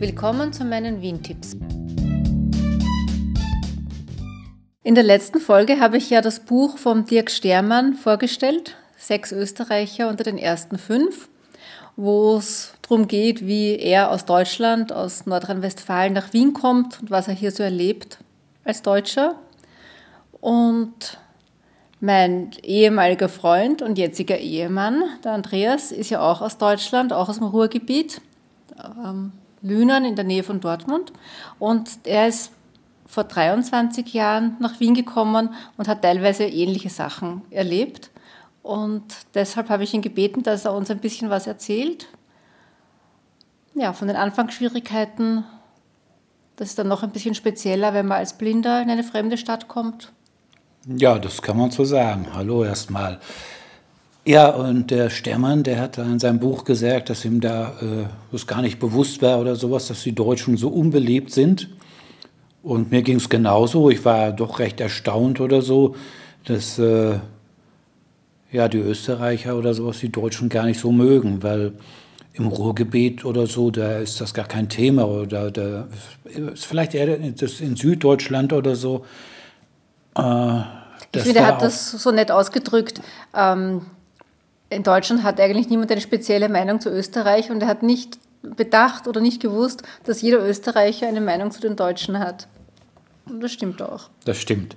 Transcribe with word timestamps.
Willkommen 0.00 0.52
zu 0.52 0.64
meinen 0.64 1.02
Wien-Tipps. 1.02 1.56
In 4.84 4.94
der 4.94 5.02
letzten 5.02 5.40
Folge 5.40 5.80
habe 5.80 5.96
ich 5.96 6.08
ja 6.08 6.20
das 6.20 6.38
Buch 6.38 6.78
von 6.78 7.04
Dirk 7.04 7.32
Stermann 7.32 7.94
vorgestellt, 7.94 8.76
Sechs 8.96 9.32
Österreicher 9.32 10.08
unter 10.08 10.22
den 10.22 10.38
ersten 10.38 10.78
fünf, 10.78 11.28
wo 11.96 12.36
es 12.36 12.74
darum 12.82 13.08
geht, 13.08 13.44
wie 13.44 13.76
er 13.76 14.12
aus 14.12 14.24
Deutschland, 14.24 14.92
aus 14.92 15.26
Nordrhein-Westfalen 15.26 16.12
nach 16.12 16.32
Wien 16.32 16.52
kommt 16.52 17.02
und 17.02 17.10
was 17.10 17.26
er 17.26 17.34
hier 17.34 17.50
so 17.50 17.64
erlebt 17.64 18.18
als 18.62 18.82
Deutscher. 18.82 19.34
Und 20.40 21.18
mein 21.98 22.52
ehemaliger 22.62 23.28
Freund 23.28 23.82
und 23.82 23.98
jetziger 23.98 24.38
Ehemann, 24.38 25.02
der 25.24 25.32
Andreas, 25.32 25.90
ist 25.90 26.10
ja 26.10 26.20
auch 26.20 26.40
aus 26.40 26.56
Deutschland, 26.56 27.12
auch 27.12 27.28
aus 27.28 27.38
dem 27.38 27.48
Ruhrgebiet, 27.48 28.20
ähm, 29.04 29.32
Lünen 29.62 30.04
in 30.04 30.16
der 30.16 30.24
Nähe 30.24 30.42
von 30.42 30.60
Dortmund. 30.60 31.12
Und 31.58 31.90
er 32.04 32.28
ist 32.28 32.52
vor 33.06 33.24
23 33.24 34.12
Jahren 34.12 34.56
nach 34.60 34.80
Wien 34.80 34.94
gekommen 34.94 35.54
und 35.76 35.88
hat 35.88 36.02
teilweise 36.02 36.44
ähnliche 36.44 36.90
Sachen 36.90 37.42
erlebt. 37.50 38.10
Und 38.62 39.04
deshalb 39.34 39.70
habe 39.70 39.84
ich 39.84 39.94
ihn 39.94 40.02
gebeten, 40.02 40.42
dass 40.42 40.66
er 40.66 40.74
uns 40.74 40.90
ein 40.90 40.98
bisschen 40.98 41.30
was 41.30 41.46
erzählt. 41.46 42.08
Ja, 43.74 43.92
von 43.92 44.08
den 44.08 44.16
Anfangsschwierigkeiten. 44.16 45.44
Das 46.56 46.68
ist 46.68 46.78
dann 46.78 46.88
noch 46.88 47.02
ein 47.02 47.10
bisschen 47.10 47.34
spezieller, 47.34 47.94
wenn 47.94 48.06
man 48.06 48.18
als 48.18 48.36
Blinder 48.36 48.82
in 48.82 48.90
eine 48.90 49.04
fremde 49.04 49.38
Stadt 49.38 49.68
kommt. 49.68 50.12
Ja, 50.86 51.18
das 51.18 51.40
kann 51.40 51.56
man 51.56 51.70
so 51.70 51.84
sagen. 51.84 52.26
Hallo 52.34 52.64
erstmal. 52.64 53.20
Ja, 54.28 54.50
und 54.50 54.90
der 54.90 55.08
Stermann, 55.08 55.62
der 55.62 55.80
hat 55.80 55.96
in 55.96 56.18
seinem 56.18 56.38
Buch 56.38 56.64
gesagt, 56.64 57.08
dass 57.08 57.24
ihm 57.24 57.40
da 57.40 57.70
äh, 57.80 58.04
das 58.30 58.46
gar 58.46 58.60
nicht 58.60 58.78
bewusst 58.78 59.22
war 59.22 59.40
oder 59.40 59.56
sowas, 59.56 59.88
dass 59.88 60.02
die 60.02 60.14
Deutschen 60.14 60.58
so 60.58 60.68
unbeliebt 60.68 61.32
sind. 61.32 61.70
Und 62.62 62.90
mir 62.90 63.00
ging 63.00 63.16
es 63.16 63.30
genauso. 63.30 63.88
Ich 63.88 64.04
war 64.04 64.32
doch 64.32 64.58
recht 64.58 64.82
erstaunt 64.82 65.40
oder 65.40 65.62
so, 65.62 65.96
dass 66.44 66.78
äh, 66.78 67.20
ja, 68.52 68.68
die 68.68 68.80
Österreicher 68.80 69.56
oder 69.56 69.72
sowas 69.72 70.00
die 70.00 70.12
Deutschen 70.12 70.50
gar 70.50 70.66
nicht 70.66 70.78
so 70.78 70.92
mögen, 70.92 71.42
weil 71.42 71.72
im 72.34 72.48
Ruhrgebiet 72.48 73.24
oder 73.24 73.46
so, 73.46 73.70
da 73.70 73.96
ist 73.96 74.20
das 74.20 74.34
gar 74.34 74.46
kein 74.46 74.68
Thema. 74.68 75.08
Oder 75.08 75.50
da 75.50 75.88
ist 76.24 76.66
vielleicht 76.66 76.94
eher 76.94 77.16
das 77.16 77.60
in 77.60 77.76
Süddeutschland 77.76 78.52
oder 78.52 78.76
so. 78.76 79.06
Äh, 80.18 80.60
ich 81.14 81.22
finde, 81.22 81.38
er 81.38 81.46
hat 81.46 81.62
das 81.62 81.92
so 81.92 82.10
nett 82.10 82.30
ausgedrückt. 82.30 83.00
Ähm, 83.34 83.86
in 84.70 84.82
Deutschland 84.82 85.22
hat 85.22 85.40
eigentlich 85.40 85.68
niemand 85.68 85.90
eine 85.90 86.00
spezielle 86.00 86.48
Meinung 86.48 86.80
zu 86.80 86.90
Österreich 86.90 87.50
und 87.50 87.62
er 87.62 87.68
hat 87.68 87.82
nicht 87.82 88.18
bedacht 88.42 89.08
oder 89.08 89.20
nicht 89.20 89.40
gewusst, 89.40 89.82
dass 90.04 90.22
jeder 90.22 90.46
Österreicher 90.46 91.08
eine 91.08 91.20
Meinung 91.20 91.50
zu 91.50 91.60
den 91.60 91.76
Deutschen 91.76 92.18
hat. 92.18 92.48
Und 93.26 93.42
das 93.42 93.52
stimmt 93.52 93.82
auch. 93.82 94.10
Das 94.24 94.38
stimmt. 94.38 94.76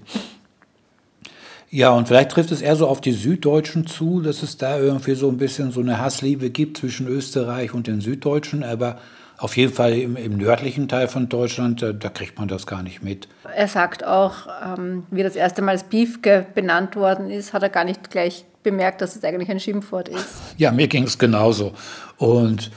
Ja, 1.70 1.92
und 1.92 2.08
vielleicht 2.08 2.32
trifft 2.32 2.52
es 2.52 2.62
eher 2.62 2.76
so 2.76 2.88
auf 2.88 3.00
die 3.00 3.14
Süddeutschen 3.14 3.88
zu, 3.88 4.22
dass 4.22 4.44
es 4.44 4.58
da 4.58 4.78
irgendwie 4.78 5.16
so 5.16 5.30
ein 5.30 5.38
bisschen 5.38 5.72
so 5.72 5.80
eine 5.80 6.00
Hassliebe 6.00 6.50
gibt 6.50 6.78
zwischen 6.78 7.08
Österreich 7.08 7.74
und 7.74 7.88
den 7.88 8.02
Süddeutschen, 8.02 8.64
aber 8.64 8.98
auf 9.38 9.56
jeden 9.56 9.74
Fall 9.74 9.94
im, 9.94 10.18
im 10.18 10.38
nördlichen 10.38 10.90
Teil 10.90 11.08
von 11.08 11.30
Deutschland, 11.30 11.82
da, 11.82 11.94
da, 11.94 12.10
kriegt 12.10 12.38
man 12.38 12.50
das 12.50 12.68
gar 12.68 12.84
nicht 12.84 13.02
mit. 13.02 13.28
Er 13.56 13.68
sagt 13.68 14.06
auch, 14.06 14.48
ähm, 14.78 15.04
wie 15.12 15.24
das 15.24 15.36
erste 15.36 15.62
Mal 15.62 15.72
als 15.72 15.84
Beefke 15.84 16.46
benannt 16.54 16.96
worden 16.96 17.32
ist, 17.32 17.54
hat 17.54 17.64
er 17.64 17.70
gar 17.70 17.86
nicht 17.86 18.12
gleich 18.12 18.46
bemerkt, 18.64 19.02
dass 19.02 19.16
es 19.16 19.24
eigentlich 19.24 19.50
ein 19.50 19.60
Schimpfwort 19.60 20.10
ist. 20.10 20.28
Ja, 20.58 20.72
mir 20.72 20.88
ging 20.88 21.04
es 21.04 21.18
genauso. 21.18 21.74
Und 22.18 22.72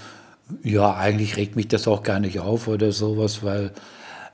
ja, 0.62 0.94
eigentlich 0.94 1.36
regt 1.36 1.56
mich 1.56 1.68
das 1.68 1.88
auch 1.88 2.02
gar 2.02 2.20
nicht 2.20 2.40
auf 2.40 2.68
oder 2.68 2.92
sowas, 2.92 3.42
weil 3.42 3.72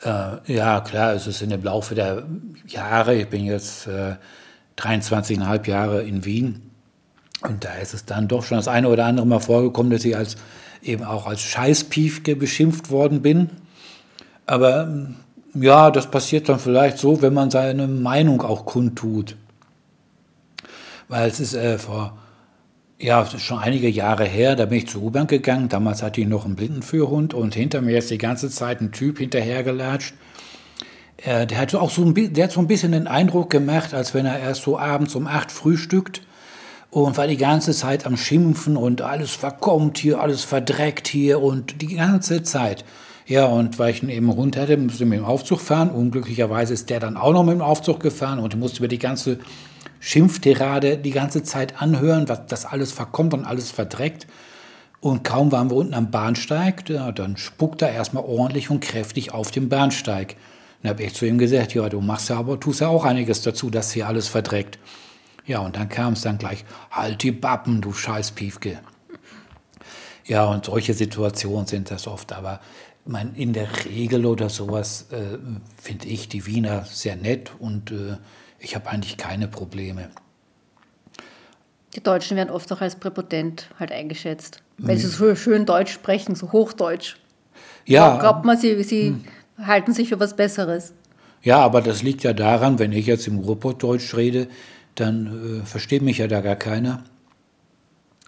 äh, 0.03 0.53
ja, 0.53 0.81
klar, 0.81 1.15
es 1.15 1.27
ist 1.27 1.43
in 1.43 1.51
dem 1.51 1.63
Laufe 1.63 1.95
der 1.95 2.25
Jahre, 2.67 3.15
ich 3.15 3.29
bin 3.29 3.45
jetzt 3.45 3.87
äh, 3.87 4.17
23,5 4.79 5.69
Jahre 5.69 6.03
in 6.03 6.25
Wien, 6.25 6.71
und 7.43 7.65
da 7.65 7.75
ist 7.75 7.95
es 7.95 8.05
dann 8.05 8.29
doch 8.29 8.45
schon 8.45 8.59
das 8.59 8.69
eine 8.69 8.89
oder 8.89 9.07
andere 9.07 9.27
Mal 9.27 9.41
vorgekommen, 9.41 9.91
dass 9.91 10.05
ich 10.05 10.17
als, 10.17 10.37
eben 10.83 11.05
auch 11.05 11.27
als 11.27 11.41
Scheißpiefke 11.41 12.37
beschimpft 12.37 12.91
worden 12.91 13.23
bin. 13.23 13.51
Aber 14.47 15.07
ja, 15.55 15.91
das 15.91 16.11
passiert 16.11 16.49
dann 16.49 16.59
vielleicht 16.59 16.99
so, 16.99 17.23
wenn 17.23 17.33
man 17.33 17.51
seine 17.51 17.87
Meinung 17.87 18.43
auch 18.43 18.67
kundtut. 18.67 19.37
Weil 21.11 21.29
es 21.29 21.41
ist 21.41 21.55
äh, 21.55 21.77
vor 21.77 22.17
ja, 23.01 23.27
schon 23.27 23.59
einige 23.59 23.89
Jahre 23.89 24.25
her, 24.25 24.55
da 24.55 24.67
bin 24.67 24.79
ich 24.79 24.87
zur 24.87 25.03
U-Bahn 25.03 25.27
gegangen. 25.27 25.69
Damals 25.69 26.05
hatte 26.05 26.21
ich 26.21 26.29
noch 26.29 26.45
einen 26.45 26.55
Blindenführhund 26.55 27.35
und 27.35 27.53
hinter 27.53 27.81
mir 27.81 27.99
ist 27.99 28.11
die 28.11 28.19
ganze 28.19 28.49
Zeit 28.49 28.81
ein 28.81 28.93
Typ 28.93 29.19
hinterhergelatscht. 29.19 30.15
Äh, 31.17 31.49
der, 31.49 31.59
hat 31.59 31.75
auch 31.75 31.91
so 31.91 32.05
ein, 32.05 32.15
der 32.15 32.45
hat 32.45 32.53
so 32.53 32.61
ein 32.61 32.69
bisschen 32.69 32.93
den 32.93 33.09
Eindruck 33.09 33.51
gemacht, 33.51 33.93
als 33.93 34.15
wenn 34.15 34.25
er 34.25 34.39
erst 34.39 34.63
so 34.63 34.79
abends 34.79 35.17
um 35.17 35.27
acht 35.27 35.51
frühstückt 35.51 36.23
und 36.91 37.17
war 37.17 37.27
die 37.27 37.37
ganze 37.37 37.73
Zeit 37.73 38.07
am 38.07 38.17
Schimpfen 38.17 38.77
und 38.77 39.03
alles 39.03 39.33
verkommt 39.33 39.99
hier, 39.99 40.21
alles 40.21 40.45
verdreckt 40.45 41.09
hier 41.09 41.43
und 41.43 41.83
die 41.83 41.97
ganze 41.97 42.45
Zeit. 42.45 42.85
Ja, 43.27 43.47
und 43.47 43.81
weil 43.81 43.91
ich 43.91 44.03
ihn 44.05 44.11
eben 44.11 44.31
runter 44.31 44.63
hatte, 44.63 44.77
musste 44.77 45.03
ich 45.03 45.11
mit 45.11 45.19
dem 45.19 45.25
Aufzug 45.25 45.61
fahren. 45.61 45.91
Unglücklicherweise 45.91 46.73
ist 46.73 46.89
der 46.89 47.01
dann 47.01 47.17
auch 47.17 47.33
noch 47.33 47.43
mit 47.43 47.55
dem 47.55 47.63
Aufzug 47.63 47.99
gefahren 47.99 48.39
und 48.39 48.57
musste 48.57 48.79
über 48.79 48.89
die 48.89 48.99
ganze 49.01 49.39
Schimpftirade 50.01 50.99
die 50.99 51.11
ganze 51.11 51.43
Zeit 51.43 51.81
anhören, 51.81 52.29
was 52.29 52.47
das 52.47 52.65
alles 52.65 52.91
verkommt 52.91 53.35
und 53.35 53.45
alles 53.45 53.71
verdreckt. 53.71 54.27
Und 55.01 55.25
kaum 55.25 55.53
waren 55.53 55.71
wir 55.71 55.77
unten 55.77 55.95
am 55.95 56.11
Bahnsteig, 56.11 56.85
dann 56.87 57.37
spuckt 57.37 57.81
er 57.81 57.93
erstmal 57.93 58.25
ordentlich 58.25 58.71
und 58.71 58.81
kräftig 58.81 59.33
auf 59.33 59.51
dem 59.51 59.69
Bahnsteig. 59.69 60.37
Dann 60.83 60.91
habe 60.91 61.03
ich 61.03 61.15
zu 61.15 61.27
ihm 61.27 61.39
gesagt, 61.39 61.75
ja, 61.75 61.89
du 61.89 62.01
machst 62.01 62.29
ja 62.29 62.39
aber, 62.39 62.59
tust 62.59 62.81
ja 62.81 62.89
auch 62.89 63.05
einiges 63.05 63.43
dazu, 63.43 63.71
dass 63.71 63.93
hier 63.93 64.09
alles 64.09 64.29
verdreckt. 64.29 64.79
Ja, 65.47 65.61
und 65.61 65.77
dann 65.77 65.89
kam 65.89 66.13
es 66.15 66.23
dann 66.23 66.39
gleich, 66.39 66.65
halt 66.91 67.23
die 67.23 67.33
Bappen, 67.33 67.81
du 67.81 67.93
scheiß 67.93 68.33
Piefke. 68.33 68.81
Ja, 70.27 70.45
und 70.45 70.67
solche 70.67 70.95
Situationen 70.95 71.67
sind 71.67 71.91
das 71.91 72.07
oft, 72.07 72.33
aber 72.33 72.61
mein, 73.05 73.35
in 73.35 73.53
der 73.53 73.69
Regel 73.87 74.27
oder 74.27 74.49
sowas 74.49 75.07
äh, 75.11 75.39
finde 75.81 76.07
ich 76.07 76.29
die 76.29 76.47
Wiener 76.47 76.85
sehr 76.85 77.17
nett 77.17 77.53
und 77.59 77.91
äh, 77.91 78.17
ich 78.61 78.75
habe 78.75 78.89
eigentlich 78.89 79.17
keine 79.17 79.49
Probleme. 79.49 80.11
Die 81.95 82.03
Deutschen 82.03 82.37
werden 82.37 82.51
oft 82.51 82.73
auch 82.73 82.81
als 82.81 82.95
präpotent 82.95 83.69
halt 83.79 83.91
eingeschätzt, 83.91 84.63
weil 84.79 84.97
sie 84.97 85.09
so 85.09 85.35
schön 85.35 85.67
Deutsch 85.67 85.93
sprechen, 85.93 86.37
so 86.37 86.53
Hochdeutsch. 86.53 87.17
Ja. 87.85 88.13
Da 88.13 88.21
glaubt 88.21 88.45
man, 88.45 88.57
sie, 88.57 88.81
sie 88.85 89.09
hm. 89.09 89.67
halten 89.67 89.93
sich 89.93 90.11
für 90.11 90.21
was 90.21 90.37
Besseres. 90.37 90.93
Ja, 91.43 91.59
aber 91.59 91.81
das 91.81 92.03
liegt 92.03 92.23
ja 92.23 92.33
daran, 92.33 92.79
wenn 92.79 92.93
ich 92.93 93.07
jetzt 93.07 93.27
im 93.27 93.39
Ruhrpottdeutsch 93.39 94.15
rede, 94.15 94.47
dann 94.95 95.63
äh, 95.63 95.67
versteht 95.67 96.03
mich 96.03 96.19
ja 96.19 96.29
da 96.29 96.41
gar 96.43 96.57
keiner. 96.57 97.03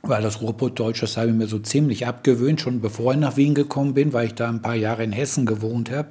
Weil 0.03 0.23
das 0.23 0.41
Ruhrpottdeutsch, 0.41 1.03
das 1.03 1.17
habe 1.17 1.29
ich 1.29 1.35
mir 1.35 1.47
so 1.47 1.61
ziemlich 1.61 2.07
abgewöhnt, 2.07 2.61
schon 2.61 2.81
bevor 2.81 3.13
ich 3.13 3.21
nach 3.21 3.37
Wien 3.37 3.55
gekommen 3.55 3.95
bin, 3.95 4.13
weil 4.13 4.27
ich 4.27 4.35
da 4.35 4.49
ein 4.49 4.63
paar 4.63 4.75
Jahre 4.75 5.05
in 5.05 5.13
Hessen 5.13 5.47
gewohnt 5.47 5.91
habe. 5.91 6.09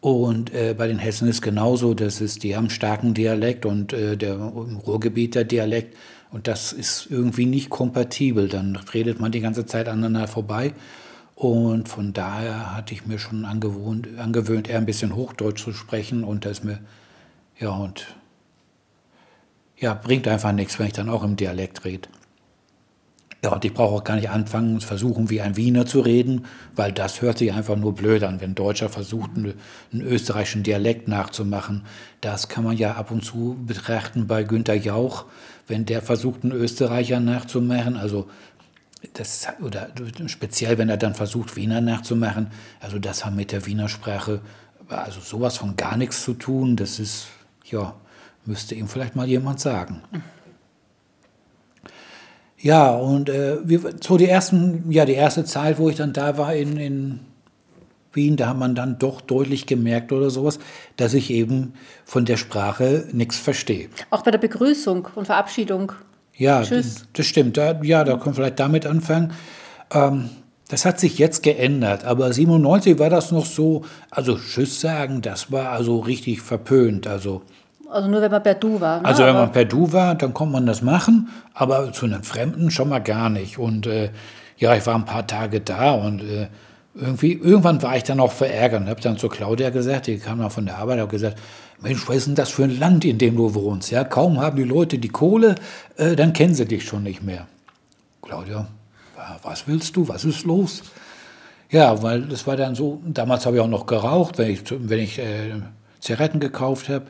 Und 0.00 0.54
äh, 0.54 0.74
bei 0.78 0.86
den 0.86 0.98
Hessen 0.98 1.28
ist 1.28 1.42
genauso, 1.42 1.92
das 1.92 2.20
ist, 2.20 2.44
die 2.44 2.54
haben 2.54 2.64
einen 2.64 2.70
starken 2.70 3.14
Dialekt 3.14 3.66
und 3.66 3.92
äh, 3.92 4.16
der 4.16 4.34
im 4.34 4.76
Ruhrgebiet 4.76 5.34
der 5.34 5.44
Dialekt. 5.44 5.96
Und 6.30 6.46
das 6.46 6.72
ist 6.72 7.08
irgendwie 7.10 7.46
nicht 7.46 7.70
kompatibel. 7.70 8.48
Dann 8.48 8.76
redet 8.76 9.18
man 9.18 9.32
die 9.32 9.40
ganze 9.40 9.66
Zeit 9.66 9.88
aneinander 9.88 10.28
vorbei. 10.28 10.74
Und 11.34 11.88
von 11.88 12.12
daher 12.12 12.76
hatte 12.76 12.94
ich 12.94 13.06
mir 13.06 13.18
schon 13.18 13.44
angewohnt, 13.44 14.08
angewöhnt, 14.18 14.68
eher 14.68 14.78
ein 14.78 14.86
bisschen 14.86 15.16
Hochdeutsch 15.16 15.62
zu 15.62 15.72
sprechen. 15.72 16.22
Und 16.22 16.44
das 16.44 16.62
mir, 16.62 16.78
ja, 17.58 17.70
und 17.70 18.06
ja, 19.76 19.94
bringt 19.94 20.28
einfach 20.28 20.52
nichts, 20.52 20.78
wenn 20.78 20.86
ich 20.86 20.92
dann 20.92 21.08
auch 21.08 21.24
im 21.24 21.36
Dialekt 21.36 21.84
rede. 21.84 22.08
Ja, 23.44 23.52
und 23.52 23.64
ich 23.64 23.72
brauche 23.72 23.94
auch 23.94 24.04
gar 24.04 24.16
nicht 24.16 24.30
anfangen, 24.30 24.80
versuchen 24.80 25.30
wie 25.30 25.40
ein 25.40 25.56
Wiener 25.56 25.86
zu 25.86 26.00
reden, 26.00 26.46
weil 26.74 26.90
das 26.90 27.22
hört 27.22 27.38
sich 27.38 27.52
einfach 27.52 27.76
nur 27.76 27.94
blöd 27.94 28.24
an, 28.24 28.40
wenn 28.40 28.50
ein 28.50 28.54
Deutscher 28.56 28.88
versucht, 28.88 29.30
einen, 29.36 29.54
einen 29.92 30.02
österreichischen 30.02 30.64
Dialekt 30.64 31.06
nachzumachen. 31.06 31.84
Das 32.20 32.48
kann 32.48 32.64
man 32.64 32.76
ja 32.76 32.96
ab 32.96 33.12
und 33.12 33.24
zu 33.24 33.56
betrachten 33.64 34.26
bei 34.26 34.42
Günter 34.42 34.74
Jauch, 34.74 35.26
wenn 35.68 35.86
der 35.86 36.02
versucht, 36.02 36.42
einen 36.42 36.52
Österreicher 36.52 37.20
nachzumachen. 37.20 37.96
Also 37.96 38.28
das, 39.12 39.46
oder 39.60 39.88
speziell, 40.26 40.76
wenn 40.76 40.88
er 40.88 40.96
dann 40.96 41.14
versucht, 41.14 41.54
Wiener 41.54 41.80
nachzumachen. 41.80 42.48
Also 42.80 42.98
das 42.98 43.24
hat 43.24 43.36
mit 43.36 43.52
der 43.52 43.66
Wiener 43.66 43.88
Sprache 43.88 44.40
also 44.88 45.20
sowas 45.20 45.56
von 45.56 45.76
gar 45.76 45.96
nichts 45.96 46.24
zu 46.24 46.34
tun. 46.34 46.76
Das 46.76 46.98
ist, 46.98 47.28
ja, 47.64 47.94
müsste 48.44 48.74
ihm 48.74 48.88
vielleicht 48.88 49.16
mal 49.16 49.28
jemand 49.28 49.60
sagen. 49.60 50.02
Ja, 52.60 52.90
und 52.90 53.28
äh, 53.28 53.56
wir, 53.64 53.80
so 54.00 54.16
die 54.16 54.28
ersten, 54.28 54.90
ja, 54.90 55.04
die 55.04 55.14
erste 55.14 55.44
Zeit, 55.44 55.78
wo 55.78 55.88
ich 55.88 55.96
dann 55.96 56.12
da 56.12 56.36
war 56.38 56.54
in, 56.54 56.76
in 56.76 57.20
Wien, 58.12 58.36
da 58.36 58.48
hat 58.48 58.58
man 58.58 58.74
dann 58.74 58.98
doch 58.98 59.20
deutlich 59.20 59.66
gemerkt 59.66 60.12
oder 60.12 60.30
sowas, 60.30 60.58
dass 60.96 61.14
ich 61.14 61.30
eben 61.30 61.74
von 62.04 62.24
der 62.24 62.36
Sprache 62.36 63.06
nichts 63.12 63.36
verstehe. 63.36 63.88
Auch 64.10 64.22
bei 64.22 64.32
der 64.32 64.38
Begrüßung 64.38 65.08
und 65.14 65.26
Verabschiedung. 65.26 65.92
Ja, 66.36 66.62
Tschüss. 66.62 67.06
Das, 67.12 67.26
stimmt. 67.26 67.56
Da, 67.56 67.80
ja, 67.82 68.02
da 68.04 68.12
können 68.14 68.26
wir 68.26 68.34
vielleicht 68.34 68.60
damit 68.60 68.86
anfangen. 68.86 69.32
Ähm, 69.92 70.30
Das 70.68 70.84
hat 70.84 71.00
sich 71.00 71.16
jetzt 71.18 71.42
geändert, 71.42 72.04
aber 72.04 72.30
97 72.32 72.98
war 72.98 73.08
das 73.08 73.32
noch 73.32 73.46
so, 73.46 73.84
also 74.10 74.36
Tschüss 74.36 74.80
sagen, 74.80 75.22
das 75.22 75.50
war 75.50 75.70
also 75.70 76.00
richtig 76.00 76.42
verpönt. 76.42 77.06
Also, 77.06 77.42
also 77.90 78.08
nur 78.08 78.20
wenn 78.20 78.30
man 78.30 78.42
per 78.42 78.54
Du 78.54 78.80
war. 78.80 79.00
Ne? 79.00 79.04
Also 79.04 79.24
wenn 79.24 79.34
man 79.34 79.52
per 79.52 79.64
Du 79.64 79.92
war, 79.92 80.14
dann 80.14 80.34
konnte 80.34 80.52
man 80.52 80.66
das 80.66 80.82
machen, 80.82 81.28
aber 81.54 81.92
zu 81.92 82.06
einem 82.06 82.22
Fremden 82.22 82.70
schon 82.70 82.88
mal 82.88 83.00
gar 83.00 83.30
nicht. 83.30 83.58
Und 83.58 83.86
äh, 83.86 84.10
ja, 84.56 84.74
ich 84.74 84.86
war 84.86 84.94
ein 84.94 85.04
paar 85.04 85.26
Tage 85.26 85.60
da 85.60 85.92
und 85.92 86.20
äh, 86.22 86.48
irgendwie, 86.94 87.32
irgendwann 87.32 87.82
war 87.82 87.96
ich 87.96 88.02
dann 88.02 88.20
auch 88.20 88.32
verärgert 88.32 88.82
und 88.82 88.88
habe 88.88 89.00
dann 89.00 89.18
zu 89.18 89.28
Claudia 89.28 89.70
gesagt, 89.70 90.08
die 90.08 90.18
kam 90.18 90.40
dann 90.40 90.50
von 90.50 90.66
der 90.66 90.78
Arbeit, 90.78 90.98
habe 90.98 91.10
gesagt, 91.10 91.38
Mensch, 91.80 92.08
was 92.08 92.16
ist 92.16 92.26
denn 92.26 92.34
das 92.34 92.50
für 92.50 92.64
ein 92.64 92.78
Land, 92.78 93.04
in 93.04 93.18
dem 93.18 93.36
du 93.36 93.54
wohnst? 93.54 93.90
Ja, 93.90 94.02
kaum 94.02 94.40
haben 94.40 94.56
die 94.56 94.64
Leute 94.64 94.98
die 94.98 95.08
Kohle, 95.08 95.54
äh, 95.96 96.16
dann 96.16 96.32
kennen 96.32 96.54
sie 96.54 96.66
dich 96.66 96.84
schon 96.84 97.04
nicht 97.04 97.22
mehr. 97.22 97.46
Claudia, 98.20 98.66
was 99.42 99.68
willst 99.68 99.96
du, 99.96 100.08
was 100.08 100.24
ist 100.24 100.44
los? 100.44 100.82
Ja, 101.70 102.02
weil 102.02 102.22
das 102.22 102.46
war 102.46 102.56
dann 102.56 102.74
so, 102.74 103.00
damals 103.04 103.46
habe 103.46 103.56
ich 103.56 103.62
auch 103.62 103.68
noch 103.68 103.86
geraucht, 103.86 104.38
wenn 104.38 104.50
ich, 104.50 104.62
wenn 104.70 104.98
ich 104.98 105.18
äh, 105.18 105.52
Zigaretten 106.00 106.40
gekauft 106.40 106.88
habe. 106.88 107.06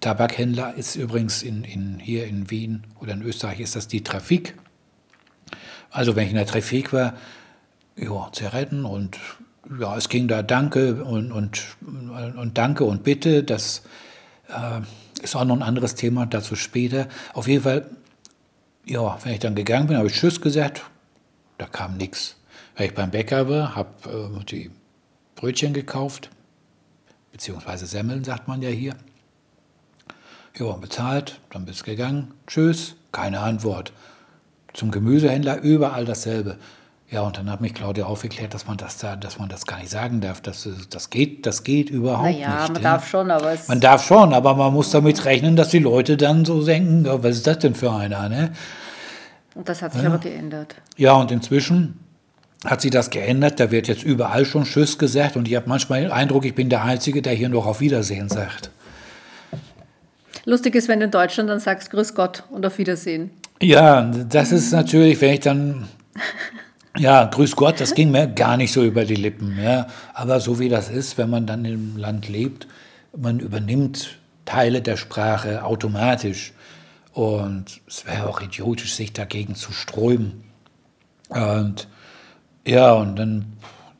Tabakhändler 0.00 0.74
ist 0.74 0.96
übrigens 0.96 1.42
in, 1.42 1.64
in, 1.64 1.98
hier 1.98 2.26
in 2.26 2.50
Wien 2.50 2.84
oder 3.00 3.12
in 3.12 3.22
Österreich 3.22 3.60
ist 3.60 3.76
das 3.76 3.88
die 3.88 4.02
Trafik. 4.02 4.54
Also 5.90 6.16
wenn 6.16 6.24
ich 6.24 6.30
in 6.30 6.36
der 6.36 6.46
Trafik 6.46 6.92
war, 6.92 7.14
ja, 7.96 8.30
Zigaretten 8.32 8.84
und 8.84 9.18
ja, 9.80 9.96
es 9.96 10.08
ging 10.08 10.28
da 10.28 10.42
Danke 10.42 11.02
und, 11.04 11.32
und, 11.32 11.76
und 11.80 12.58
Danke 12.58 12.84
und 12.84 13.02
Bitte. 13.02 13.42
Das 13.42 13.82
äh, 14.48 14.80
ist 15.22 15.34
auch 15.34 15.44
noch 15.44 15.56
ein 15.56 15.62
anderes 15.62 15.94
Thema, 15.94 16.26
dazu 16.26 16.54
später. 16.54 17.08
Auf 17.32 17.48
jeden 17.48 17.62
Fall, 17.62 17.90
ja, 18.84 19.18
wenn 19.24 19.32
ich 19.32 19.40
dann 19.40 19.54
gegangen 19.54 19.88
bin, 19.88 19.96
habe 19.96 20.08
ich 20.08 20.14
Tschüss 20.14 20.40
gesagt, 20.40 20.82
da 21.58 21.66
kam 21.66 21.96
nichts. 21.96 22.36
Weil 22.76 22.88
ich 22.88 22.94
beim 22.94 23.10
Bäcker 23.10 23.48
war, 23.48 23.74
habe 23.74 24.40
äh, 24.40 24.44
die 24.44 24.70
Brötchen 25.34 25.72
gekauft, 25.72 26.30
beziehungsweise 27.32 27.86
Semmeln, 27.86 28.24
sagt 28.24 28.48
man 28.48 28.62
ja 28.62 28.68
hier. 28.68 28.94
Ja, 30.58 30.72
bezahlt, 30.72 31.38
dann 31.50 31.66
bist 31.66 31.80
du 31.80 31.84
gegangen, 31.84 32.32
tschüss, 32.46 32.96
keine 33.12 33.40
Antwort. 33.40 33.92
Zum 34.72 34.90
Gemüsehändler 34.90 35.60
überall 35.60 36.04
dasselbe. 36.06 36.56
Ja, 37.10 37.20
und 37.20 37.36
dann 37.36 37.50
hat 37.50 37.60
mich 37.60 37.72
Claudia 37.72 38.06
aufgeklärt, 38.06 38.52
dass 38.52 38.66
man 38.66 38.78
das 38.78 38.98
da, 38.98 39.16
dass 39.16 39.38
man 39.38 39.48
das 39.48 39.66
gar 39.66 39.78
nicht 39.78 39.90
sagen 39.90 40.20
darf. 40.20 40.40
Das, 40.40 40.68
das, 40.90 41.10
geht, 41.10 41.46
das 41.46 41.62
geht 41.62 41.88
überhaupt 41.88 42.24
naja, 42.24 42.48
nicht. 42.48 42.68
Ja, 42.68 42.72
man 42.72 42.82
darf 42.82 43.08
schon, 43.08 43.30
aber 43.30 43.52
es 43.52 43.68
Man 43.68 43.80
darf 43.80 44.04
schon, 44.04 44.32
aber 44.32 44.54
man 44.54 44.72
muss 44.72 44.90
damit 44.90 45.24
rechnen, 45.24 45.56
dass 45.56 45.68
die 45.68 45.78
Leute 45.78 46.16
dann 46.16 46.44
so 46.44 46.64
denken, 46.64 47.04
ja, 47.04 47.22
was 47.22 47.36
ist 47.36 47.46
das 47.46 47.60
denn 47.60 47.74
für 47.74 47.92
einer, 47.92 48.28
ne? 48.28 48.52
Und 49.54 49.68
das 49.68 49.82
hat 49.82 49.92
sich 49.92 50.02
ja. 50.02 50.08
aber 50.08 50.18
geändert. 50.18 50.74
Ja, 50.96 51.12
und 51.12 51.30
inzwischen 51.30 52.00
hat 52.64 52.80
sich 52.80 52.90
das 52.90 53.10
geändert. 53.10 53.60
Da 53.60 53.70
wird 53.70 53.88
jetzt 53.88 54.02
überall 54.02 54.44
schon 54.44 54.64
Tschüss 54.64 54.98
gesagt 54.98 55.36
und 55.36 55.46
ich 55.48 55.54
habe 55.54 55.68
manchmal 55.68 56.00
den 56.00 56.10
Eindruck, 56.10 56.44
ich 56.44 56.54
bin 56.54 56.70
der 56.70 56.82
Einzige, 56.82 57.22
der 57.22 57.34
hier 57.34 57.48
noch 57.48 57.66
auf 57.66 57.80
Wiedersehen 57.80 58.28
sagt. 58.28 58.70
Lustig 60.46 60.76
ist, 60.76 60.88
wenn 60.88 61.00
du 61.00 61.06
in 61.06 61.10
Deutschland 61.10 61.50
dann 61.50 61.60
sagst 61.60 61.90
Grüß 61.90 62.14
Gott 62.14 62.44
und 62.50 62.64
auf 62.64 62.78
Wiedersehen. 62.78 63.30
Ja, 63.60 64.02
das 64.02 64.52
ist 64.52 64.72
natürlich, 64.72 65.20
wenn 65.20 65.34
ich 65.34 65.40
dann 65.40 65.88
ja, 66.98 67.24
grüß 67.24 67.56
Gott, 67.56 67.80
das 67.80 67.94
ging 67.94 68.10
mir 68.10 68.26
gar 68.28 68.56
nicht 68.56 68.72
so 68.72 68.82
über 68.84 69.04
die 69.04 69.16
Lippen. 69.16 69.58
Ja. 69.62 69.88
Aber 70.14 70.40
so 70.40 70.58
wie 70.58 70.68
das 70.68 70.88
ist, 70.88 71.18
wenn 71.18 71.28
man 71.28 71.46
dann 71.46 71.64
im 71.64 71.96
Land 71.96 72.28
lebt, 72.28 72.66
man 73.14 73.40
übernimmt 73.40 74.18
Teile 74.44 74.82
der 74.82 74.96
Sprache 74.96 75.64
automatisch. 75.64 76.52
Und 77.12 77.80
es 77.88 78.06
wäre 78.06 78.28
auch 78.28 78.40
idiotisch, 78.40 78.94
sich 78.94 79.12
dagegen 79.12 79.56
zu 79.56 79.72
sträuben. 79.72 80.44
Und 81.28 81.88
ja, 82.64 82.92
und 82.92 83.16
dann, 83.16 83.52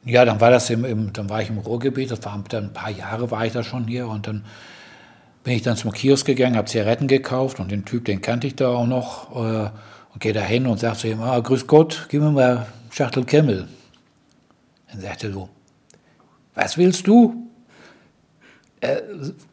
ja, 0.04 0.24
dann 0.24 0.40
war 0.40 0.50
das 0.50 0.70
im, 0.70 0.84
im, 0.84 1.12
dann 1.12 1.28
war 1.28 1.42
ich 1.42 1.48
im 1.48 1.58
Ruhrgebiet, 1.58 2.10
das 2.10 2.24
war 2.24 2.40
dann 2.48 2.66
ein 2.66 2.72
paar 2.72 2.90
Jahre 2.90 3.30
war 3.30 3.44
ich 3.44 3.52
da 3.52 3.62
schon 3.62 3.86
hier 3.88 4.06
und 4.06 4.26
dann 4.26 4.44
bin 5.46 5.54
ich 5.54 5.62
dann 5.62 5.76
zum 5.76 5.92
Kiosk 5.92 6.26
gegangen, 6.26 6.56
habe 6.56 6.66
Zigaretten 6.66 7.06
gekauft 7.06 7.60
und 7.60 7.70
den 7.70 7.84
Typ, 7.84 8.06
den 8.06 8.20
kannte 8.20 8.48
ich 8.48 8.56
da 8.56 8.66
auch 8.70 8.86
noch 8.88 9.30
äh, 9.36 9.70
und 10.12 10.18
gehe 10.18 10.32
da 10.32 10.40
hin 10.40 10.66
und 10.66 10.80
sage 10.80 10.98
zu 10.98 11.06
ihm, 11.06 11.22
ah, 11.22 11.38
grüß 11.38 11.68
Gott, 11.68 12.08
gib 12.08 12.20
mir 12.20 12.32
mal 12.32 12.66
Schachtel 12.90 13.24
Kemmel. 13.24 13.68
Dann 14.90 15.00
sagte 15.00 15.28
er 15.28 15.32
so, 15.32 15.48
was 16.56 16.76
willst 16.76 17.06
du? 17.06 17.46
Äh, 18.80 18.96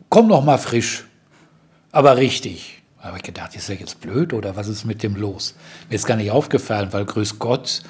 komm 0.09 0.29
noch 0.29 0.43
mal 0.43 0.57
frisch, 0.57 1.05
aber 1.91 2.17
richtig. 2.17 2.81
Da 2.97 3.09
habe 3.09 3.17
ich 3.17 3.23
gedacht, 3.23 3.55
ist 3.55 3.69
er 3.69 3.75
jetzt 3.75 4.01
blöd 4.01 4.33
oder 4.33 4.55
was 4.55 4.69
ist 4.69 4.85
mit 4.85 5.03
dem 5.03 5.15
los? 5.15 5.53
Mir 5.91 5.95
ist 5.97 6.07
gar 6.07 6.17
nicht 6.17 6.31
aufgefallen, 6.31 6.87
weil 6.89 7.05
Grüß 7.05 7.37
Gott 7.37 7.83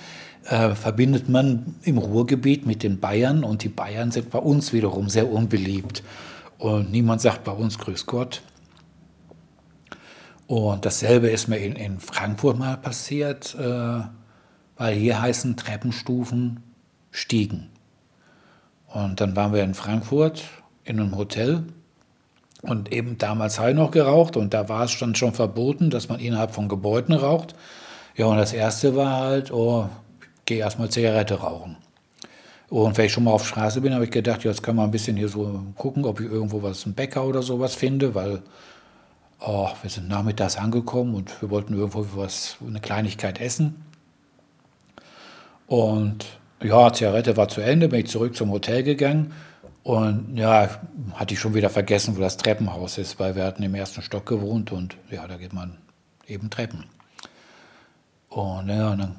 äh, 0.50 0.76
verbindet 0.76 1.30
man 1.30 1.76
im 1.84 2.00
Ruhrgebiet 2.00 2.66
mit 2.66 2.84
den 2.84 3.00
Bayern 3.00 3.46
und 3.46 3.64
die 3.64 3.70
Bayern 3.70 4.12
sind 4.12 4.30
bei 4.30 4.40
uns 4.40 4.74
wiederum 4.74 5.08
sehr 5.08 5.32
unbeliebt. 5.32 6.04
Und 6.64 6.92
niemand 6.92 7.20
sagt 7.20 7.44
bei 7.44 7.52
uns 7.52 7.78
Grüß 7.78 8.06
Gott. 8.06 8.42
Und 10.48 10.86
dasselbe 10.86 11.28
ist 11.28 11.50
mir 11.50 11.58
in, 11.58 11.76
in 11.76 12.00
Frankfurt 12.00 12.58
mal 12.58 12.78
passiert. 12.78 13.54
Äh, 13.56 14.02
weil 14.78 14.96
hier 14.96 15.22
heißen 15.22 15.58
Treppenstufen 15.58 16.64
Stiegen. 17.12 17.70
Und 18.88 19.22
dann 19.22 19.36
waren 19.36 19.54
wir 19.54 19.64
in 19.64 19.74
Frankfurt 19.74 20.44
in 20.84 21.00
einem 21.00 21.16
Hotel 21.18 21.64
und 22.62 22.92
eben 22.92 23.18
damals 23.18 23.60
habe 23.60 23.72
ich 23.72 23.76
noch 23.76 23.92
geraucht 23.92 24.38
und 24.38 24.54
da 24.54 24.70
war 24.70 24.86
es 24.86 24.98
dann 24.98 25.16
schon 25.16 25.34
verboten, 25.34 25.90
dass 25.90 26.10
man 26.10 26.20
innerhalb 26.20 26.52
von 26.52 26.70
Gebäuden 26.70 27.14
raucht. 27.14 27.56
Ja, 28.16 28.28
und 28.28 28.38
das 28.38 28.54
erste 28.54 28.96
war 28.96 29.18
halt, 29.18 29.52
oh, 29.52 29.90
geh 30.46 30.58
erstmal 30.58 30.90
Zigarette 30.90 31.36
rauchen. 31.36 31.78
Und 32.74 32.98
wenn 32.98 33.06
ich 33.06 33.14
schon 33.14 33.26
mal 33.26 33.34
auf 33.34 33.48
Straße 33.48 33.82
bin, 33.82 33.94
habe 33.94 34.06
ich 34.06 34.10
gedacht, 34.10 34.44
jetzt 34.44 34.64
kann 34.64 34.76
man 34.76 34.86
ein 34.86 34.92
bisschen 34.92 35.16
hier 35.16 35.30
so 35.30 35.62
gucken, 35.76 36.06
ob 36.06 36.20
ich 36.20 36.26
irgendwo 36.26 36.64
was, 36.64 36.86
einen 36.86 36.96
Bäcker 36.96 37.24
oder 37.24 37.44
sowas 37.44 37.76
finde, 37.76 38.16
weil 38.16 38.42
oh, 39.42 39.70
wir 39.84 39.92
sind 39.92 40.08
nachmittags 40.08 40.58
angekommen 40.58 41.14
und 41.14 41.40
wir 41.40 41.52
wollten 41.52 41.76
irgendwo 41.76 42.04
was, 42.16 42.58
eine 42.68 42.82
Kleinigkeit 42.82 43.40
essen. 43.40 43.86
Und 45.68 46.26
ja, 46.64 46.92
Zigarette 46.92 47.38
war 47.38 47.48
zu 47.48 47.62
Ende, 47.62 47.90
bin 47.90 48.00
ich 48.00 48.08
zurück 48.08 48.36
zum 48.36 48.50
Hotel 48.50 48.82
gegangen. 48.82 49.34
Und 49.84 50.36
ja, 50.36 50.68
hatte 51.14 51.36
ich 51.36 51.40
schon 51.40 51.54
wieder 51.54 51.70
vergessen, 51.70 52.18
wo 52.18 52.22
das 52.22 52.38
Treppenhaus 52.38 52.98
ist, 52.98 53.20
weil 53.20 53.36
wir 53.36 53.44
hatten 53.44 53.62
im 53.62 53.76
ersten 53.76 54.02
Stock 54.02 54.26
gewohnt 54.26 54.72
und 54.72 54.98
ja, 55.12 55.28
da 55.28 55.38
geht 55.38 55.54
man 55.54 55.78
eben 56.26 56.50
Treppen. 56.50 56.86
Und 58.30 58.68
ja, 58.68 58.96
dann 58.96 59.16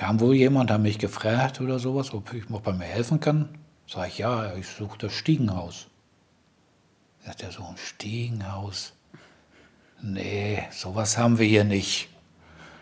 kam 0.00 0.18
wohl 0.18 0.34
jemand, 0.34 0.70
hat 0.70 0.80
mich 0.80 0.98
gefragt 0.98 1.60
oder 1.60 1.78
sowas, 1.78 2.14
ob 2.14 2.32
ich 2.32 2.48
noch 2.48 2.62
bei 2.62 2.72
mir 2.72 2.86
helfen 2.86 3.20
kann. 3.20 3.50
Sag 3.86 4.08
ich, 4.08 4.16
ja, 4.16 4.54
ich 4.54 4.66
suche 4.66 4.96
das 4.96 5.12
Stiegenhaus. 5.12 5.88
Sagt 7.22 7.42
er 7.42 7.52
so, 7.52 7.62
ein 7.64 7.76
Stiegenhaus? 7.76 8.94
Nee, 10.00 10.62
sowas 10.70 11.18
haben 11.18 11.38
wir 11.38 11.46
hier 11.46 11.64
nicht. 11.64 12.08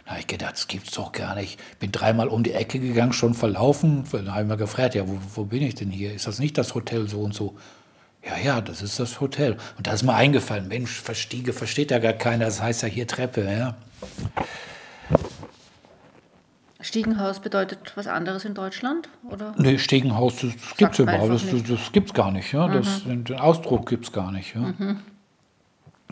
Da 0.05 0.13
habe 0.13 0.21
ich 0.21 0.29
gedacht, 0.29 0.53
das 0.53 0.69
gibt's 0.69 0.93
doch 0.93 1.11
gar 1.11 1.35
nicht. 1.35 1.59
Bin 1.81 1.91
dreimal 1.91 2.29
um 2.29 2.45
die 2.45 2.53
Ecke 2.53 2.79
gegangen, 2.79 3.13
schon 3.13 3.35
verlaufen. 3.35 4.05
Dann 4.13 4.31
habe 4.31 4.43
ich 4.43 4.49
mal 4.49 4.57
gefragt, 4.57 4.95
ja, 4.95 5.09
wo, 5.09 5.19
wo 5.35 5.45
bin 5.45 5.65
ich 5.65 5.75
denn 5.75 5.91
hier? 5.91 6.15
Ist 6.15 6.29
das 6.29 6.39
nicht 6.39 6.57
das 6.57 6.77
Hotel 6.77 7.09
so 7.09 7.21
und 7.21 7.35
so? 7.35 7.57
Ja, 8.25 8.39
ja, 8.39 8.61
das 8.61 8.81
ist 8.81 9.01
das 9.01 9.21
Hotel. 9.21 9.57
Und 9.77 9.89
da 9.89 9.93
ist 9.93 10.05
mir 10.05 10.15
eingefallen, 10.15 10.69
Mensch, 10.69 11.01
Verstiege 11.01 11.53
versteht 11.53 11.91
ja 11.91 11.99
gar 11.99 12.13
keiner, 12.13 12.45
das 12.45 12.63
heißt 12.63 12.83
ja 12.83 12.89
hier 12.89 13.09
Treppe, 13.09 13.43
ja. 13.51 13.77
Stiegenhaus 16.81 17.41
bedeutet 17.41 17.93
was 17.97 18.07
anderes 18.07 18.45
in 18.45 18.55
Deutschland? 18.55 19.09
Oder? 19.29 19.53
Nee, 19.59 19.79
Stiegenhaus, 19.79 20.37
das 20.37 20.77
gibt 20.77 20.93
es 20.93 20.99
überhaupt, 21.01 21.33
das, 21.33 21.45
das 21.69 21.93
gibt 21.93 22.09
es 22.09 22.15
gar 22.15 22.31
nicht. 22.31 22.53
Ja? 22.53 22.69
Das, 22.69 23.05
mhm. 23.05 23.25
Den 23.25 23.39
Ausdruck 23.39 23.89
gibt 23.89 24.05
es 24.05 24.13
gar 24.13 24.31
nicht. 24.31 24.55
Ja? 24.55 24.61
Mhm. 24.61 25.01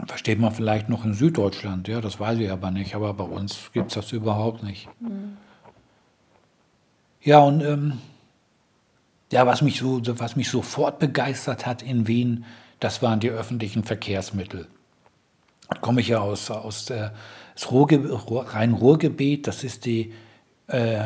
Versteht 0.06 0.40
man 0.40 0.52
vielleicht 0.52 0.88
noch 0.88 1.04
in 1.04 1.14
Süddeutschland, 1.14 1.88
ja, 1.88 2.00
das 2.02 2.20
weiß 2.20 2.38
ich 2.38 2.50
aber 2.50 2.70
nicht, 2.70 2.94
aber 2.94 3.14
bei 3.14 3.24
uns 3.24 3.70
gibt 3.72 3.88
es 3.88 3.94
das 3.94 4.12
überhaupt 4.12 4.62
nicht. 4.62 4.88
Mhm. 5.00 5.38
Ja, 7.22 7.38
und 7.38 7.62
ähm, 7.62 7.98
ja, 9.32 9.46
was 9.46 9.62
mich, 9.62 9.78
so, 9.78 10.00
was 10.18 10.36
mich 10.36 10.50
sofort 10.50 10.98
begeistert 10.98 11.64
hat 11.64 11.82
in 11.82 12.06
Wien, 12.06 12.44
das 12.78 13.02
waren 13.02 13.20
die 13.20 13.30
öffentlichen 13.30 13.84
Verkehrsmittel. 13.84 14.66
Da 15.68 15.78
komme 15.78 16.00
ich 16.00 16.08
ja 16.08 16.20
aus, 16.20 16.50
aus 16.50 16.84
der, 16.84 17.14
das 17.54 17.72
Rhein-Ruhr-Gebiet, 17.72 19.46
das 19.46 19.64
ist 19.64 19.86
die, 19.86 20.12
äh, 20.68 21.00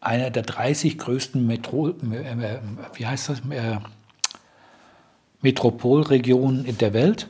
einer 0.00 0.30
der 0.30 0.42
30 0.42 0.98
größten 0.98 1.46
Metro, 1.46 1.88
äh, 1.88 2.58
wie 2.94 3.06
heißt 3.06 3.28
das, 3.28 3.40
äh, 3.50 3.78
Metropolregionen 5.42 6.64
in 6.64 6.78
der 6.78 6.92
Welt 6.92 7.28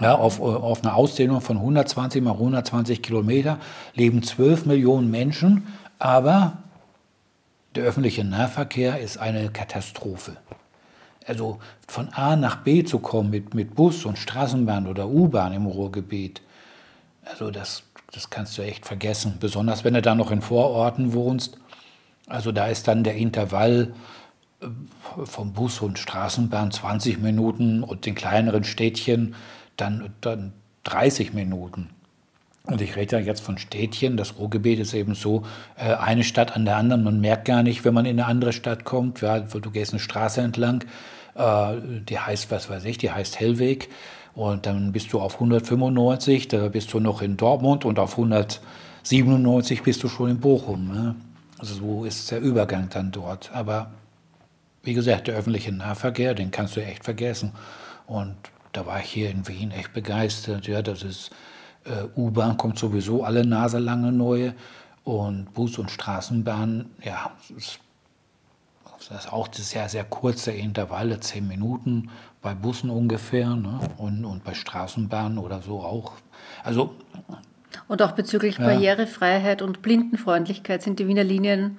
ja, 0.00 0.14
auf, 0.14 0.40
auf 0.40 0.82
einer 0.82 0.94
Ausdehnung 0.94 1.40
von 1.40 1.58
120 1.58 2.22
mal 2.22 2.32
120 2.32 3.02
Kilometer 3.02 3.58
leben 3.94 4.22
12 4.22 4.64
Millionen 4.66 5.10
Menschen, 5.10 5.66
aber 5.98 6.58
der 7.74 7.84
öffentliche 7.84 8.24
Nahverkehr 8.24 9.00
ist 9.00 9.18
eine 9.18 9.50
Katastrophe. 9.50 10.36
Also 11.26 11.58
von 11.86 12.08
A 12.10 12.36
nach 12.36 12.56
B 12.56 12.84
zu 12.84 12.98
kommen 12.98 13.30
mit, 13.30 13.54
mit 13.54 13.74
Bus 13.74 14.04
und 14.04 14.18
Straßenbahn 14.18 14.86
oder 14.86 15.08
U-Bahn 15.08 15.52
im 15.52 15.66
Ruhrgebiet, 15.66 16.42
also 17.24 17.50
das, 17.50 17.84
das 18.12 18.30
kannst 18.30 18.56
du 18.58 18.62
echt 18.62 18.86
vergessen. 18.86 19.36
Besonders 19.40 19.84
wenn 19.84 19.94
du 19.94 20.02
da 20.02 20.14
noch 20.14 20.30
in 20.30 20.42
Vororten 20.42 21.12
wohnst. 21.12 21.58
Also 22.26 22.52
da 22.52 22.66
ist 22.66 22.86
dann 22.88 23.04
der 23.04 23.16
Intervall 23.16 23.94
äh, 24.60 24.66
vom 25.24 25.52
Bus 25.52 25.80
und 25.80 25.98
Straßenbahn 25.98 26.70
20 26.70 27.20
Minuten 27.20 27.82
und 27.82 28.06
den 28.06 28.14
kleineren 28.14 28.64
Städtchen 28.64 29.34
dann, 29.76 30.10
dann 30.20 30.52
30 30.84 31.32
Minuten. 31.32 31.90
Und 32.64 32.80
ich 32.80 32.94
rede 32.94 33.18
ja 33.18 33.22
jetzt 33.22 33.42
von 33.42 33.58
Städtchen. 33.58 34.16
Das 34.16 34.38
Ruhrgebiet 34.38 34.78
ist 34.78 34.94
eben 34.94 35.14
so, 35.14 35.44
äh, 35.76 35.94
eine 35.94 36.22
Stadt 36.22 36.54
an 36.54 36.64
der 36.64 36.76
anderen. 36.76 37.02
Man 37.02 37.20
merkt 37.20 37.46
gar 37.46 37.62
nicht, 37.62 37.84
wenn 37.84 37.94
man 37.94 38.06
in 38.06 38.20
eine 38.20 38.28
andere 38.28 38.52
Stadt 38.52 38.84
kommt. 38.84 39.22
Du 39.22 39.70
gehst 39.70 39.92
eine 39.92 40.00
Straße 40.00 40.40
entlang, 40.40 40.84
äh, 41.34 41.74
die 42.08 42.18
heißt, 42.18 42.50
was 42.50 42.70
weiß 42.70 42.84
ich, 42.84 42.98
die 42.98 43.10
heißt 43.10 43.40
Hellweg. 43.40 43.88
Und 44.34 44.66
dann 44.66 44.92
bist 44.92 45.12
du 45.12 45.20
auf 45.20 45.34
195, 45.34 46.48
da 46.48 46.68
bist 46.68 46.92
du 46.92 47.00
noch 47.00 47.20
in 47.20 47.36
Dortmund 47.36 47.84
und 47.84 47.98
auf 47.98 48.12
197 48.12 49.82
bist 49.82 50.02
du 50.02 50.08
schon 50.08 50.30
in 50.30 50.40
Bochum. 50.40 50.88
Ne? 50.88 51.14
Also 51.58 51.74
so 51.74 52.04
ist 52.04 52.30
der 52.30 52.40
Übergang 52.40 52.88
dann 52.88 53.12
dort. 53.12 53.50
Aber 53.52 53.90
wie 54.82 54.94
gesagt, 54.94 55.28
der 55.28 55.36
öffentliche 55.36 55.72
Nahverkehr, 55.72 56.34
den 56.34 56.50
kannst 56.50 56.76
du 56.76 56.84
echt 56.84 57.04
vergessen. 57.04 57.52
Und 58.06 58.34
da 58.72 58.86
war 58.86 59.00
ich 59.00 59.10
hier 59.10 59.30
in 59.30 59.46
Wien 59.46 59.70
echt 59.70 59.92
begeistert. 59.92 60.66
Ja, 60.66 60.80
das 60.80 61.02
ist 61.02 61.30
äh, 61.84 62.04
U-Bahn 62.18 62.56
kommt 62.56 62.78
sowieso 62.78 63.24
alle 63.24 63.46
Nase 63.46 63.78
lange 63.78 64.12
neue 64.12 64.54
und 65.04 65.52
Bus 65.52 65.78
und 65.78 65.90
Straßenbahn, 65.90 66.90
ja, 67.02 67.32
das 69.08 69.24
ist 69.24 69.32
auch 69.32 69.48
sehr, 69.52 69.88
sehr 69.88 70.04
kurze 70.04 70.52
Intervalle, 70.52 71.20
zehn 71.20 71.46
Minuten 71.46 72.10
bei 72.40 72.54
Bussen 72.54 72.90
ungefähr 72.90 73.50
ne? 73.56 73.80
und, 73.98 74.24
und 74.24 74.44
bei 74.44 74.54
Straßenbahnen 74.54 75.38
oder 75.38 75.62
so 75.62 75.80
auch. 75.80 76.12
Also 76.64 76.94
und 77.88 78.02
auch 78.02 78.12
bezüglich 78.12 78.58
ja. 78.58 78.66
Barrierefreiheit 78.66 79.62
und 79.62 79.82
Blindenfreundlichkeit 79.82 80.82
sind 80.82 80.98
die 80.98 81.08
Wiener 81.08 81.24
Linien 81.24 81.78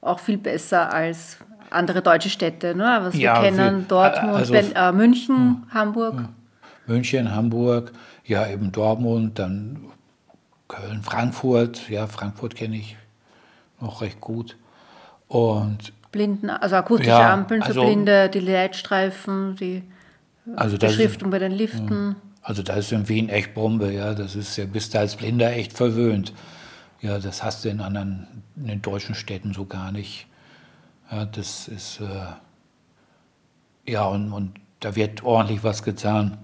auch 0.00 0.18
viel 0.18 0.38
besser 0.38 0.92
als 0.92 1.38
andere 1.70 2.02
deutsche 2.02 2.30
Städte. 2.30 2.74
Ne? 2.74 2.98
Was 3.02 3.16
ja, 3.16 3.42
wir 3.42 3.50
kennen, 3.50 3.86
Dortmund, 3.88 4.34
also, 4.34 4.52
ben, 4.52 4.72
äh, 4.74 4.92
München, 4.92 5.36
hm, 5.36 5.62
Hamburg. 5.72 6.14
Hm. 6.14 6.28
München, 6.86 7.34
Hamburg, 7.34 7.92
ja 8.24 8.48
eben 8.48 8.72
Dortmund, 8.72 9.38
dann 9.38 9.80
Köln, 10.68 11.02
Frankfurt. 11.02 11.88
Ja, 11.88 12.06
Frankfurt 12.06 12.54
kenne 12.54 12.76
ich 12.76 12.96
noch 13.80 14.02
recht 14.02 14.20
gut. 14.20 14.56
Und 15.28 15.92
Blinden, 16.12 16.50
also 16.50 16.76
akustische 16.76 17.10
ja, 17.10 17.32
Ampeln 17.32 17.62
für 17.62 17.68
also, 17.68 17.84
Blinde, 17.84 18.28
die 18.28 18.40
Leitstreifen, 18.40 19.56
die 19.56 19.82
also 20.56 20.76
Beschriftung 20.78 21.28
ist, 21.28 21.32
bei 21.32 21.38
den 21.38 21.52
Liften. 21.52 22.16
Also 22.42 22.62
da 22.62 22.74
ist 22.74 22.90
in 22.92 23.08
Wien 23.08 23.28
echt 23.28 23.54
Bombe, 23.54 23.92
ja. 23.92 24.14
Das 24.14 24.34
ist 24.34 24.56
ja, 24.56 24.66
bist 24.66 24.94
du 24.94 24.98
als 24.98 25.16
Blinder 25.16 25.52
echt 25.52 25.72
verwöhnt. 25.72 26.32
Ja, 27.00 27.18
das 27.18 27.42
hast 27.42 27.64
du 27.64 27.68
in 27.68 27.80
anderen, 27.80 28.26
in 28.56 28.66
den 28.66 28.82
deutschen 28.82 29.14
Städten 29.14 29.52
so 29.52 29.66
gar 29.66 29.92
nicht. 29.92 30.26
Ja, 31.10 31.24
das 31.24 31.68
ist, 31.68 32.00
äh, 32.00 33.90
ja, 33.90 34.04
und, 34.04 34.32
und 34.32 34.52
da 34.80 34.96
wird 34.96 35.22
ordentlich 35.22 35.62
was 35.62 35.82
getan. 35.82 36.38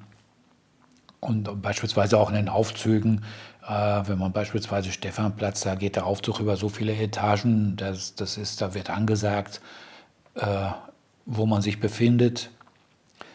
Und 1.21 1.63
beispielsweise 1.63 2.19
auch 2.19 2.29
in 2.29 2.37
den 2.37 2.49
Aufzügen, 2.49 3.19
äh, 3.19 3.23
wenn 3.69 4.19
man 4.19 4.33
beispielsweise 4.33 4.93
Stefanplatz, 4.93 5.63
da 5.63 5.75
geht 5.75 5.97
der 5.97 6.07
Aufzug 6.07 6.41
über 6.41 6.57
so 6.57 6.69
viele 6.69 6.95
Etagen, 6.95 7.77
das, 7.77 8.15
das 8.15 8.37
ist, 8.37 8.61
da 8.61 8.75
wird 8.75 8.91
angesagt, 8.91 9.61
äh, 10.35 10.69
wo 11.25 11.47
man 11.47 11.63
sich 11.63 11.81
befindet. 11.81 12.51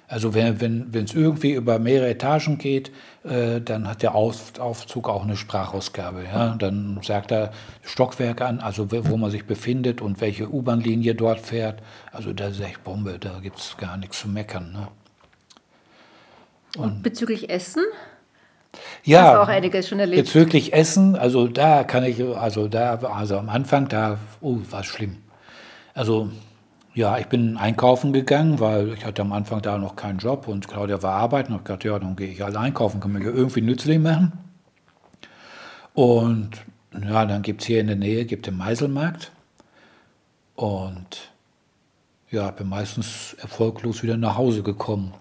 Also 0.08 0.34
wenn 0.34 0.56
es 0.56 0.62
wenn, 0.62 1.06
irgendwie 1.14 1.52
über 1.52 1.80
mehrere 1.80 2.10
Etagen 2.10 2.58
geht, 2.58 2.92
äh, 3.24 3.62
dann 3.62 3.88
hat 3.88 4.02
der 4.04 4.14
Auf, 4.16 4.60
Aufzug 4.60 5.08
auch 5.08 5.24
eine 5.24 5.38
Sprachausgabe. 5.38 6.24
Ja? 6.26 6.56
Dann 6.58 7.00
sagt 7.02 7.32
er 7.32 7.52
Stockwerke 7.82 8.46
an, 8.46 8.60
also 8.60 8.92
wo 8.92 9.18
man 9.18 9.32
sich 9.32 9.46
befindet 9.46 10.02
und 10.02 10.20
welche 10.20 10.50
U-Bahn-Linie 10.50 11.16
dort 11.16 11.40
fährt. 11.40 11.82
Also 12.12 12.34
das 12.34 12.52
ist 12.52 12.62
echt 12.62 12.84
Bombe, 12.84 13.20
da 13.20 13.40
gibt 13.40 13.60
es 13.60 13.78
gar 13.78 13.98
nichts 13.98 14.20
zu 14.20 14.28
meckern. 14.28 14.72
Ne? 14.74 14.88
Und 16.78 17.04
bezüglich 17.04 17.50
Essen? 17.50 17.84
Ja, 19.04 19.24
Hast 19.24 19.36
auch 19.38 19.48
einiges 19.48 19.88
schon 19.88 20.00
erlebt. 20.00 20.24
Bezüglich 20.24 20.74
Essen, 20.74 21.16
also 21.16 21.48
da 21.48 21.84
kann 21.84 22.04
ich, 22.04 22.24
also 22.24 22.68
da, 22.68 22.96
also 22.96 23.38
am 23.38 23.50
Anfang, 23.50 23.88
da, 23.88 24.18
oh, 24.40 24.58
war 24.70 24.84
schlimm. 24.84 25.18
Also 25.94 26.30
ja, 26.94 27.18
ich 27.18 27.28
bin 27.28 27.58
einkaufen 27.58 28.12
gegangen, 28.12 28.60
weil 28.60 28.94
ich 28.94 29.06
hatte 29.06 29.22
am 29.22 29.32
Anfang 29.32 29.62
da 29.62 29.78
noch 29.78 29.96
keinen 29.96 30.20
Job 30.20 30.48
und 30.48 30.68
Claudia 30.68 31.02
war 31.02 31.14
arbeiten. 31.14 31.54
Und 31.54 31.60
ich 31.60 31.66
dachte, 31.66 31.88
ja, 31.88 31.98
dann 31.98 32.16
gehe 32.16 32.30
ich 32.30 32.42
halt 32.42 32.58
einkaufen, 32.58 33.00
kann 33.00 33.14
mir 33.14 33.22
irgendwie 33.22 33.62
nützlich 33.62 34.00
machen. 34.00 34.34
Und 35.94 36.52
ja, 36.94 37.26
dann 37.26 37.42
gibt 37.42 37.62
es 37.62 37.68
hier 37.68 37.80
in 37.80 37.88
der 37.88 37.96
Nähe 37.96 38.26
gibt 38.26 38.48
den 38.48 38.58
Meiselmarkt. 38.58 39.32
Und 40.56 41.32
ja, 42.30 42.52
bin 42.52 42.68
meistens 42.68 43.36
erfolglos 43.40 44.04
wieder 44.04 44.18
nach 44.18 44.38
Hause 44.38 44.62
gekommen. 44.62 45.14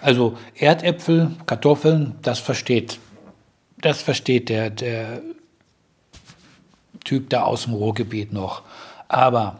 Also 0.00 0.36
Erdäpfel, 0.54 1.30
Kartoffeln, 1.46 2.16
das 2.22 2.38
versteht, 2.38 2.98
das 3.80 4.02
versteht 4.02 4.48
der, 4.48 4.70
der 4.70 5.22
Typ 7.04 7.30
da 7.30 7.42
aus 7.42 7.64
dem 7.64 7.74
Ruhrgebiet 7.74 8.32
noch. 8.32 8.62
Aber 9.08 9.58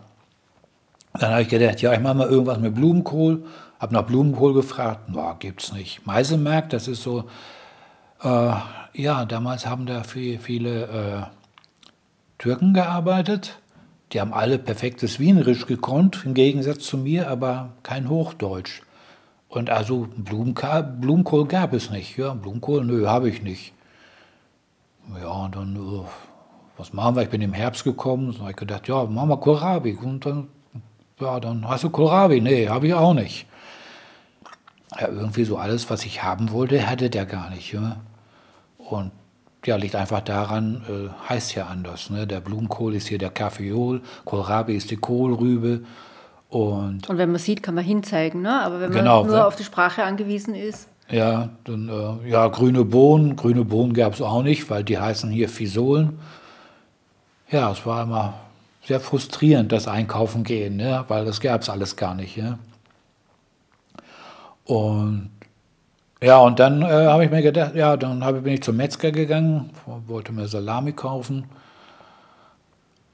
dann 1.15 1.31
habe 1.33 1.43
ich 1.43 1.49
gedacht, 1.49 1.83
ja, 1.83 1.93
ich 1.93 2.01
mache 2.01 2.15
mal 2.15 2.29
irgendwas 2.29 2.59
mit 2.59 2.75
Blumenkohl. 2.75 3.45
Habe 3.79 3.95
nach 3.95 4.03
Blumenkohl 4.03 4.55
gefragt, 4.55 5.09
no, 5.09 5.37
es 5.59 5.73
nicht. 5.73 6.07
Meiselmark, 6.07 6.71
das 6.71 6.89
ist 6.89 7.03
so, 7.03 7.29
äh, 8.23 8.53
ja, 8.95 9.25
damals 9.25 9.67
haben 9.67 9.87
da 9.87 10.05
viel, 10.05 10.39
viele 10.39 10.85
äh, 10.85 11.23
Türken 12.39 12.75
gearbeitet. 12.75 13.59
Die 14.13 14.21
haben 14.21 14.33
alle 14.33 14.59
perfektes 14.59 15.19
Wienerisch 15.19 15.67
gekonnt, 15.67 16.23
im 16.25 16.35
Gegensatz 16.35 16.85
zu 16.85 16.99
mir, 16.99 17.29
aber 17.29 17.71
kein 17.83 18.09
Hochdeutsch. 18.09 18.83
Und 19.53 19.69
also 19.69 20.09
Blumenkohl, 20.17 20.83
Blumenkohl 20.83 21.47
gab 21.47 21.75
es 21.75 21.91
nicht. 21.91 22.17
Ja, 22.17 22.33
Blumenkohl, 22.33 22.87
nö, 22.87 23.07
habe 23.07 23.29
ich 23.29 23.43
nicht. 23.43 23.75
Ja, 25.21 25.29
und 25.29 25.55
dann, 25.55 25.77
uh, 25.77 26.07
was 26.79 26.95
machen 26.95 27.17
wir? 27.17 27.23
Ich 27.25 27.29
bin 27.29 27.43
im 27.43 27.53
Herbst 27.53 27.85
gekommen, 27.85 28.33
so 28.33 28.41
habe 28.41 28.53
ich 28.53 28.57
gedacht, 28.57 28.89
ja, 28.89 29.05
machen 29.05 29.29
wir 29.29 29.37
Kohlrabi. 29.37 29.99
Und 30.03 30.25
dann, 30.25 30.49
ja, 31.21 31.39
dann 31.39 31.69
hast 31.69 31.85
du 31.85 31.91
Kohlrabi. 31.91 32.41
Nee, 32.41 32.71
habe 32.71 32.87
ich 32.87 32.95
auch 32.95 33.13
nicht. 33.13 33.47
Ja, 34.99 35.09
irgendwie 35.09 35.45
so 35.45 35.59
alles, 35.59 35.91
was 35.91 36.07
ich 36.07 36.23
haben 36.23 36.51
wollte, 36.51 36.89
hatte 36.89 37.11
der 37.11 37.27
gar 37.27 37.51
nicht. 37.51 37.75
Ja. 37.75 37.97
Und 38.79 39.11
ja, 39.67 39.77
liegt 39.77 39.97
einfach 39.97 40.23
daran, 40.23 40.83
äh, 40.89 41.29
heißt 41.29 41.55
ja 41.57 41.67
anders. 41.67 42.09
Ne? 42.09 42.27
Der 42.27 42.41
Blumenkohl 42.41 42.95
ist 42.95 43.09
hier 43.09 43.19
der 43.19 43.31
Kaffeeol, 43.31 44.01
Kohlrabi 44.25 44.75
ist 44.75 44.91
die 44.91 44.97
Kohlrübe 44.97 45.83
und, 46.53 47.09
und 47.09 47.17
wenn 47.17 47.31
man 47.31 47.41
sieht, 47.41 47.63
kann 47.63 47.75
man 47.75 47.83
hinzeigen, 47.83 48.43
ne? 48.43 48.61
aber 48.61 48.75
wenn 48.79 48.91
man 48.91 48.99
genau, 48.99 49.25
nur 49.25 49.47
auf 49.47 49.57
die 49.57 49.65
Sprache 49.65 50.05
angewiesen 50.05 50.55
ist. 50.55 50.87
Ja, 51.09 51.49
dann, 51.65 51.89
äh, 51.89 52.29
ja, 52.29 52.47
grüne 52.49 52.85
Bohnen. 52.85 53.37
Grüne 53.37 53.65
Bohnen 53.65 53.95
gab 53.95 54.13
es 54.13 54.21
auch 54.21 54.43
nicht, 54.43 54.69
weil 54.69 54.85
die 54.85 54.99
heißen 54.99 55.31
hier 55.31 55.49
Fisolen. 55.49 56.19
Ja, 57.51 57.73
es 57.73 57.87
war 57.87 58.03
immer 58.03 58.35
sehr 58.85 59.01
frustrierend, 59.01 59.73
das 59.73 59.89
Einkaufen 59.89 60.45
gehen, 60.45 60.77
ne? 60.77 61.03
weil 61.09 61.25
das 61.25 61.41
gab 61.41 61.63
es 61.63 61.71
alles 61.71 61.97
gar 61.97 62.15
nicht. 62.15 62.37
Ja? 62.37 62.59
Und 64.67 65.31
ja, 66.21 66.37
und 66.37 66.59
dann 66.61 66.83
äh, 66.83 67.07
habe 67.07 67.25
ich 67.25 67.31
mir 67.31 67.41
gedacht, 67.41 67.75
ja, 67.75 67.97
dann 67.97 68.23
hab, 68.23 68.45
bin 68.45 68.53
ich 68.53 68.63
zum 68.63 68.77
Metzger 68.77 69.11
gegangen, 69.11 69.71
wollte 70.07 70.33
mir 70.33 70.47
Salami 70.49 70.93
kaufen. 70.93 71.47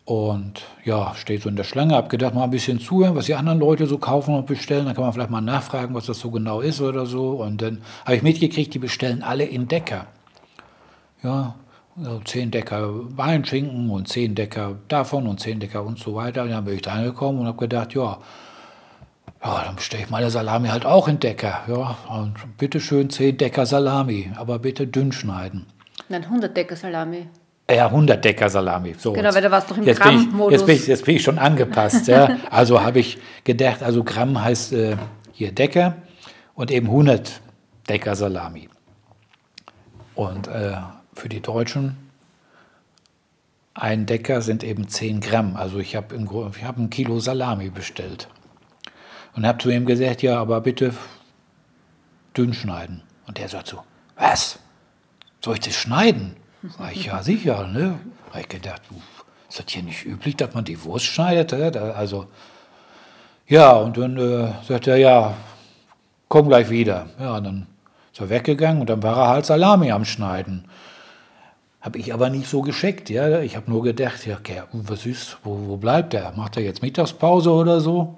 Und 0.08 0.62
ja, 0.86 1.14
steht 1.16 1.42
so 1.42 1.50
in 1.50 1.56
der 1.56 1.64
Schlange, 1.64 1.94
habe 1.94 2.08
gedacht, 2.08 2.34
mal 2.34 2.44
ein 2.44 2.50
bisschen 2.50 2.80
zuhören, 2.80 3.14
was 3.14 3.26
die 3.26 3.34
anderen 3.34 3.58
Leute 3.58 3.84
so 3.86 3.98
kaufen 3.98 4.34
und 4.34 4.46
bestellen. 4.46 4.86
Dann 4.86 4.94
kann 4.94 5.04
man 5.04 5.12
vielleicht 5.12 5.28
mal 5.28 5.42
nachfragen, 5.42 5.94
was 5.94 6.06
das 6.06 6.18
so 6.18 6.30
genau 6.30 6.62
ist 6.62 6.80
oder 6.80 7.04
so. 7.04 7.32
Und 7.32 7.60
dann 7.60 7.82
habe 8.06 8.16
ich 8.16 8.22
mitgekriegt, 8.22 8.72
die 8.72 8.78
bestellen 8.78 9.22
alle 9.22 9.44
in 9.44 9.68
Decker. 9.68 10.06
Ja, 11.22 11.56
so 12.00 12.20
zehn 12.20 12.50
Decker 12.50 12.88
Weinschinken 13.18 13.90
und 13.90 14.08
zehn 14.08 14.34
Decker 14.34 14.76
davon 14.88 15.26
und 15.26 15.40
zehn 15.40 15.60
Decker 15.60 15.84
und 15.84 15.98
so 15.98 16.14
weiter. 16.14 16.44
Und 16.44 16.52
dann 16.52 16.64
bin 16.64 16.76
ich 16.76 16.82
da 16.82 16.92
angekommen 16.92 17.40
und 17.40 17.46
habe 17.46 17.58
gedacht, 17.58 17.92
ja, 17.92 18.16
ja, 19.44 19.62
dann 19.62 19.76
bestelle 19.76 20.04
ich 20.04 20.08
meine 20.08 20.30
Salami 20.30 20.68
halt 20.68 20.86
auch 20.86 21.06
in 21.06 21.20
Decker. 21.20 21.64
Ja, 21.68 21.98
und 22.08 22.56
bitte 22.56 22.80
schön 22.80 23.10
zehn 23.10 23.36
Decker 23.36 23.66
Salami, 23.66 24.32
aber 24.36 24.58
bitte 24.58 24.86
dünn 24.86 25.12
schneiden. 25.12 25.66
Nein, 26.08 26.24
100 26.24 26.56
Decker 26.56 26.76
Salami. 26.76 27.26
Ja, 27.70 27.87
100 27.87 28.25
Decker 28.25 28.48
Salami. 28.48 28.94
So, 28.98 29.12
genau, 29.12 29.34
weil 29.34 29.42
da 29.42 29.50
warst 29.50 29.70
doch 29.70 29.76
im 29.76 29.84
jetzt 29.84 30.00
Gramm-Modus. 30.00 30.52
Jetzt, 30.52 30.66
bin 30.66 30.76
ich, 30.76 30.87
jetzt 30.87 31.04
bin 31.04 31.16
ich 31.16 31.22
schon 31.22 31.38
angepasst. 31.38 32.08
ja. 32.08 32.38
Also 32.50 32.82
habe 32.82 32.98
ich 33.00 33.18
gedacht, 33.44 33.82
also 33.82 34.04
Gramm 34.04 34.42
heißt 34.42 34.72
äh, 34.72 34.96
hier 35.32 35.52
Decker 35.52 35.96
und 36.54 36.70
eben 36.70 36.87
100 36.87 37.42
Decker 37.88 38.16
Salami. 38.16 38.70
Und 40.14 40.48
äh, 40.48 40.76
für 41.14 41.28
die 41.28 41.40
Deutschen, 41.40 41.96
ein 43.75 44.06
Decker 44.06 44.40
sind 44.40 44.64
eben 44.64 44.88
10 44.88 45.20
Gramm. 45.20 45.54
Also 45.54 45.78
ich 45.78 45.94
habe 45.94 46.18
hab 46.64 46.78
ein 46.78 46.90
Kilo 46.90 47.20
Salami 47.20 47.68
bestellt. 47.68 48.28
Und 49.37 49.46
habe 49.46 49.58
zu 49.58 49.68
ihm 49.70 49.84
gesagt, 49.84 50.22
ja, 50.22 50.40
aber 50.40 50.62
bitte 50.62 50.94
dünn 52.37 52.54
schneiden. 52.54 53.02
Und 53.26 53.38
der 53.38 53.48
sagt 53.48 53.68
so, 53.68 53.82
was? 54.16 54.58
Soll 55.44 55.54
ich 55.54 55.60
das 55.60 55.75
schneiden? 55.75 56.34
Ja, 56.94 57.22
sicher, 57.22 57.66
ne? 57.66 58.00
Habe 58.30 58.40
ich 58.40 58.48
gedacht, 58.48 58.82
ist 59.48 59.58
das 59.58 59.66
hier 59.68 59.82
nicht 59.82 60.04
üblich, 60.04 60.36
dass 60.36 60.54
man 60.54 60.64
die 60.64 60.82
Wurst 60.84 61.06
schneidet? 61.06 61.52
Also, 61.76 62.26
ja, 63.46 63.72
und 63.72 63.96
dann 63.96 64.16
äh, 64.18 64.52
sagt 64.66 64.86
er, 64.86 64.96
ja, 64.96 65.34
komm 66.28 66.48
gleich 66.48 66.68
wieder. 66.68 67.06
Ja, 67.18 67.40
dann 67.40 67.66
ist 68.12 68.20
er 68.20 68.28
weggegangen 68.28 68.80
und 68.80 68.90
dann 68.90 69.02
war 69.02 69.16
er 69.16 69.28
halt 69.28 69.46
Salami 69.46 69.90
am 69.90 70.04
Schneiden. 70.04 70.64
Habe 71.80 71.98
ich 71.98 72.12
aber 72.12 72.28
nicht 72.28 72.48
so 72.48 72.60
gescheckt, 72.60 73.08
ja. 73.08 73.40
Ich 73.40 73.56
habe 73.56 73.70
nur 73.70 73.82
gedacht, 73.82 74.26
ja, 74.26 74.36
okay, 74.36 74.62
was 74.72 75.06
ist, 75.06 75.38
wo, 75.44 75.68
wo 75.68 75.76
bleibt 75.76 76.12
er? 76.12 76.32
Macht 76.32 76.56
er 76.56 76.64
jetzt 76.64 76.82
Mittagspause 76.82 77.52
oder 77.52 77.80
so? 77.80 78.16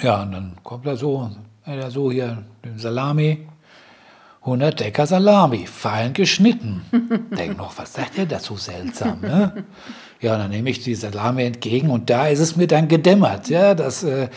Ja, 0.00 0.22
und 0.22 0.32
dann 0.32 0.56
kommt 0.64 0.86
er 0.86 0.96
so, 0.96 1.30
er 1.64 1.90
so 1.90 2.10
hier, 2.10 2.42
den 2.64 2.78
Salami, 2.78 3.46
100 4.42 4.80
Decker 4.80 5.06
Salami, 5.06 5.66
fein 5.66 6.14
geschnitten. 6.14 6.82
Denk 7.36 7.58
noch, 7.58 7.76
was 7.78 7.92
sagt 7.92 8.16
er 8.16 8.26
dazu 8.26 8.56
seltsam, 8.56 9.20
ne? 9.20 9.64
Ja, 10.20 10.36
dann 10.38 10.50
nehme 10.50 10.70
ich 10.70 10.82
die 10.82 10.94
Salami 10.94 11.44
entgegen 11.44 11.90
und 11.90 12.10
da 12.10 12.26
ist 12.26 12.40
es 12.40 12.56
mir 12.56 12.66
dann 12.66 12.88
gedämmert, 12.88 13.48
ja, 13.48 13.74
dass, 13.74 14.02
äh, 14.02 14.28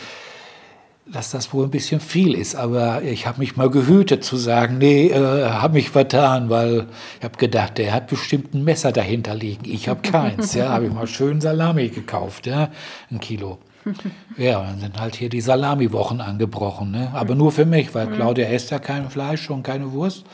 dass 1.06 1.30
das 1.30 1.52
wohl 1.52 1.64
ein 1.64 1.70
bisschen 1.70 2.00
viel 2.00 2.34
ist. 2.34 2.54
Aber 2.54 3.02
ich 3.02 3.26
habe 3.26 3.40
mich 3.40 3.56
mal 3.56 3.70
gehütet 3.70 4.24
zu 4.24 4.36
sagen, 4.36 4.76
nee, 4.78 5.08
äh, 5.08 5.48
habe 5.48 5.74
mich 5.74 5.90
vertan, 5.90 6.50
weil 6.50 6.86
ich 7.18 7.24
habe 7.24 7.38
gedacht, 7.38 7.78
der 7.78 7.92
hat 7.92 8.08
bestimmt 8.08 8.54
ein 8.54 8.64
Messer 8.64 8.92
dahinter 8.92 9.34
liegen. 9.34 9.64
Ich 9.64 9.88
habe 9.88 10.02
keins, 10.02 10.54
ja, 10.54 10.68
habe 10.68 10.86
ich 10.86 10.92
mal 10.92 11.06
schön 11.06 11.40
Salami 11.40 11.88
gekauft, 11.88 12.46
ja, 12.46 12.70
ein 13.10 13.20
Kilo. 13.20 13.58
Ja, 14.36 14.62
dann 14.62 14.78
sind 14.78 15.00
halt 15.00 15.14
hier 15.14 15.28
die 15.28 15.40
Salami-Wochen 15.40 16.20
angebrochen. 16.20 16.90
Ne? 16.90 17.10
Aber 17.12 17.34
nur 17.34 17.52
für 17.52 17.64
mich, 17.64 17.94
weil 17.94 18.08
Claudia 18.08 18.48
isst 18.48 18.70
ja 18.70 18.78
kein 18.78 19.10
Fleisch 19.10 19.50
und 19.50 19.62
keine 19.62 19.92
Wurst. 19.92 20.24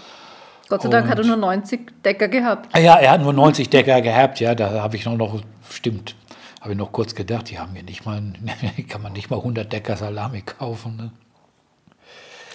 Gott 0.70 0.82
sei 0.82 0.88
Dank 0.88 1.08
hat 1.08 1.18
er 1.18 1.24
nur 1.24 1.36
90 1.36 2.02
Decker 2.04 2.28
gehabt. 2.28 2.78
Ja, 2.78 2.94
er 2.94 3.10
hat 3.10 3.20
nur 3.20 3.32
90 3.32 3.68
Decker 3.68 4.00
gehabt, 4.00 4.38
ja, 4.38 4.54
da 4.54 4.80
habe 4.80 4.94
ich 4.94 5.04
noch, 5.04 5.16
noch, 5.16 5.42
stimmt, 5.68 6.14
habe 6.60 6.72
ich 6.72 6.78
noch 6.78 6.92
kurz 6.92 7.16
gedacht, 7.16 7.50
die 7.50 7.58
haben 7.58 7.72
mir 7.72 7.82
nicht 7.82 8.06
mal, 8.06 8.22
kann 8.88 9.02
man 9.02 9.12
nicht 9.12 9.30
mal 9.30 9.38
100 9.38 9.70
Decker 9.72 9.96
Salami 9.96 10.42
kaufen. 10.42 10.96
Ne? 10.96 11.10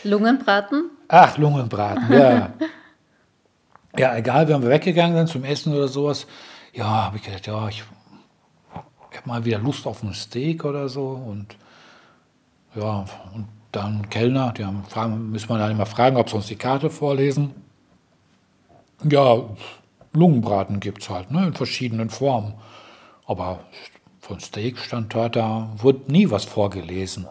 Lungenbraten? 0.05 0.91
Ach, 1.09 1.37
Lungenbraten, 1.37 2.13
ja. 2.13 2.53
ja, 3.97 4.15
egal, 4.15 4.47
wenn 4.47 4.61
wir 4.61 4.69
weggegangen 4.69 5.17
sind 5.17 5.27
zum 5.27 5.43
Essen 5.43 5.75
oder 5.75 5.89
sowas, 5.89 6.25
ja, 6.71 6.85
habe 6.85 7.17
ich 7.17 7.23
gedacht, 7.23 7.47
ja, 7.47 7.67
ich 7.67 7.83
ich 9.15 9.21
habe 9.21 9.29
mal 9.29 9.45
wieder 9.45 9.59
Lust 9.59 9.87
auf 9.87 10.03
ein 10.03 10.13
Steak 10.13 10.65
oder 10.65 10.89
so 10.89 11.07
und 11.07 11.55
ja, 12.75 13.05
und 13.33 13.47
dann 13.71 14.09
Kellner, 14.09 14.51
die 14.51 14.65
haben 14.65 14.83
fragen, 14.83 15.31
müssen 15.31 15.47
wir 15.47 15.57
dann 15.57 15.71
immer 15.71 15.85
fragen, 15.85 16.17
ob 16.17 16.29
sie 16.29 16.35
uns 16.35 16.47
die 16.47 16.57
Karte 16.57 16.89
vorlesen. 16.89 17.51
Ja, 19.09 19.41
Lungenbraten 20.11 20.81
gibt 20.81 21.01
es 21.01 21.09
halt, 21.09 21.31
ne, 21.31 21.47
in 21.47 21.53
verschiedenen 21.53 22.09
Formen. 22.09 22.55
Aber 23.25 23.61
von 24.19 24.41
Steak 24.41 24.79
stand 24.79 25.13
dort, 25.13 25.37
da 25.37 25.69
wurde 25.77 26.11
nie 26.11 26.29
was 26.29 26.43
vorgelesen. 26.43 27.23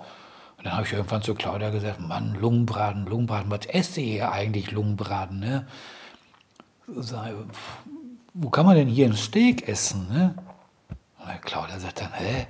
Und 0.56 0.64
dann 0.64 0.72
habe 0.72 0.86
ich 0.86 0.92
irgendwann 0.94 1.20
zu 1.20 1.34
Claudia 1.34 1.68
gesagt, 1.68 2.00
Mann, 2.00 2.34
Lungenbraten, 2.40 3.04
Lungenbraten, 3.04 3.50
was 3.50 3.66
esse 3.66 4.00
ihr 4.00 4.32
eigentlich 4.32 4.70
Lungenbraten, 4.70 5.38
ne? 5.38 5.66
Wo 8.32 8.48
kann 8.48 8.64
man 8.64 8.76
denn 8.76 8.88
hier 8.88 9.06
ein 9.06 9.16
Steak 9.16 9.68
essen, 9.68 10.08
ne? 10.10 10.34
Und 11.24 11.42
Claudia 11.42 11.78
sagt 11.78 12.00
dann, 12.00 12.12
hä? 12.12 12.46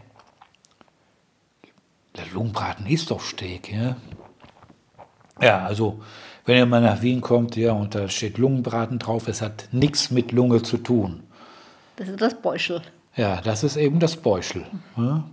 Der 2.17 2.27
Lungenbraten 2.33 2.87
ist 2.87 3.11
doch 3.11 3.21
Steak, 3.21 3.73
ja? 3.73 3.97
Ja, 5.41 5.65
also, 5.65 6.01
wenn 6.45 6.57
ihr 6.57 6.67
mal 6.67 6.81
nach 6.81 7.03
Wien 7.03 7.21
kommt, 7.21 7.57
ja, 7.57 7.73
und 7.73 7.95
da 7.95 8.09
steht 8.09 8.39
Lungenbraten 8.39 8.99
drauf, 8.99 9.27
es 9.27 9.43
hat 9.43 9.69
nichts 9.73 10.11
mit 10.11 10.31
Lunge 10.31 10.63
zu 10.63 10.79
tun. 10.79 11.25
Das 11.97 12.09
ist 12.09 12.21
das 12.21 12.41
Beuschel. 12.41 12.83
Ja, 13.17 13.41
das 13.41 13.65
ist 13.65 13.77
eben 13.77 14.01
das 14.01 14.17
Beuschel. 14.17 14.67
Ja? 14.97 15.25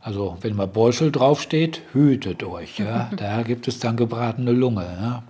Also, 0.00 0.38
wenn 0.40 0.54
mal 0.54 0.68
Beuschel 0.68 1.10
draufsteht, 1.10 1.82
hütet 1.92 2.42
euch, 2.44 2.78
ja? 2.78 3.10
Da 3.16 3.42
gibt 3.42 3.68
es 3.68 3.78
dann 3.78 3.96
gebratene 3.96 4.52
Lunge, 4.52 4.84
ja? 4.84 5.22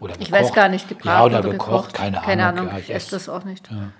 Oder 0.00 0.12
gekocht. 0.12 0.28
Ich 0.28 0.32
weiß 0.32 0.52
gar 0.52 0.68
nicht, 0.68 0.88
gebraten 0.88 1.08
ja, 1.08 1.24
oder, 1.24 1.38
oder 1.40 1.50
gekocht, 1.50 1.70
gekocht, 1.70 1.94
keine, 1.94 2.18
keine 2.18 2.46
Ahnung. 2.46 2.68
Ahnung. 2.68 2.72
Ja, 2.74 2.78
ich 2.78 2.94
esse 2.94 3.10
das 3.10 3.28
auch 3.28 3.44
nicht. 3.44 3.70
Ja. 3.70 3.90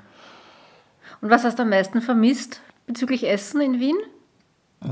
Und 1.21 1.31
was 1.31 1.45
hast 1.45 1.59
du 1.59 1.63
am 1.63 1.71
meisten 1.71 2.01
vermisst 2.01 2.61
bezüglich 2.87 3.29
Essen 3.29 3.61
in 3.61 3.81
Wien? 3.81 3.97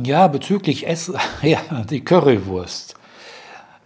Ja, 0.04 0.26
bezüglich 0.28 0.86
Essen, 0.86 1.14
ja, 1.42 1.60
die 1.88 2.04
Currywurst. 2.04 2.94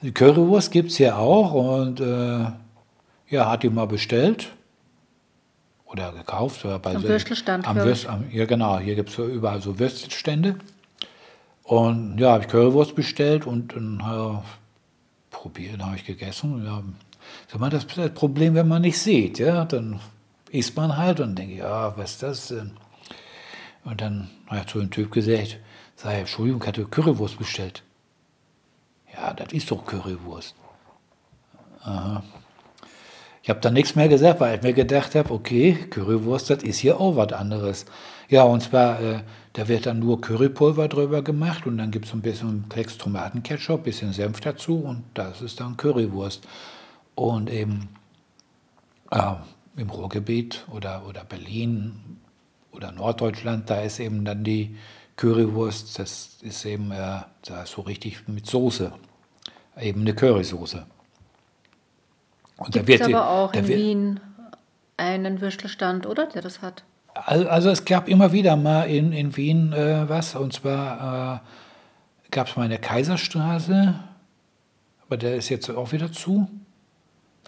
Die 0.02 0.12
Currywurst 0.12 0.70
gibt 0.70 0.90
es 0.90 0.96
hier 0.96 1.18
auch 1.18 1.52
und 1.52 2.00
äh, 2.00 2.46
ja, 3.28 3.50
hat 3.50 3.62
die 3.62 3.70
mal 3.70 3.86
bestellt 3.86 4.50
oder 5.84 6.12
gekauft. 6.12 6.64
Oder 6.64 6.78
bei 6.78 6.94
am 6.94 7.02
so, 7.02 7.08
Würstelstand. 7.08 7.68
Am 7.68 7.76
Würst, 7.76 8.06
am, 8.06 8.24
ja, 8.30 8.46
genau, 8.46 8.78
hier 8.78 8.94
gibt 8.94 9.10
es 9.10 9.18
überall 9.18 9.60
so 9.60 9.78
Würststände. 9.78 10.56
Und 11.64 12.18
ja, 12.18 12.32
habe 12.32 12.44
ich 12.44 12.48
Currywurst 12.48 12.94
bestellt 12.94 13.46
und 13.46 13.76
dann 13.76 14.00
äh, 14.00 14.38
probiert, 15.30 15.82
habe 15.82 15.96
ich 15.96 16.04
gegessen. 16.06 16.64
Ja, 16.64 16.82
das 17.68 17.84
ist 17.84 17.96
das 17.96 18.10
Problem, 18.10 18.54
wenn 18.54 18.66
man 18.66 18.82
nicht 18.82 18.98
sieht, 18.98 19.38
ja, 19.38 19.66
dann 19.66 20.00
isst 20.50 20.76
man 20.76 20.96
halt 20.96 21.20
und 21.20 21.36
denke, 21.36 21.56
ja, 21.56 21.96
was 21.96 22.12
ist 22.12 22.22
das? 22.22 22.50
Und 23.84 24.00
dann 24.00 24.30
ich 24.52 24.66
zu 24.66 24.78
dem 24.78 24.90
Typ 24.90 25.12
gesagt, 25.12 25.58
sei, 25.96 26.20
Entschuldigung, 26.20 26.60
ich 26.62 26.68
hatte 26.68 26.84
Currywurst 26.84 27.38
bestellt. 27.38 27.82
Ja, 29.12 29.32
das 29.32 29.52
ist 29.52 29.70
doch 29.70 29.84
Currywurst. 29.84 30.54
Aha. 31.82 32.22
Ich 33.42 33.48
habe 33.48 33.60
dann 33.60 33.72
nichts 33.72 33.96
mehr 33.96 34.08
gesagt, 34.08 34.40
weil 34.40 34.56
ich 34.56 34.62
mir 34.62 34.74
gedacht 34.74 35.14
habe, 35.14 35.32
okay, 35.32 35.74
Currywurst, 35.90 36.50
das 36.50 36.62
ist 36.62 36.78
hier 36.78 37.00
auch 37.00 37.16
was 37.16 37.32
anderes. 37.32 37.86
Ja, 38.28 38.42
und 38.42 38.62
zwar, 38.62 39.00
äh, 39.00 39.20
da 39.54 39.66
wird 39.66 39.86
dann 39.86 39.98
nur 39.98 40.20
Currypulver 40.20 40.88
drüber 40.88 41.22
gemacht 41.22 41.66
und 41.66 41.78
dann 41.78 41.90
gibt 41.90 42.06
es 42.06 42.12
ein 42.12 42.20
bisschen 42.20 42.68
Klecks 42.68 42.98
Tomatenketchup, 42.98 43.84
bisschen 43.84 44.12
Senf 44.12 44.40
dazu 44.40 44.78
und 44.80 45.04
das 45.14 45.40
ist 45.40 45.58
dann 45.58 45.76
Currywurst. 45.76 46.46
Und 47.14 47.50
eben, 47.50 47.88
äh, 49.10 49.32
im 49.76 49.90
Ruhrgebiet 49.90 50.66
oder, 50.70 51.06
oder 51.06 51.24
Berlin 51.24 52.18
oder 52.72 52.92
Norddeutschland, 52.92 53.68
da 53.70 53.80
ist 53.80 54.00
eben 54.00 54.24
dann 54.24 54.44
die 54.44 54.76
Currywurst, 55.16 55.98
das 55.98 56.38
ist 56.42 56.64
eben 56.64 56.92
äh, 56.92 57.20
da 57.42 57.66
so 57.66 57.82
richtig 57.82 58.26
mit 58.28 58.46
Soße, 58.46 58.92
eben 59.78 60.00
eine 60.00 60.14
Currysoße. 60.14 60.86
Und 62.56 62.72
Gibt 62.72 62.88
es 62.88 63.02
aber 63.02 63.28
auch 63.28 63.52
in 63.52 63.68
wird, 63.68 63.78
Wien 63.78 64.20
einen 64.96 65.40
Würstelstand, 65.40 66.06
oder, 66.06 66.26
der 66.26 66.42
das 66.42 66.62
hat? 66.62 66.84
Also 67.14 67.70
es 67.70 67.84
gab 67.84 68.08
immer 68.08 68.32
wieder 68.32 68.56
mal 68.56 68.84
in, 68.84 69.12
in 69.12 69.36
Wien 69.36 69.72
äh, 69.72 70.08
was, 70.08 70.34
und 70.34 70.52
zwar 70.52 71.42
äh, 71.42 72.30
gab 72.30 72.48
es 72.48 72.56
mal 72.56 72.64
in 72.64 72.70
der 72.70 72.80
Kaiserstraße, 72.80 73.94
aber 75.06 75.16
der 75.16 75.36
ist 75.36 75.48
jetzt 75.48 75.68
auch 75.70 75.92
wieder 75.92 76.12
zu. 76.12 76.48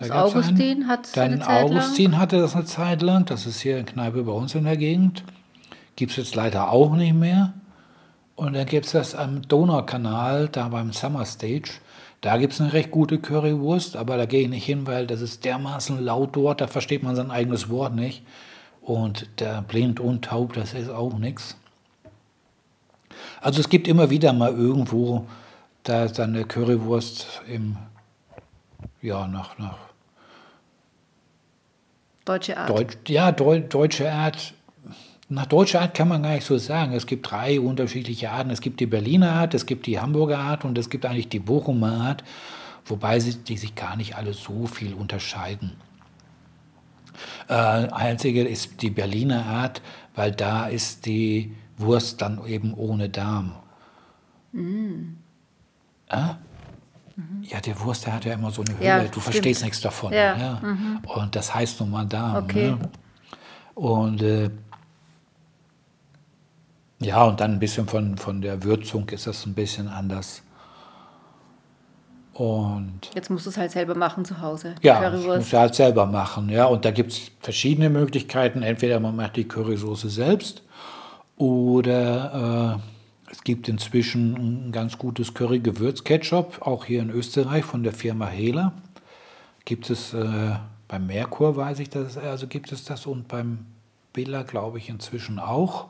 Da 0.09 0.23
Augustin 0.25 0.59
einen, 0.59 0.89
hat 0.89 1.17
Dann 1.17 1.41
Zeit 1.41 1.65
Augustin 1.65 2.13
lang. 2.13 2.21
hatte 2.21 2.41
das 2.41 2.55
eine 2.55 2.65
Zeit 2.65 3.03
lang. 3.03 3.25
Das 3.27 3.47
ist 3.47 3.61
hier 3.61 3.79
in 3.79 3.87
Kneipe 3.87 4.23
bei 4.23 4.33
uns 4.33 4.55
in 4.55 4.65
der 4.65 4.77
Gegend. 4.77 5.25
Gibt 5.97 6.13
es 6.13 6.17
jetzt 6.17 6.35
leider 6.35 6.71
auch 6.71 6.95
nicht 6.95 7.15
mehr. 7.15 7.55
Und 8.35 8.55
dann 8.55 8.67
gibt 8.67 8.87
es 8.87 8.93
das 8.93 9.15
am 9.15 9.43
Donaukanal, 9.43 10.49
da 10.49 10.69
beim 10.69 10.93
Summer 10.93 11.25
Stage. 11.25 11.71
Da 12.23 12.39
gibt 12.39 12.53
es 12.53 12.61
eine 12.61 12.73
recht 12.73 12.91
gute 12.91 13.19
Currywurst, 13.19 13.97
aber 13.97 14.17
da 14.17 14.27
gehe 14.27 14.43
ich 14.43 14.49
nicht 14.49 14.65
hin, 14.65 14.87
weil 14.87 15.07
das 15.07 15.21
ist 15.21 15.45
dermaßen 15.45 16.03
laut 16.03 16.37
dort, 16.37 16.61
da 16.61 16.67
versteht 16.67 17.03
man 17.03 17.17
sein 17.17 17.31
eigenes 17.31 17.69
Wort 17.69 17.95
nicht. 17.95 18.23
Und 18.81 19.29
der 19.41 19.63
blind 19.63 20.01
und 20.01 20.25
taub, 20.25 20.55
das 20.55 20.73
ist 20.73 20.89
auch 20.89 21.19
nichts. 21.19 21.57
Also 23.41 23.61
es 23.61 23.69
gibt 23.69 23.89
immer 23.89 24.11
wieder 24.11 24.33
mal 24.33 24.53
irgendwo 24.53 25.27
da 25.83 26.07
dann 26.07 26.35
eine 26.35 26.45
Currywurst 26.45 27.43
im, 27.49 27.77
ja, 29.01 29.27
nach, 29.27 29.59
nach 29.59 29.79
Deutsche 32.25 32.57
Art. 32.57 32.71
Deutsch, 32.71 32.97
ja, 33.09 33.33
Deu, 33.33 33.61
deutsche 33.61 34.11
Art. 34.11 34.55
Nach 35.29 35.47
deutscher 35.47 35.81
Art 35.81 35.95
kann 35.95 36.09
man 36.09 36.23
gar 36.23 36.35
nicht 36.35 36.47
so 36.47 36.59
sagen. 36.59 36.93
Es 36.93 37.07
gibt 37.07 37.31
drei 37.31 37.59
unterschiedliche 37.59 38.31
Arten. 38.31 38.51
Es 38.51 38.61
gibt 38.61 38.81
die 38.81 38.87
Berliner 38.87 39.33
Art, 39.33 39.55
es 39.55 39.67
gibt 39.67 39.87
die 39.87 39.99
Hamburger 39.99 40.39
Art 40.39 40.65
und 40.65 40.77
es 40.77 40.91
gibt 40.91 41.07
eigentlich 41.07 41.29
die 41.29 41.39
Bochumer 41.39 41.93
Art, 41.93 42.25
wobei 42.85 43.19
sie, 43.19 43.37
die 43.37 43.57
sich 43.57 43.75
gar 43.75 43.97
nicht 43.97 44.17
alle 44.17 44.35
so 44.35 44.67
viel 44.67 44.95
unterscheiden. 44.95 45.73
Äh, 47.49 47.55
einzige 47.55 48.43
ist 48.43 48.83
die 48.83 48.91
Berliner 48.91 49.47
Art, 49.47 49.83
weil 50.15 50.33
da 50.33 50.67
ist 50.67 51.07
die 51.07 51.55
Wurst 51.79 52.21
dann 52.23 52.45
eben 52.47 52.75
ohne 52.75 53.09
Darm. 53.09 53.55
Mm. 54.53 55.17
Äh? 56.09 56.35
Mhm. 57.17 57.43
Ja, 57.43 57.61
der 57.61 57.79
Wurst, 57.81 58.07
der 58.07 58.15
hat 58.15 58.25
ja 58.25 58.35
immer 58.35 58.51
so 58.51 58.63
eine 58.63 58.75
Höhle. 58.77 58.85
Ja, 58.85 58.99
du 59.01 59.07
stimmt. 59.09 59.25
verstehst 59.25 59.63
nichts 59.63 59.81
davon. 59.81 60.13
Ja. 60.13 60.37
ja. 60.37 60.61
Mhm. 60.63 61.01
Und 61.05 61.37
das 61.37 61.55
heißt 61.55 61.81
nun 61.81 61.91
mal 61.91 62.07
Darm. 62.07 62.45
Okay. 62.45 62.71
Ne? 62.73 62.79
Und 63.75 64.23
äh, 64.23 64.51
ja, 67.01 67.25
und 67.25 67.41
dann 67.41 67.53
ein 67.53 67.59
bisschen 67.59 67.87
von, 67.89 68.17
von 68.17 68.41
der 68.41 68.63
Würzung 68.63 69.09
ist 69.09 69.27
das 69.27 69.45
ein 69.47 69.55
bisschen 69.55 69.89
anders. 69.89 70.43
Und 72.35 73.11
Jetzt 73.15 73.29
musst 73.29 73.45
du 73.45 73.51
es 73.51 73.59
halt 73.59 73.73
selber 73.73 73.95
machen 73.95 74.25
zu 74.25 74.41
Hause. 74.41 74.75
ja, 74.83 75.01
Currywurst. 75.01 75.39
muss 75.39 75.53
halt 75.53 75.75
selber 75.75 76.07
machen. 76.07 76.49
Ja, 76.49 76.65
und 76.67 76.85
da 76.85 76.91
gibt 76.91 77.13
es 77.13 77.31
verschiedene 77.41 77.91
Möglichkeiten. 77.91 78.63
Entweder 78.63 79.01
man 79.01 79.15
macht 79.17 79.37
die 79.37 79.47
Currysoße 79.47 80.09
selbst 80.09 80.63
oder 81.37 82.79
äh, 82.81 82.92
es 83.33 83.43
gibt 83.45 83.67
inzwischen 83.69 84.67
ein 84.69 84.73
ganz 84.73 84.99
gutes 84.99 85.33
Curry-Gewürz-Ketchup, 85.33 86.61
auch 86.61 86.85
hier 86.85 87.01
in 87.01 87.11
Österreich 87.11 87.65
von 87.65 87.83
der 87.83 87.95
Firma 87.95 88.27
Hela. 88.27 88.75
Gibt 89.65 89.89
es 89.89 90.13
äh, 90.13 90.57
beim 90.87 91.07
Merkur, 91.07 91.57
weiß 91.57 91.79
ich 91.79 91.89
das, 91.89 92.19
also 92.19 92.47
gibt 92.47 92.71
es 92.73 92.85
das 92.85 93.07
und 93.07 93.29
beim 93.29 93.67
Billa, 94.13 94.43
glaube 94.43 94.77
ich, 94.77 94.91
inzwischen 94.91 95.39
auch. 95.39 95.87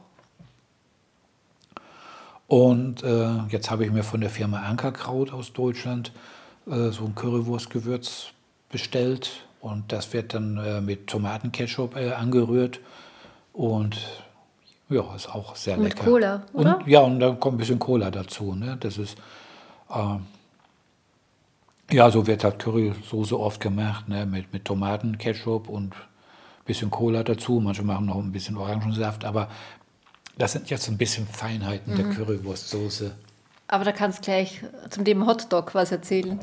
Und 2.47 3.03
äh, 3.03 3.43
jetzt 3.49 3.73
habe 3.73 3.85
ich 3.85 3.91
mir 3.91 4.05
von 4.05 4.21
der 4.21 4.31
Firma 4.31 4.61
Ankerkraut 4.61 5.33
aus 5.33 5.53
Deutschland 5.53 6.13
äh, 6.67 6.91
so 6.91 7.05
ein 7.05 7.17
Currywurstgewürz 7.17 8.29
bestellt 8.71 9.45
und 9.61 9.91
das 9.91 10.13
wird 10.13 10.35
dann 10.35 10.59
äh, 10.59 10.81
mit 10.81 11.09
Tomatenketchup 11.09 11.97
äh, 11.97 12.13
angerührt 12.13 12.79
und 13.53 13.97
ja, 14.93 15.15
ist 15.15 15.29
auch 15.35 15.57
sehr 15.57 15.77
Mit 15.77 15.95
lecker. 15.95 16.05
Cola, 16.05 16.43
oder? 16.53 16.79
Und, 16.79 16.87
ja, 16.89 17.01
und 17.01 17.21
dann 17.21 17.39
kommt 17.41 17.55
ein 17.55 17.59
bisschen 17.59 17.79
Cola 17.79 18.11
dazu. 18.11 18.55
Ne? 18.55 18.77
Das 18.81 18.99
ist, 18.99 19.17
ähm, 19.93 20.27
ja, 21.91 22.11
so 22.11 22.27
wird 22.27 22.45
halt 22.45 22.59
Currysoße 22.59 23.39
oft 23.39 23.61
gemacht, 23.61 24.09
ne? 24.09 24.25
mit, 24.27 24.53
mit 24.53 24.65
Tomatenketchup 24.65 25.69
und 25.69 25.95
ein 25.95 26.65
bisschen 26.65 26.91
Cola 26.91 27.23
dazu. 27.23 27.61
Manche 27.61 27.83
machen 27.83 28.07
noch 28.07 28.17
ein 28.17 28.33
bisschen 28.33 28.57
Orangensaft, 28.57 29.25
aber 29.25 29.49
das 30.39 30.53
sind 30.53 30.71
jetzt 30.71 30.89
ein 30.89 30.97
bisschen 30.97 31.27
Feinheiten 31.27 31.93
Mhm. 31.93 31.97
der 31.97 32.11
Currywurstsoße. 32.11 33.13
Aber 33.69 33.85
da 33.85 33.93
kannst 33.93 34.19
du 34.19 34.23
gleich 34.23 34.63
zum 34.91 35.05
Thema 35.05 35.27
Hotdog 35.27 35.75
was 35.75 35.93
erzählen. 35.93 36.39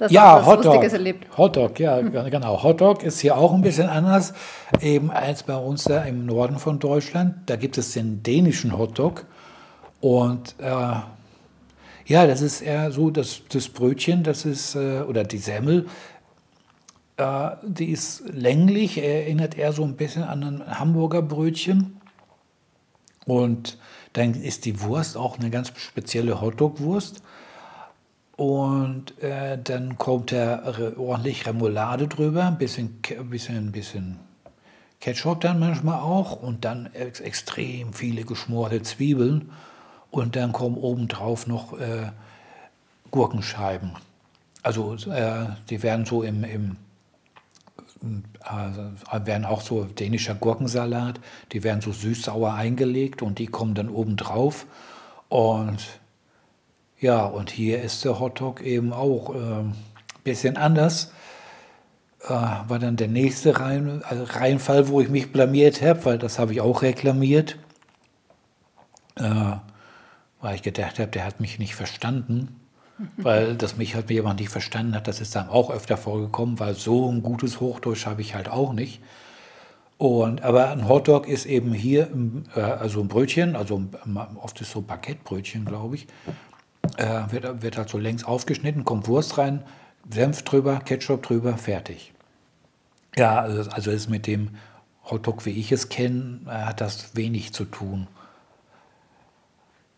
Das 0.00 0.10
Ja, 0.12 0.36
was 0.36 0.46
Hotdog. 0.46 0.64
Lustiges 0.64 0.92
erlebt. 0.94 1.26
Hotdog, 1.36 1.78
ja, 1.78 2.00
genau. 2.00 2.62
Hotdog 2.62 3.02
ist 3.02 3.20
hier 3.20 3.36
auch 3.36 3.52
ein 3.52 3.60
bisschen 3.60 3.86
anders 3.86 4.32
eben 4.80 5.10
als 5.10 5.42
bei 5.42 5.56
uns 5.56 5.84
da 5.84 6.02
im 6.04 6.24
Norden 6.24 6.58
von 6.58 6.78
Deutschland. 6.78 7.34
Da 7.44 7.56
gibt 7.56 7.76
es 7.76 7.92
den 7.92 8.22
dänischen 8.22 8.78
Hotdog. 8.78 9.26
Und 10.00 10.54
äh, 10.58 10.94
ja, 12.06 12.26
das 12.26 12.40
ist 12.40 12.62
eher 12.62 12.92
so, 12.92 13.10
das, 13.10 13.42
das 13.52 13.68
Brötchen, 13.68 14.22
das 14.22 14.46
ist, 14.46 14.74
äh, 14.74 15.02
oder 15.02 15.22
die 15.22 15.36
Semmel, 15.36 15.86
äh, 17.18 17.50
die 17.62 17.90
ist 17.90 18.22
länglich, 18.26 18.96
erinnert 18.96 19.58
eher 19.58 19.74
so 19.74 19.84
ein 19.84 19.96
bisschen 19.96 20.22
an 20.22 20.42
ein 20.42 20.78
Hamburger 20.80 21.20
Brötchen. 21.20 22.00
Und 23.26 23.76
dann 24.14 24.32
ist 24.32 24.64
die 24.64 24.80
Wurst 24.80 25.18
auch 25.18 25.38
eine 25.38 25.50
ganz 25.50 25.74
spezielle 25.76 26.40
Hotdog-Wurst. 26.40 27.22
Und 28.40 29.22
äh, 29.22 29.58
dann 29.62 29.98
kommt 29.98 30.32
da 30.32 30.62
ordentlich 30.96 31.46
Remoulade 31.46 32.08
drüber, 32.08 32.46
ein 32.46 32.56
bisschen, 32.56 33.02
bisschen, 33.28 33.70
bisschen 33.70 34.18
Ketchup 34.98 35.42
dann 35.42 35.60
manchmal 35.60 36.00
auch 36.00 36.40
und 36.42 36.64
dann 36.64 36.88
ex 36.94 37.20
extrem 37.20 37.92
viele 37.92 38.24
geschmorte 38.24 38.80
Zwiebeln 38.80 39.50
und 40.10 40.36
dann 40.36 40.52
kommen 40.52 40.78
obendrauf 40.78 41.46
noch 41.46 41.78
äh, 41.78 42.12
Gurkenscheiben. 43.10 43.90
Also 44.62 44.94
äh, 44.94 45.48
die 45.68 45.82
werden 45.82 46.06
so 46.06 46.22
im, 46.22 46.42
im 46.42 46.76
also, 48.40 49.26
werden 49.26 49.44
auch 49.44 49.60
so 49.60 49.84
dänischer 49.84 50.34
Gurkensalat, 50.34 51.20
die 51.52 51.62
werden 51.62 51.82
so 51.82 51.92
süß-sauer 51.92 52.54
eingelegt 52.54 53.20
und 53.20 53.38
die 53.38 53.48
kommen 53.48 53.74
dann 53.74 53.90
obendrauf 53.90 54.64
und 55.28 55.99
ja, 57.00 57.24
und 57.24 57.50
hier 57.50 57.82
ist 57.82 58.04
der 58.04 58.20
Hotdog 58.20 58.60
eben 58.60 58.92
auch 58.92 59.34
ein 59.34 59.74
bisschen 60.22 60.56
anders. 60.56 61.12
Äh, 62.22 62.28
war 62.28 62.78
dann 62.78 62.96
der 62.96 63.08
nächste 63.08 63.58
Rein, 63.58 64.02
also 64.06 64.24
Reinfall, 64.24 64.88
wo 64.88 65.00
ich 65.00 65.08
mich 65.08 65.32
blamiert 65.32 65.80
habe, 65.80 66.04
weil 66.04 66.18
das 66.18 66.38
habe 66.38 66.52
ich 66.52 66.60
auch 66.60 66.82
reklamiert. 66.82 67.56
Äh, 69.16 69.56
weil 70.42 70.54
ich 70.54 70.62
gedacht 70.62 70.98
habe, 70.98 71.10
der 71.10 71.24
hat 71.24 71.40
mich 71.40 71.58
nicht 71.58 71.74
verstanden. 71.74 72.56
Weil 73.16 73.54
dass 73.56 73.78
mich 73.78 73.94
halt 73.94 74.10
jemand 74.10 74.40
nicht 74.40 74.50
verstanden 74.50 74.94
hat, 74.94 75.08
das 75.08 75.22
ist 75.22 75.34
dann 75.34 75.48
auch 75.48 75.70
öfter 75.70 75.96
vorgekommen, 75.96 76.60
weil 76.60 76.74
so 76.74 77.10
ein 77.10 77.22
gutes 77.22 77.58
Hochdeutsch 77.58 78.04
habe 78.04 78.20
ich 78.20 78.34
halt 78.34 78.50
auch 78.50 78.74
nicht. 78.74 79.00
Und, 79.96 80.42
aber 80.42 80.70
ein 80.70 80.86
Hotdog 80.86 81.26
ist 81.26 81.46
eben 81.46 81.72
hier, 81.72 82.10
äh, 82.54 82.60
also 82.60 83.00
ein 83.00 83.08
Brötchen, 83.08 83.56
also 83.56 83.82
oft 84.36 84.60
ist 84.60 84.70
so 84.70 84.82
Baguettebrötchen, 84.82 85.64
glaube 85.64 85.94
ich, 85.94 86.08
äh, 86.96 87.22
wird, 87.30 87.62
wird 87.62 87.76
halt 87.76 87.88
so 87.88 87.98
längs 87.98 88.24
aufgeschnitten, 88.24 88.84
kommt 88.84 89.08
Wurst 89.08 89.38
rein, 89.38 89.62
Senf 90.12 90.42
drüber, 90.42 90.78
Ketchup 90.78 91.22
drüber, 91.22 91.56
fertig. 91.56 92.12
Ja, 93.16 93.40
also, 93.40 93.70
also 93.70 93.90
ist 93.90 94.08
mit 94.08 94.26
dem 94.26 94.50
Hotdog, 95.04 95.44
wie 95.46 95.50
ich 95.50 95.72
es 95.72 95.88
kenne, 95.88 96.40
äh, 96.46 96.50
hat 96.50 96.80
das 96.80 97.16
wenig 97.16 97.52
zu 97.52 97.64
tun. 97.64 98.06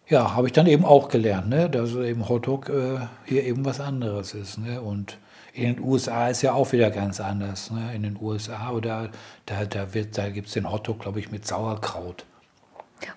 Ja, 0.09 0.35
habe 0.35 0.47
ich 0.49 0.53
dann 0.53 0.67
eben 0.67 0.85
auch 0.85 1.09
gelernt, 1.09 1.49
ne, 1.49 1.71
dass 1.71 1.95
eben 1.95 2.29
Hotdog 2.29 2.69
äh, 2.69 3.07
hier 3.25 3.45
eben 3.45 3.65
was 3.65 3.81
anderes 3.81 4.35
ist. 4.35 4.59
Ne? 4.59 4.81
Und 4.81 5.19
in 5.55 5.75
den 5.75 5.85
USA 5.85 6.29
ist 6.29 6.43
ja 6.43 6.53
auch 6.53 6.73
wieder 6.73 6.91
ganz 6.91 7.21
anders. 7.21 7.71
Ne? 7.71 7.95
In 7.95 8.03
den 8.03 8.19
USA 8.21 8.71
oder 8.71 9.11
da, 9.47 9.65
da, 9.65 9.87
da 9.87 10.29
gibt 10.29 10.49
es 10.49 10.55
den 10.55 10.71
Hotdog, 10.71 11.01
glaube 11.01 11.21
ich, 11.21 11.31
mit 11.31 11.47
Sauerkraut. 11.47 12.25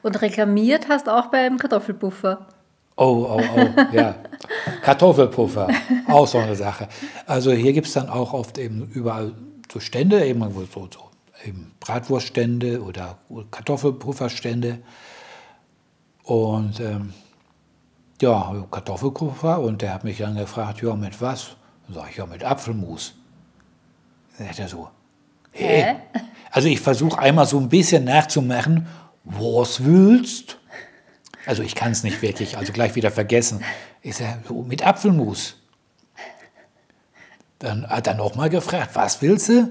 Und 0.04 0.22
reklamiert 0.22 0.90
hast 0.90 1.10
auch 1.10 1.28
beim 1.28 1.58
Kartoffelpuffer. 1.58 2.48
Oh, 2.98 3.28
oh, 3.30 3.42
oh, 3.56 3.96
ja. 3.96 4.16
Kartoffelpuffer, 4.82 5.68
auch 6.08 6.28
so 6.28 6.38
eine 6.38 6.56
Sache. 6.56 6.88
Also 7.26 7.52
hier 7.52 7.74
gibt 7.74 7.88
es 7.88 7.94
dann 7.94 8.10
auch 8.10 8.34
oft 8.34 8.58
eben 8.58 8.90
überall 8.94 9.34
so 9.72 9.80
Stände, 9.80 10.26
eben 10.26 10.42
so, 10.74 10.88
so 10.92 11.12
eben 11.46 11.74
Bratwurststände 11.80 12.82
oder 12.82 13.18
Kartoffelpufferstände. 13.52 14.80
Und 16.24 16.80
ähm, 16.80 17.14
ja, 18.22 18.66
Kartoffelpuffer 18.72 19.60
und 19.60 19.82
der 19.82 19.94
hat 19.94 20.04
mich 20.04 20.18
dann 20.18 20.36
gefragt, 20.36 20.82
ja, 20.82 20.96
mit 20.96 21.20
was? 21.22 21.58
Dann 21.88 21.96
sage 21.96 22.08
ich, 22.12 22.18
ja, 22.18 22.26
mit 22.26 22.44
Apfelmus. 22.44 23.14
Dann 24.38 24.48
sagt 24.48 24.60
er 24.60 24.68
so, 24.68 24.90
Hä? 25.52 25.96
also 26.52 26.68
ich 26.68 26.80
versuche 26.80 27.20
einmal 27.20 27.46
so 27.46 27.60
ein 27.60 27.70
bisschen 27.70 28.06
nachzumachen, 28.06 28.88
was 29.24 29.84
willst? 29.84 30.60
Also 31.46 31.62
ich 31.64 31.76
kann 31.76 31.92
es 31.92 32.04
nicht 32.04 32.22
wirklich, 32.22 32.58
also 32.58 32.74
gleich 32.74 32.96
wieder 32.96 33.12
vergessen. 33.12 33.64
Ich 34.02 34.16
sage, 34.16 34.40
so 34.48 34.64
mit 34.64 34.86
Apfelmus. 34.86 35.56
Dann 37.60 37.88
hat 37.88 38.08
er 38.08 38.16
nochmal 38.16 38.50
gefragt, 38.50 38.92
was 38.94 39.22
willst 39.22 39.50
du? 39.50 39.70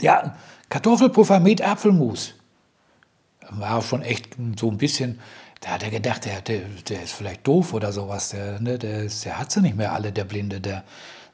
Ja, 0.00 0.36
Kartoffelpuffer 0.68 1.40
mit 1.40 1.62
Apfelmus. 1.62 2.34
War 3.48 3.80
schon 3.82 4.02
echt 4.02 4.36
so 4.58 4.70
ein 4.70 4.76
bisschen, 4.76 5.20
da 5.60 5.70
hat 5.70 5.82
er 5.82 5.90
gedacht, 5.90 6.24
der, 6.24 6.40
der, 6.42 6.62
der 6.88 7.02
ist 7.02 7.12
vielleicht 7.12 7.46
doof 7.46 7.72
oder 7.72 7.92
sowas. 7.92 8.30
Der, 8.30 8.60
ne, 8.60 8.78
der, 8.78 9.06
der 9.06 9.38
hat 9.38 9.50
sie 9.50 9.60
nicht 9.62 9.76
mehr 9.76 9.92
alle, 9.92 10.12
der 10.12 10.24
Blinde. 10.24 10.60
Der, 10.60 10.84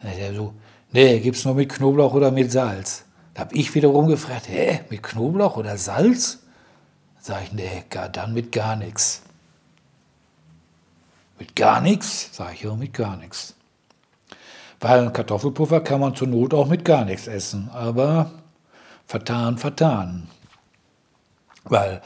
der 0.03 0.35
so, 0.35 0.55
nee, 0.93 1.19
gibt's 1.21 1.45
nur 1.45 1.55
mit 1.55 1.71
Knoblauch 1.71 2.13
oder 2.13 2.31
mit 2.31 2.53
Salz. 2.53 3.05
Da 3.35 3.41
habe 3.41 3.55
ich 3.55 3.75
wiederum 3.75 4.07
gefragt, 4.07 4.49
hä, 4.49 4.81
mit 4.91 5.03
Knoblauch 5.03 5.57
oder 5.57 5.79
Salz? 5.79 6.42
Sag 7.25 7.45
ich, 7.45 7.53
nee, 7.53 7.85
gar, 7.89 8.09
dann 8.09 8.35
mit 8.35 8.51
gar 8.51 8.75
nichts. 8.75 9.23
Mit 11.39 11.55
gar 11.55 11.81
nichts? 11.81 12.31
Sag 12.33 12.55
ich, 12.55 12.63
ja, 12.63 12.75
mit 12.75 12.93
gar 12.93 13.17
nichts. 13.17 13.55
Weil 14.81 15.13
Kartoffelpuffer 15.13 15.83
kann 15.83 16.01
man 16.01 16.17
zur 16.17 16.27
Not 16.27 16.53
auch 16.53 16.67
mit 16.67 16.85
gar 16.85 17.05
nichts 17.05 17.29
essen, 17.29 17.71
aber 17.73 18.33
vertan, 19.07 19.57
vertan. 19.57 20.27
Weil 21.63 22.03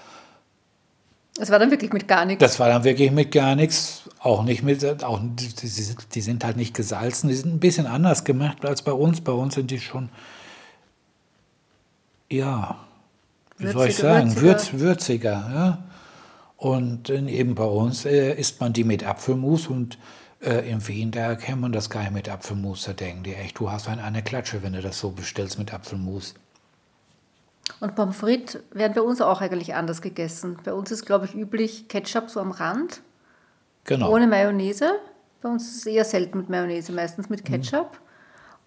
Es 1.41 1.49
war 1.49 1.59
dann 1.59 1.71
wirklich 1.71 1.95
mit 1.95 2.07
gar 2.07 2.27
nichts. 2.27 2.41
das 2.41 2.61
war 2.61 2.69
dann 2.69 2.85
wirklich 2.85 3.11
mit 3.11 3.33
gar 3.33 3.55
nichts, 3.57 4.03
auch 4.19 4.43
nicht 4.43 4.63
mit, 4.63 5.03
auch, 5.03 5.19
die, 5.23 5.49
die 5.49 6.21
sind 6.21 6.45
halt 6.45 6.59
nicht 6.59 6.75
gesalzen, 6.75 7.29
die 7.29 7.37
sind 7.37 7.55
ein 7.55 7.61
bisschen 7.61 7.87
anders 7.87 8.25
gemacht 8.25 8.67
als 8.67 8.83
bei 8.83 8.93
uns. 8.93 9.23
Bei 9.23 9.33
uns 9.33 9.55
sind 9.55 9.71
die 9.71 9.81
schon, 9.81 10.11
ja, 12.31 12.86
wie 13.59 13.67
soll 13.67 13.89
ich 13.89 13.99
Würziger, 13.99 14.15
sagen, 14.15 14.37
würziger. 14.37 14.43
würz, 14.43 14.73
würziger. 14.81 15.33
Ja? 15.33 15.79
Und 16.57 17.11
eben 17.11 17.55
bei 17.55 17.65
uns 17.65 18.05
äh, 18.05 18.33
isst 18.35 18.61
man 18.61 18.73
die 18.73 18.85
mit 18.85 19.05
Apfelmus 19.07 19.67
und 19.67 19.99
äh, 20.41 20.71
in 20.71 20.87
Wien, 20.89 21.11
da 21.11 21.35
kennt 21.35 21.61
man 21.61 21.73
das 21.73 21.91
gar 21.91 22.01
nicht 22.03 22.13
mit 22.13 22.29
Apfelmus. 22.29 22.85
Da 22.85 22.93
denken 22.93 23.23
die 23.25 23.35
echt, 23.35 23.59
du 23.59 23.71
hast 23.71 23.89
eine 23.89 24.23
Klatsche, 24.23 24.63
wenn 24.63 24.73
du 24.73 24.81
das 24.81 24.99
so 24.99 25.11
bestellst 25.11 25.59
mit 25.59 25.73
Apfelmus. 25.73 26.35
Und 27.81 27.95
Pommes 27.95 28.17
frites 28.17 28.61
werden 28.73 28.95
bei 28.95 29.01
uns 29.01 29.21
auch 29.21 29.41
eigentlich 29.41 29.75
anders 29.75 30.01
gegessen. 30.01 30.57
Bei 30.65 30.73
uns 30.73 30.91
ist, 30.91 31.05
glaube 31.05 31.27
ich, 31.27 31.35
üblich 31.35 31.89
Ketchup 31.89 32.31
so 32.31 32.41
am 32.41 32.53
Rand, 32.53 33.01
Genau. 33.85 34.13
ohne 34.13 34.27
Mayonnaise. 34.27 34.93
Bei 35.43 35.49
uns 35.49 35.69
ist 35.69 35.77
es 35.79 35.87
eher 35.87 36.05
selten 36.05 36.39
mit 36.39 36.49
Mayonnaise, 36.49 36.93
meistens 36.93 37.29
mit 37.29 37.45
Ketchup. 37.45 38.01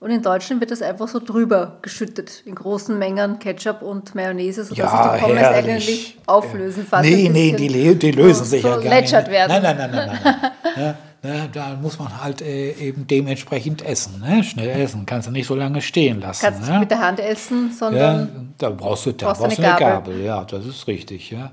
Und 0.01 0.11
in 0.11 0.21
Deutschland 0.21 0.61
wird 0.61 0.71
das 0.71 0.81
einfach 0.81 1.09
so 1.09 1.19
drüber 1.19 1.77
geschüttet, 1.81 2.43
in 2.45 2.55
großen 2.55 2.97
Mengen 2.97 3.37
Ketchup 3.39 3.81
und 3.81 4.15
Mayonnaise, 4.15 4.63
sodass 4.63 4.77
Ja, 4.77 4.89
sich 4.89 5.11
die 5.11 5.25
Pommes 5.25 5.39
herrlich. 5.41 5.71
eigentlich 5.73 6.17
auflösen. 6.25 6.85
Fast 6.85 7.03
Nee, 7.03 7.27
nee, 7.27 7.51
die, 7.51 7.95
die 7.95 8.11
lösen 8.11 8.45
so, 8.45 8.49
sich 8.49 8.61
so 8.61 8.69
ja 8.69 8.77
gar 8.77 9.01
nicht. 9.01 9.11
werden. 9.11 9.61
Nein, 9.61 9.77
nein, 9.77 9.91
nein, 9.91 9.91
nein, 9.91 10.19
nein. 10.23 10.51
ja, 11.21 11.29
ne, 11.29 11.49
da 11.51 11.75
muss 11.81 11.99
man 11.99 12.23
halt 12.23 12.41
äh, 12.41 12.71
eben 12.71 13.07
dementsprechend 13.07 13.81
essen, 13.81 14.21
ne? 14.21 14.41
schnell 14.45 14.69
essen. 14.69 15.05
Kannst 15.05 15.27
du 15.27 15.31
nicht 15.33 15.47
so 15.47 15.55
lange 15.55 15.81
stehen 15.81 16.21
lassen. 16.21 16.45
Kannst 16.45 16.61
ne? 16.61 16.69
nicht 16.69 16.79
mit 16.79 16.91
der 16.91 17.01
Hand 17.01 17.19
essen, 17.19 17.67
ja, 17.69 17.75
sondern 17.75 18.53
da 18.57 18.69
brauchst 18.69 19.05
du, 19.05 19.11
da 19.11 19.25
brauchst 19.25 19.41
brauchst 19.41 19.59
eine 19.59 19.67
Gabel. 19.67 20.13
Gabel. 20.13 20.21
Ja, 20.23 20.45
das 20.45 20.65
ist 20.65 20.87
richtig. 20.87 21.29
Ja. 21.29 21.51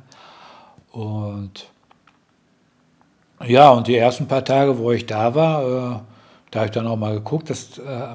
Und 0.92 1.66
ja, 3.44 3.70
und 3.70 3.88
die 3.88 3.96
ersten 3.96 4.28
paar 4.28 4.44
Tage, 4.44 4.78
wo 4.78 4.92
ich 4.92 5.04
da 5.04 5.34
war, 5.34 5.62
äh, 5.62 5.98
da 6.52 6.60
habe 6.60 6.66
ich 6.66 6.72
dann 6.72 6.86
auch 6.86 6.96
mal 6.96 7.14
geguckt, 7.14 7.50
dass 7.50 7.76
äh, 7.78 8.14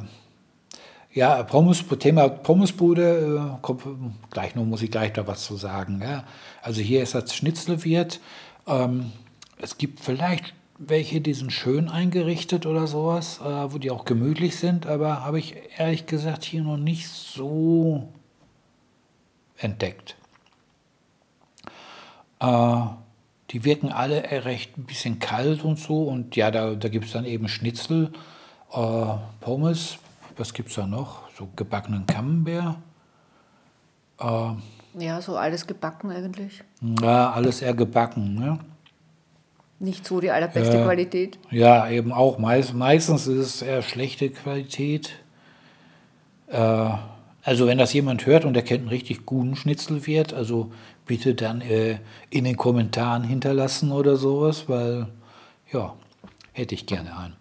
ja, 1.14 1.44
Pommes, 1.44 1.84
Thema 2.00 2.30
Pommesbude, 2.30 3.58
äh, 3.58 3.62
kommt, 3.62 3.84
gleich 4.30 4.56
noch 4.56 4.66
muss 4.66 4.82
ich 4.82 4.92
gleich 4.92 5.14
da 5.14 5.28
was 5.28 5.44
zu 5.44 5.56
sagen. 5.56 6.02
Ja. 6.04 6.24
Also 6.62 6.82
hier 6.82 7.04
ist 7.04 7.16
das 7.16 7.36
Schnitzelwirt. 7.36 8.20
Ähm, 8.68 9.12
es 9.62 9.78
gibt 9.78 10.00
vielleicht 10.00 10.54
welche, 10.78 11.22
die 11.22 11.34
sind 11.34 11.54
schön 11.54 11.90
eingerichtet 11.90 12.66
oder 12.66 12.88
sowas, 12.88 13.40
äh, 13.40 13.72
wo 13.72 13.78
die 13.78 13.92
auch 13.92 14.04
gemütlich 14.06 14.56
sind, 14.56 14.88
aber 14.88 15.24
habe 15.24 15.38
ich 15.38 15.56
ehrlich 15.78 16.08
gesagt 16.08 16.44
hier 16.44 16.64
noch 16.64 16.78
nicht 16.78 17.08
so 17.08 18.10
entdeckt. 19.58 20.16
Äh, 22.40 22.78
die 23.52 23.64
wirken 23.66 23.92
alle 23.92 24.24
recht 24.46 24.78
ein 24.78 24.86
bisschen 24.86 25.20
kalt 25.20 25.64
und 25.64 25.78
so. 25.78 26.04
Und 26.04 26.36
ja, 26.36 26.52
da, 26.52 26.74
da 26.74 26.90
gibt 26.90 27.06
es 27.06 27.12
dann 27.12 27.26
eben 27.26 27.48
Schnitzel, 27.48 28.12
äh, 28.74 29.06
Pommes. 29.42 30.00
Was 30.42 30.56
gibt 30.56 30.70
es 30.70 30.76
da 30.76 30.88
noch? 30.88 31.30
So 31.38 31.50
gebackenen 31.56 32.08
Camembert. 32.08 32.78
Äh, 34.20 34.54
ja, 34.98 35.22
so 35.22 35.38
alles 35.38 35.68
gebacken 35.68 36.10
eigentlich. 36.10 36.64
ja, 36.82 37.30
alles 37.30 37.62
eher 37.62 37.76
gebacken. 37.76 38.34
Ne? 38.34 38.58
Nicht 39.78 40.04
so 40.04 40.20
die 40.20 40.32
allerbeste 40.32 40.78
Ja. 40.78 40.84
Qualität. 40.84 41.38
Ja, 41.52 41.88
eben 41.92 42.12
auch. 42.12 42.40
Meist, 42.40 42.74
meistens 42.74 43.28
ist 43.28 43.38
es 43.38 43.62
eher 43.62 43.84
schlechte 43.84 44.32
Qualität. 44.32 45.12
Äh, 46.48 46.90
also 47.44 47.68
wenn 47.68 47.78
das 47.78 47.94
jemand 47.94 48.26
hört 48.26 48.44
und 48.44 48.56
der 48.56 48.64
kennt 48.64 48.80
einen 48.80 48.90
richtig 48.90 49.28
guten 49.28 49.56
Schnitzelwirt, 49.56 50.34
also 50.34 50.72
bitte 51.06 51.36
dann 51.36 51.62
äh, 51.62 52.00
in 52.32 52.46
den 52.46 52.58
Kommentaren 52.58 53.24
hinterlassen 53.24 53.92
oder 53.92 54.16
sowas, 54.16 54.68
weil 54.68 55.06
ja, 55.72 55.94
hätte 56.52 56.74
ich 56.74 56.88
gerne 56.88 57.16
einen. 57.16 57.41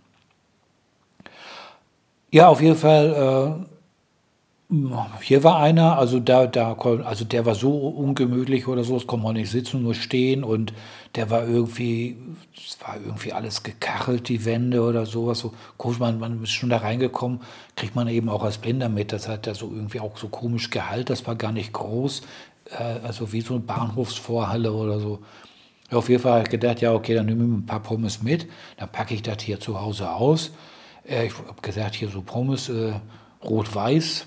Ja, 2.30 2.48
auf 2.48 2.60
jeden 2.60 2.76
Fall. 2.76 3.60
Äh, 3.60 3.66
hier 5.22 5.42
war 5.42 5.58
einer, 5.58 5.98
also 5.98 6.20
da, 6.20 6.46
da, 6.46 6.74
also 6.74 7.24
der 7.24 7.44
war 7.44 7.56
so 7.56 7.72
ungemütlich 7.88 8.68
oder 8.68 8.84
so, 8.84 8.96
es 8.96 9.06
konnte 9.08 9.24
man 9.26 9.34
nicht 9.34 9.50
sitzen, 9.50 9.82
nur 9.82 9.94
stehen 9.94 10.44
und 10.44 10.72
der 11.16 11.28
war 11.28 11.44
irgendwie, 11.44 12.16
es 12.56 12.78
war 12.80 12.96
irgendwie 13.04 13.32
alles 13.32 13.64
gekachelt, 13.64 14.28
die 14.28 14.44
Wände 14.44 14.82
oder 14.82 15.06
sowas. 15.06 15.40
So 15.40 15.54
komisch, 15.76 15.98
man, 15.98 16.20
man 16.20 16.44
ist 16.44 16.50
schon 16.52 16.70
da 16.70 16.76
reingekommen, 16.78 17.40
kriegt 17.74 17.96
man 17.96 18.06
eben 18.06 18.28
auch 18.28 18.44
als 18.44 18.58
Blinder 18.58 18.88
mit. 18.88 19.12
Das 19.12 19.26
hat 19.28 19.48
da 19.48 19.54
so 19.54 19.72
irgendwie 19.74 19.98
auch 19.98 20.16
so 20.16 20.28
komisch 20.28 20.70
Gehalt, 20.70 21.10
das 21.10 21.26
war 21.26 21.34
gar 21.34 21.50
nicht 21.52 21.72
groß, 21.72 22.22
äh, 22.70 23.00
also 23.04 23.32
wie 23.32 23.40
so 23.40 23.54
eine 23.54 23.62
Bahnhofsvorhalle 23.64 24.72
oder 24.72 25.00
so. 25.00 25.18
Ja, 25.90 25.98
auf 25.98 26.08
jeden 26.08 26.22
Fall 26.22 26.32
habe 26.34 26.42
ich 26.44 26.50
gedacht, 26.50 26.80
ja, 26.80 26.92
okay, 26.94 27.14
dann 27.16 27.26
nehme 27.26 27.44
ich 27.44 27.50
ein 27.50 27.66
paar 27.66 27.82
Pommes 27.82 28.22
mit, 28.22 28.46
dann 28.76 28.88
packe 28.92 29.14
ich 29.14 29.22
das 29.22 29.42
hier 29.42 29.58
zu 29.58 29.80
Hause 29.80 30.10
aus. 30.12 30.52
Äh, 31.08 31.26
ich 31.26 31.38
habe 31.38 31.60
gesagt, 31.62 31.94
hier 31.94 32.08
so 32.08 32.22
Pommes, 32.22 32.68
äh, 32.68 32.94
rot-weiß. 33.42 34.26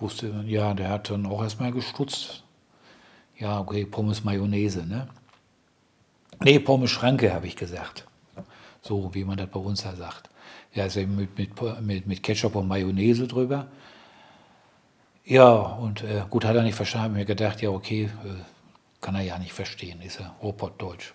Wusste, 0.00 0.44
ja, 0.46 0.74
der 0.74 0.90
hat 0.90 1.10
dann 1.10 1.26
auch 1.26 1.42
erstmal 1.42 1.72
gestutzt. 1.72 2.44
Ja, 3.36 3.60
okay, 3.60 3.84
Pommes 3.84 4.24
Mayonnaise, 4.24 4.84
ne? 4.86 5.08
Nee, 6.40 6.58
Pommes 6.60 6.90
Schranke, 6.90 7.32
habe 7.32 7.46
ich 7.46 7.56
gesagt. 7.56 8.06
So, 8.82 9.12
wie 9.14 9.24
man 9.24 9.36
das 9.36 9.48
bei 9.48 9.60
uns 9.60 9.82
da 9.82 9.94
sagt. 9.96 10.30
Ja, 10.72 10.84
ist 10.84 10.96
eben 10.96 11.16
mit, 11.16 11.36
mit, 11.36 11.80
mit, 11.80 12.06
mit 12.06 12.22
Ketchup 12.22 12.54
und 12.54 12.68
Mayonnaise 12.68 13.26
drüber. 13.26 13.66
Ja, 15.24 15.50
und 15.52 16.02
äh, 16.04 16.24
gut, 16.30 16.44
hat 16.44 16.56
er 16.56 16.62
nicht 16.62 16.74
verstanden. 16.74 17.10
Hab 17.10 17.12
mir 17.16 17.24
gedacht, 17.24 17.60
ja, 17.60 17.70
okay, 17.70 18.04
äh, 18.04 18.42
kann 19.00 19.14
er 19.14 19.22
ja 19.22 19.38
nicht 19.38 19.52
verstehen, 19.52 20.00
ist 20.00 20.20
er 20.20 20.34
Robotdeutsch. 20.42 21.12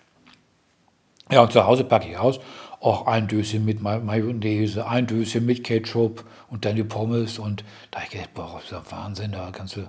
Ja, 1.30 1.40
und 1.40 1.52
zu 1.52 1.64
Hause 1.64 1.84
packe 1.84 2.08
ich 2.08 2.18
aus, 2.18 2.38
auch 2.84 3.06
ein 3.06 3.26
Döschen 3.28 3.64
mit 3.64 3.80
Ma- 3.82 3.98
Mayonnaise, 3.98 4.86
ein 4.86 5.06
Döschen 5.06 5.46
mit 5.46 5.64
Ketchup 5.64 6.24
und 6.50 6.64
dann 6.64 6.76
die 6.76 6.84
Pommes. 6.84 7.38
Und 7.38 7.64
da 7.90 7.98
habe 8.00 8.06
ich 8.06 8.12
gedacht, 8.12 8.34
boah, 8.34 8.52
das 8.56 8.64
ist 8.64 8.70
ja 8.72 8.82
Wahnsinn, 8.90 9.32
da 9.32 9.50
ganze 9.50 9.88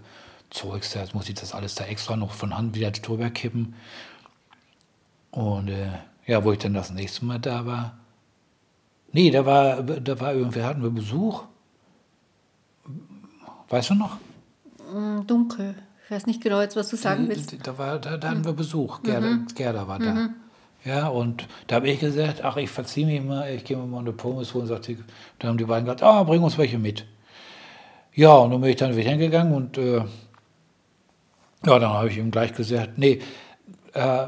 Zeugs, 0.50 0.94
da 0.94 1.02
jetzt 1.02 1.14
muss 1.14 1.28
ich 1.28 1.36
das 1.36 1.54
alles 1.54 1.76
da 1.76 1.86
extra 1.86 2.16
noch 2.16 2.32
von 2.32 2.58
Hand 2.58 2.76
wieder 2.76 2.92
drüber 2.92 3.30
kippen. 3.30 3.76
Und 5.32 5.68
äh, 5.68 5.90
ja, 6.26 6.44
wo 6.44 6.52
ich 6.54 6.60
dann 6.60 6.74
das 6.74 6.92
nächste 6.92 7.26
Mal 7.26 7.40
da 7.40 7.66
war, 7.66 7.98
nee, 9.12 9.30
da 9.30 9.46
war, 9.46 9.84
da 9.84 10.20
war 10.22 10.34
irgendwer, 10.34 10.66
hatten 10.66 10.82
wir 10.82 10.90
Besuch. 10.90 11.44
Weißt 13.70 13.90
du 13.90 13.96
noch? 13.96 14.18
Mm, 14.94 15.26
Dunkel. 15.28 15.76
Ich 16.06 16.12
weiß 16.12 16.28
nicht 16.28 16.42
genau 16.42 16.62
jetzt, 16.62 16.76
was 16.76 16.90
du 16.90 16.96
sagen 16.96 17.28
willst. 17.28 17.56
Da, 17.68 17.78
war, 17.78 18.00
da, 18.00 18.18
da 18.18 18.30
hatten 18.30 18.46
wir 18.46 18.54
Besuch. 18.54 19.02
Gerda, 19.04 19.40
Gerda 19.56 19.88
war 19.88 20.00
da. 20.00 20.30
Ja, 20.86 21.08
und 21.08 21.48
da 21.66 21.78
habe 21.78 21.90
ich 21.90 22.00
gesagt, 22.00 22.44
ach, 22.44 22.58
ich 22.58 22.70
verziehe 22.70 23.08
mich 23.08 23.24
mal, 23.24 23.52
ich 23.52 23.64
gehe 23.64 23.76
mal 23.76 24.00
eine 24.00 24.12
Pommes 24.12 24.54
holen. 24.54 24.68
Sagt 24.68 24.88
die, 24.88 24.98
dann 25.40 25.50
haben 25.50 25.58
die 25.58 25.66
beiden 25.66 25.86
gesagt, 25.86 26.04
ah, 26.04 26.24
bring 26.24 26.44
uns 26.44 26.58
welche 26.60 26.78
mit. 26.78 27.06
Ja, 28.14 28.36
und 28.36 28.52
dann 28.52 28.62
bin 28.62 28.70
ich 28.70 28.76
dann 28.76 28.96
wieder 28.96 29.10
hingegangen 29.10 29.54
und 29.54 29.78
äh, 29.78 29.98
ja, 31.66 31.80
dann 31.80 31.90
habe 31.90 32.10
ich 32.10 32.18
ihm 32.18 32.30
gleich 32.30 32.54
gesagt, 32.54 32.98
nee, 32.98 33.20
äh, 33.94 34.28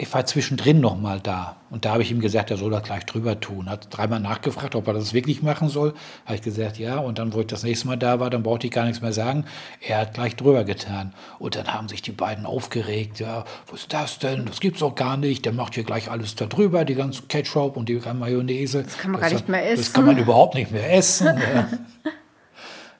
ich 0.00 0.14
war 0.14 0.24
zwischendrin 0.24 0.80
noch 0.80 0.96
mal 0.96 1.18
da. 1.18 1.56
Und 1.70 1.84
da 1.84 1.92
habe 1.92 2.02
ich 2.02 2.12
ihm 2.12 2.20
gesagt, 2.20 2.52
er 2.52 2.56
soll 2.56 2.70
das 2.70 2.84
gleich 2.84 3.04
drüber 3.04 3.40
tun. 3.40 3.68
Hat 3.68 3.88
dreimal 3.90 4.20
nachgefragt, 4.20 4.76
ob 4.76 4.86
er 4.86 4.94
das 4.94 5.12
wirklich 5.12 5.42
machen 5.42 5.68
soll. 5.68 5.92
Habe 6.24 6.36
ich 6.36 6.42
gesagt, 6.42 6.78
ja. 6.78 6.98
Und 6.98 7.18
dann, 7.18 7.32
wo 7.34 7.40
ich 7.40 7.48
das 7.48 7.64
nächste 7.64 7.88
Mal 7.88 7.96
da 7.96 8.20
war, 8.20 8.30
dann 8.30 8.44
brauchte 8.44 8.68
ich 8.68 8.72
gar 8.72 8.84
nichts 8.84 9.02
mehr 9.02 9.12
sagen. 9.12 9.44
Er 9.80 9.98
hat 10.02 10.14
gleich 10.14 10.36
drüber 10.36 10.62
getan. 10.62 11.14
Und 11.40 11.56
dann 11.56 11.74
haben 11.74 11.88
sich 11.88 12.00
die 12.00 12.12
beiden 12.12 12.46
aufgeregt. 12.46 13.18
Ja, 13.18 13.44
was 13.68 13.80
ist 13.80 13.92
das 13.92 14.20
denn? 14.20 14.46
Das 14.46 14.60
gibt's 14.60 14.78
doch 14.80 14.94
gar 14.94 15.16
nicht. 15.16 15.44
Der 15.44 15.52
macht 15.52 15.74
hier 15.74 15.82
gleich 15.82 16.08
alles 16.12 16.36
da 16.36 16.46
drüber, 16.46 16.84
die 16.84 16.94
ganze 16.94 17.22
Ketchup 17.22 17.76
und 17.76 17.88
die 17.88 17.94
ganze 17.94 18.14
Mayonnaise. 18.14 18.84
Das 18.84 18.98
kann 18.98 19.10
man 19.10 19.20
gar 19.20 19.30
nicht 19.30 19.48
mehr 19.48 19.62
Das 19.74 19.92
kann 19.92 20.04
essen. 20.04 20.14
man 20.14 20.18
überhaupt 20.22 20.54
nicht 20.54 20.70
mehr 20.70 20.94
essen. 20.94 21.26
ja. 21.36 21.68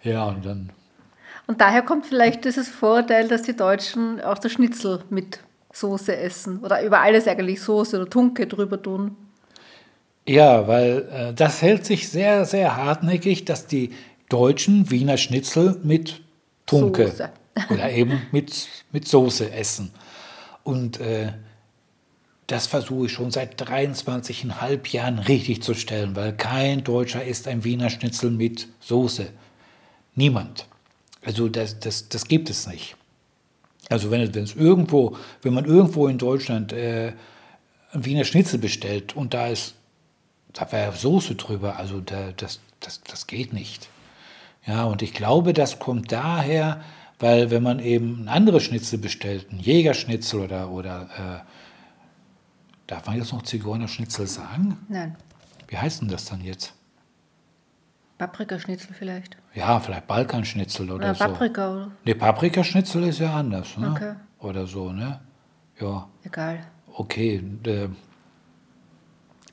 ja, 0.02 0.24
und 0.24 0.44
dann 0.44 0.70
Und 1.46 1.60
daher 1.60 1.82
kommt 1.82 2.06
vielleicht 2.06 2.44
dieses 2.44 2.68
Vorurteil, 2.68 3.28
dass 3.28 3.42
die 3.42 3.54
Deutschen 3.54 4.20
auch 4.20 4.38
das 4.38 4.50
Schnitzel 4.50 5.04
mit 5.10 5.38
Soße 5.78 6.16
essen. 6.16 6.60
Oder 6.60 6.82
über 6.82 7.00
alles 7.00 7.26
eigentlich 7.26 7.60
Soße 7.60 8.00
oder 8.00 8.10
Tunke 8.10 8.46
drüber 8.46 8.80
tun. 8.80 9.16
Ja, 10.26 10.68
weil 10.68 11.08
äh, 11.10 11.34
das 11.34 11.62
hält 11.62 11.86
sich 11.86 12.08
sehr, 12.08 12.44
sehr 12.44 12.76
hartnäckig, 12.76 13.44
dass 13.44 13.66
die 13.66 13.92
Deutschen 14.28 14.90
Wiener 14.90 15.16
Schnitzel 15.16 15.80
mit 15.82 16.20
Tunke 16.66 17.08
Soße. 17.08 17.30
oder 17.70 17.90
eben 17.90 18.22
mit, 18.30 18.68
mit 18.92 19.08
Soße 19.08 19.50
essen. 19.52 19.90
Und 20.64 21.00
äh, 21.00 21.32
das 22.46 22.66
versuche 22.66 23.06
ich 23.06 23.12
schon 23.12 23.30
seit 23.30 23.60
23,5 23.60 24.92
Jahren 24.92 25.18
richtig 25.18 25.62
zu 25.62 25.74
stellen, 25.74 26.16
weil 26.16 26.34
kein 26.34 26.84
Deutscher 26.84 27.24
isst 27.24 27.48
ein 27.48 27.64
Wiener 27.64 27.90
Schnitzel 27.90 28.30
mit 28.30 28.68
Soße. 28.80 29.28
Niemand. 30.14 30.66
Also 31.24 31.48
das, 31.48 31.78
das, 31.78 32.08
das 32.08 32.26
gibt 32.26 32.50
es 32.50 32.66
nicht. 32.66 32.96
Also 33.88 34.10
wenn 34.10 34.20
es, 34.20 34.54
irgendwo, 34.54 35.16
wenn 35.42 35.54
man 35.54 35.64
irgendwo 35.64 36.08
in 36.08 36.18
Deutschland 36.18 36.72
äh, 36.72 37.12
ein 37.92 38.04
Wiener 38.04 38.24
Schnitzel 38.24 38.58
bestellt 38.58 39.16
und 39.16 39.34
da 39.34 39.46
ist, 39.46 39.74
da 40.52 40.70
wäre 40.72 40.92
Soße 40.92 41.36
drüber, 41.36 41.76
also 41.76 42.00
da, 42.00 42.32
das, 42.36 42.60
das, 42.80 43.02
das 43.02 43.26
geht 43.26 43.52
nicht. 43.52 43.88
Ja, 44.66 44.84
und 44.84 45.00
ich 45.00 45.14
glaube, 45.14 45.54
das 45.54 45.78
kommt 45.78 46.12
daher, 46.12 46.82
weil 47.18 47.50
wenn 47.50 47.62
man 47.62 47.78
eben 47.78 48.24
ein 48.24 48.28
anderes 48.28 48.64
Schnitzel 48.64 48.98
bestellt, 48.98 49.50
ein 49.50 49.58
Jägerschnitzel 49.58 50.40
oder, 50.40 50.70
oder 50.70 51.44
äh, 51.46 51.50
darf 52.86 53.06
man 53.06 53.16
jetzt 53.16 53.32
noch 53.32 53.42
Zigeunerschnitzel 53.42 54.26
sagen? 54.26 54.76
Nein, 54.88 55.16
Wie 55.68 55.78
heißt 55.78 56.02
denn 56.02 56.08
das 56.08 56.26
dann 56.26 56.42
jetzt? 56.42 56.74
Paprikaschnitzel 58.18 58.94
vielleicht. 58.94 59.36
Ja, 59.58 59.80
vielleicht 59.80 60.06
Balkanschnitzel 60.06 60.86
oder 60.86 60.94
Oder 61.06 61.14
so. 61.14 61.24
Paprika 61.24 61.72
oder 61.72 61.90
Ne, 62.04 62.14
Paprikaschnitzel 62.14 63.02
ist 63.04 63.18
ja 63.18 63.34
anders, 63.34 63.76
ne? 63.76 63.90
Okay. 63.90 64.12
Oder 64.40 64.66
so, 64.66 64.92
ne? 64.92 65.18
Ja, 65.80 66.08
egal. 66.24 66.60
okay. 66.94 67.42
Äh, 67.66 67.88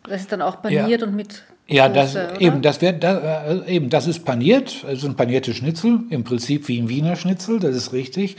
Das 0.07 0.21
ist 0.21 0.31
dann 0.31 0.41
auch 0.43 0.61
paniert 0.61 1.01
und 1.01 1.15
mit 1.15 1.43
Ja, 1.67 1.87
Soße, 1.87 1.95
das, 1.95 2.15
oder? 2.15 2.41
eben, 2.41 2.61
das 2.61 2.81
wär, 2.81 2.93
da, 2.93 3.45
äh, 3.47 3.75
eben, 3.75 3.89
das 3.89 4.05
ist 4.05 4.23
paniert, 4.25 4.85
also 4.87 5.07
ein 5.07 5.15
paniertes 5.15 5.55
Schnitzel, 5.55 6.01
im 6.11 6.23
Prinzip 6.23 6.67
wie 6.67 6.79
ein 6.79 6.87
Wiener 6.89 7.15
Schnitzel, 7.15 7.59
das 7.59 7.75
ist 7.75 7.91
richtig. 7.93 8.37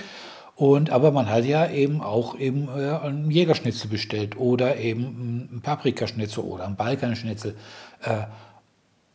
Und, 0.54 0.90
aber 0.90 1.10
man 1.10 1.28
hat 1.28 1.44
ja 1.44 1.68
eben 1.68 2.00
auch 2.00 2.38
eben 2.38 2.68
äh, 2.68 2.92
einen 3.02 3.30
Jägerschnitzel 3.30 3.90
bestellt 3.90 4.38
oder 4.38 4.76
eben 4.76 5.48
ein 5.52 5.60
Paprikaschnitzel 5.62 6.44
oder 6.44 6.66
ein 6.66 6.76
Balkanschnitzel. 6.76 7.56
Äh, 8.02 8.22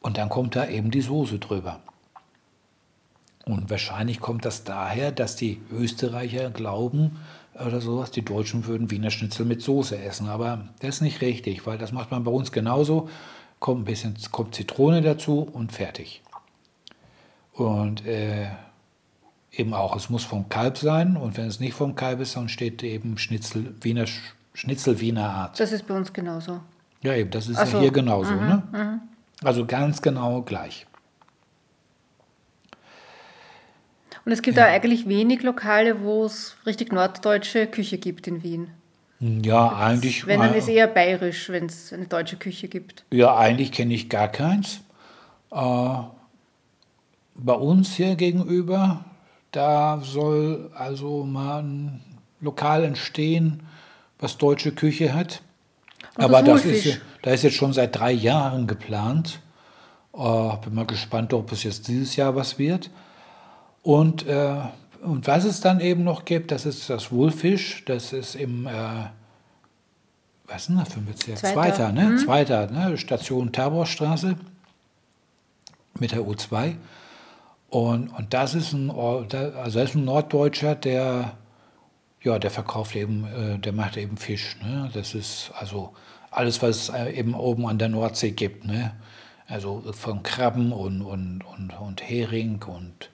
und 0.01 0.17
dann 0.17 0.29
kommt 0.29 0.55
da 0.55 0.67
eben 0.67 0.91
die 0.91 1.01
Soße 1.01 1.39
drüber. 1.39 1.79
Und 3.45 3.69
wahrscheinlich 3.69 4.19
kommt 4.19 4.45
das 4.45 4.63
daher, 4.63 5.11
dass 5.11 5.35
die 5.35 5.61
Österreicher 5.71 6.49
glauben 6.51 7.17
oder 7.53 7.81
sowas, 7.81 8.11
die 8.11 8.23
Deutschen 8.23 8.65
würden 8.65 8.91
Wiener 8.91 9.11
Schnitzel 9.11 9.45
mit 9.45 9.61
Soße 9.61 9.97
essen. 9.97 10.29
Aber 10.29 10.69
das 10.79 10.95
ist 10.95 11.01
nicht 11.01 11.21
richtig, 11.21 11.65
weil 11.65 11.77
das 11.77 11.91
macht 11.91 12.11
man 12.11 12.23
bei 12.23 12.31
uns 12.31 12.51
genauso. 12.51 13.09
Kommt 13.59 13.81
ein 13.81 13.85
bisschen 13.85 14.15
kommt 14.31 14.55
Zitrone 14.55 15.01
dazu 15.01 15.41
und 15.41 15.71
fertig. 15.71 16.21
Und 17.53 18.05
äh, 18.05 18.47
eben 19.51 19.73
auch, 19.73 19.95
es 19.95 20.09
muss 20.09 20.23
vom 20.23 20.49
Kalb 20.49 20.77
sein. 20.77 21.17
Und 21.17 21.37
wenn 21.37 21.47
es 21.47 21.59
nicht 21.59 21.73
vom 21.73 21.95
Kalb 21.95 22.21
ist, 22.21 22.35
dann 22.35 22.49
steht 22.49 22.83
eben 22.83 23.17
Schnitzel 23.17 23.75
Wiener, 23.81 24.05
Schnitzel 24.53 24.99
Wiener 24.99 25.29
Art. 25.29 25.59
Das 25.59 25.71
ist 25.71 25.87
bei 25.87 25.95
uns 25.95 26.13
genauso. 26.13 26.61
Ja, 27.03 27.15
eben, 27.15 27.31
das 27.31 27.47
ist 27.47 27.57
Ach 27.57 27.71
ja 27.73 27.79
hier 27.79 27.91
genauso. 27.91 28.33
Mhm, 28.33 28.47
ne? 28.47 28.63
Mhm. 28.71 29.01
Also 29.43 29.65
ganz 29.65 30.01
genau 30.01 30.41
gleich. 30.43 30.85
Und 34.25 34.31
es 34.31 34.41
gibt 34.41 34.57
ja. 34.57 34.65
eigentlich 34.65 35.07
wenig 35.07 35.41
Lokale, 35.43 36.01
wo 36.01 36.25
es 36.25 36.55
richtig 36.65 36.91
norddeutsche 36.91 37.67
Küche 37.67 37.97
gibt 37.97 38.27
in 38.27 38.43
Wien. 38.43 38.69
Ja, 39.19 39.69
das, 39.69 39.79
eigentlich. 39.79 40.27
Wenn, 40.27 40.39
dann 40.39 40.53
ist 40.53 40.67
eher 40.67 40.87
bayerisch, 40.87 41.49
wenn 41.49 41.67
es 41.67 41.93
eine 41.93 42.07
deutsche 42.07 42.37
Küche 42.37 42.67
gibt. 42.67 43.05
Ja, 43.11 43.35
eigentlich 43.37 43.71
kenne 43.71 43.93
ich 43.93 44.09
gar 44.09 44.27
keins. 44.27 44.81
Äh, 45.51 45.93
bei 47.35 47.53
uns 47.53 47.95
hier 47.95 48.15
gegenüber, 48.15 49.05
da 49.51 50.01
soll 50.03 50.71
also 50.73 51.23
mal 51.23 51.63
ein 51.63 52.01
Lokal 52.39 52.83
entstehen, 52.83 53.63
was 54.19 54.37
deutsche 54.37 54.71
Küche 54.71 55.13
hat. 55.13 55.41
Aber 56.15 56.41
das 56.41 56.65
ist, 56.65 56.99
da 57.21 57.31
ist 57.31 57.43
jetzt 57.43 57.55
schon 57.55 57.73
seit 57.73 57.95
drei 57.95 58.11
Jahren 58.11 58.67
geplant. 58.67 59.39
Äh, 60.13 60.57
bin 60.63 60.73
mal 60.73 60.85
gespannt, 60.85 61.33
ob 61.33 61.51
es 61.51 61.63
jetzt 61.63 61.87
dieses 61.87 62.15
Jahr 62.15 62.35
was 62.35 62.57
wird. 62.57 62.89
Und, 63.83 64.25
äh, 64.27 64.61
und 65.01 65.27
was 65.27 65.43
es 65.43 65.61
dann 65.61 65.79
eben 65.79 66.03
noch 66.03 66.25
gibt, 66.25 66.51
das 66.51 66.65
ist 66.65 66.89
das 66.89 67.11
Wohlfisch. 67.11 67.83
Das 67.85 68.13
ist 68.13 68.35
im, 68.35 68.67
äh, 68.67 68.71
was 70.47 70.61
ist 70.63 70.69
denn 70.69 70.77
da 70.77 70.85
für 70.85 70.99
ein 70.99 71.05
Bezirk? 71.05 71.37
Zweiter, 71.37 71.53
Zweiter 71.53 71.91
ne? 71.91 72.03
Mhm. 72.09 72.17
Zweiter, 72.17 72.67
ne? 72.71 72.97
Station 72.97 73.51
Taborstraße 73.51 74.35
mit 75.99 76.11
der 76.11 76.21
U2. 76.21 76.75
Und, 77.69 78.09
und 78.09 78.33
das 78.33 78.53
ist 78.53 78.73
ein, 78.73 78.91
also 78.91 79.23
das 79.23 79.75
ist 79.75 79.95
ein 79.95 80.03
Norddeutscher, 80.03 80.75
der, 80.75 81.37
ja, 82.21 82.37
der 82.37 82.51
verkauft 82.51 82.95
eben, 82.95 83.25
äh, 83.25 83.59
der 83.59 83.71
macht 83.71 83.95
eben 83.95 84.17
Fisch. 84.17 84.57
Ne? 84.61 84.91
Das 84.93 85.15
ist 85.15 85.51
also 85.57 85.93
alles, 86.31 86.61
was 86.61 86.75
es 86.75 86.89
äh, 86.89 87.11
eben 87.11 87.33
oben 87.33 87.65
an 87.65 87.77
der 87.77 87.87
Nordsee 87.87 88.31
gibt. 88.31 88.65
Ne? 88.65 88.91
Also 89.47 89.81
von 89.93 90.21
Krabben 90.21 90.73
und, 90.73 91.01
und, 91.01 91.43
und, 91.43 91.71
und 91.79 92.01
Hering 92.01 92.61
und 92.67 93.09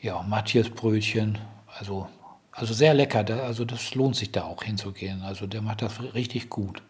ja, 0.00 0.22
Matthias-Brötchen. 0.22 1.38
Also, 1.78 2.08
also 2.52 2.74
sehr 2.74 2.94
lecker. 2.94 3.24
Da, 3.24 3.40
also 3.40 3.64
das 3.64 3.94
lohnt 3.94 4.16
sich 4.16 4.32
da 4.32 4.44
auch 4.44 4.62
hinzugehen. 4.62 5.22
Also 5.22 5.46
der 5.46 5.62
macht 5.62 5.82
das 5.82 6.00
richtig 6.14 6.50
gut. 6.50 6.82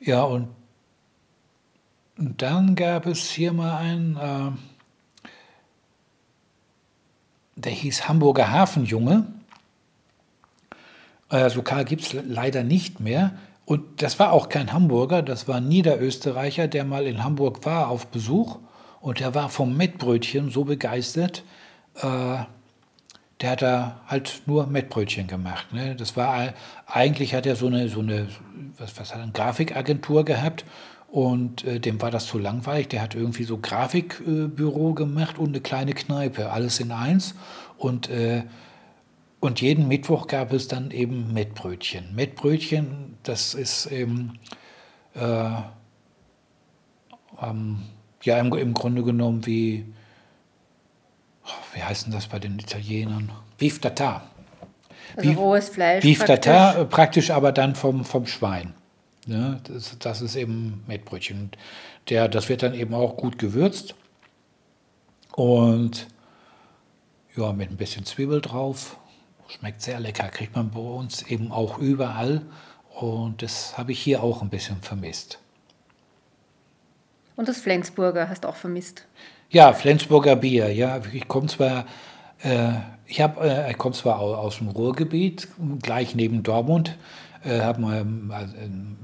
Ja, 0.00 0.22
und 0.22 0.48
dann 2.16 2.74
gab 2.74 3.06
es 3.06 3.30
hier 3.30 3.52
mal 3.52 3.76
einen, 3.76 4.16
äh, 4.16 5.28
der 7.56 7.72
hieß 7.72 8.08
Hamburger 8.08 8.50
Hafenjunge. 8.50 9.26
Äh, 11.30 11.40
das 11.40 11.54
Lokal 11.54 11.84
gibt 11.84 12.02
es 12.02 12.12
leider 12.12 12.62
nicht 12.62 13.00
mehr. 13.00 13.32
Und 13.64 14.00
das 14.00 14.18
war 14.20 14.32
auch 14.32 14.48
kein 14.48 14.72
Hamburger, 14.72 15.22
das 15.22 15.48
war 15.48 15.56
ein 15.56 15.66
Niederösterreicher, 15.66 16.68
der 16.68 16.84
mal 16.84 17.04
in 17.04 17.24
Hamburg 17.24 17.64
war 17.64 17.88
auf 17.88 18.06
Besuch. 18.06 18.58
Und 19.00 19.20
der 19.20 19.34
war 19.34 19.48
vom 19.48 19.76
Mettbrötchen 19.76 20.50
so 20.50 20.64
begeistert, 20.64 21.44
äh, 21.96 22.38
der 23.40 23.50
hat 23.50 23.60
da 23.60 24.00
halt 24.06 24.42
nur 24.46 24.66
Mettbrötchen 24.66 25.26
gemacht. 25.26 25.72
Ne? 25.72 25.94
Das 25.94 26.16
war 26.16 26.54
eigentlich 26.86 27.34
hat 27.34 27.44
er 27.44 27.54
so 27.54 27.66
eine 27.66 27.88
so 27.88 28.00
eine 28.00 28.28
was, 28.78 28.98
was 28.98 29.14
hat 29.14 29.20
eine 29.20 29.32
Grafikagentur 29.32 30.24
gehabt 30.24 30.64
und 31.08 31.64
äh, 31.64 31.80
dem 31.80 32.00
war 32.02 32.10
das 32.10 32.26
zu 32.26 32.38
langweilig. 32.38 32.88
Der 32.88 33.02
hat 33.02 33.14
irgendwie 33.14 33.44
so 33.44 33.58
Grafikbüro 33.58 34.90
äh, 34.90 34.94
gemacht 34.94 35.38
und 35.38 35.48
eine 35.48 35.60
kleine 35.60 35.92
Kneipe, 35.92 36.50
alles 36.50 36.80
in 36.80 36.92
eins. 36.92 37.34
Und, 37.78 38.10
äh, 38.10 38.44
und 39.40 39.60
jeden 39.60 39.88
Mittwoch 39.88 40.26
gab 40.26 40.52
es 40.52 40.68
dann 40.68 40.90
eben 40.90 41.32
Mettbrötchen. 41.32 42.14
Mettbrötchen, 42.14 43.16
das 43.22 43.54
ist 43.54 43.86
eben, 43.86 44.38
äh, 45.14 45.50
ähm, 47.40 47.78
ja, 48.26 48.38
im, 48.38 48.52
im 48.52 48.74
Grunde 48.74 49.02
genommen 49.02 49.46
wie, 49.46 49.86
wie 51.72 51.82
heißt 51.82 52.06
denn 52.06 52.12
das 52.12 52.26
bei 52.26 52.38
den 52.38 52.58
Italienern? 52.58 53.32
Beef 53.56 53.80
Tartar. 53.80 54.28
Also 55.16 55.28
Beef, 55.28 55.38
rohes 55.38 55.68
Fleisch. 55.70 56.02
Beef 56.02 56.18
praktisch. 56.18 56.52
Tartar, 56.52 56.84
praktisch 56.84 57.30
aber 57.30 57.52
dann 57.52 57.74
vom, 57.74 58.04
vom 58.04 58.26
Schwein. 58.26 58.74
Ne? 59.26 59.60
Das, 59.64 59.96
das 59.98 60.20
ist 60.20 60.36
eben 60.36 60.84
Mettbrötchen. 60.86 61.50
Der, 62.08 62.28
das 62.28 62.48
wird 62.48 62.62
dann 62.62 62.74
eben 62.74 62.94
auch 62.94 63.16
gut 63.16 63.38
gewürzt 63.38 63.94
und 65.34 66.06
ja, 67.36 67.52
mit 67.52 67.70
ein 67.70 67.76
bisschen 67.76 68.04
Zwiebel 68.04 68.40
drauf. 68.40 68.98
Schmeckt 69.48 69.82
sehr 69.82 70.00
lecker, 70.00 70.28
kriegt 70.28 70.56
man 70.56 70.70
bei 70.70 70.80
uns 70.80 71.22
eben 71.22 71.52
auch 71.52 71.78
überall 71.78 72.42
und 72.90 73.42
das 73.42 73.78
habe 73.78 73.92
ich 73.92 74.00
hier 74.00 74.22
auch 74.22 74.42
ein 74.42 74.48
bisschen 74.48 74.80
vermisst. 74.80 75.38
Und 77.36 77.48
das 77.48 77.58
Flensburger 77.58 78.28
hast 78.28 78.44
du 78.44 78.48
auch 78.48 78.56
vermisst? 78.56 79.06
Ja, 79.50 79.72
Flensburger 79.72 80.36
Bier. 80.36 80.72
Ja, 80.72 81.00
ich 81.12 81.28
komme 81.28 81.46
zwar, 81.46 81.86
äh, 82.42 82.72
ich 83.06 83.20
habe, 83.20 83.46
äh, 83.48 83.70
ich 83.70 83.78
komme 83.78 83.94
zwar 83.94 84.18
aus 84.18 84.58
dem 84.58 84.68
Ruhrgebiet, 84.68 85.48
gleich 85.82 86.14
neben 86.14 86.42
Dortmund. 86.42 86.96
Äh, 87.44 87.60
hab 87.60 87.78
mal, 87.78 88.04
also, 88.30 88.54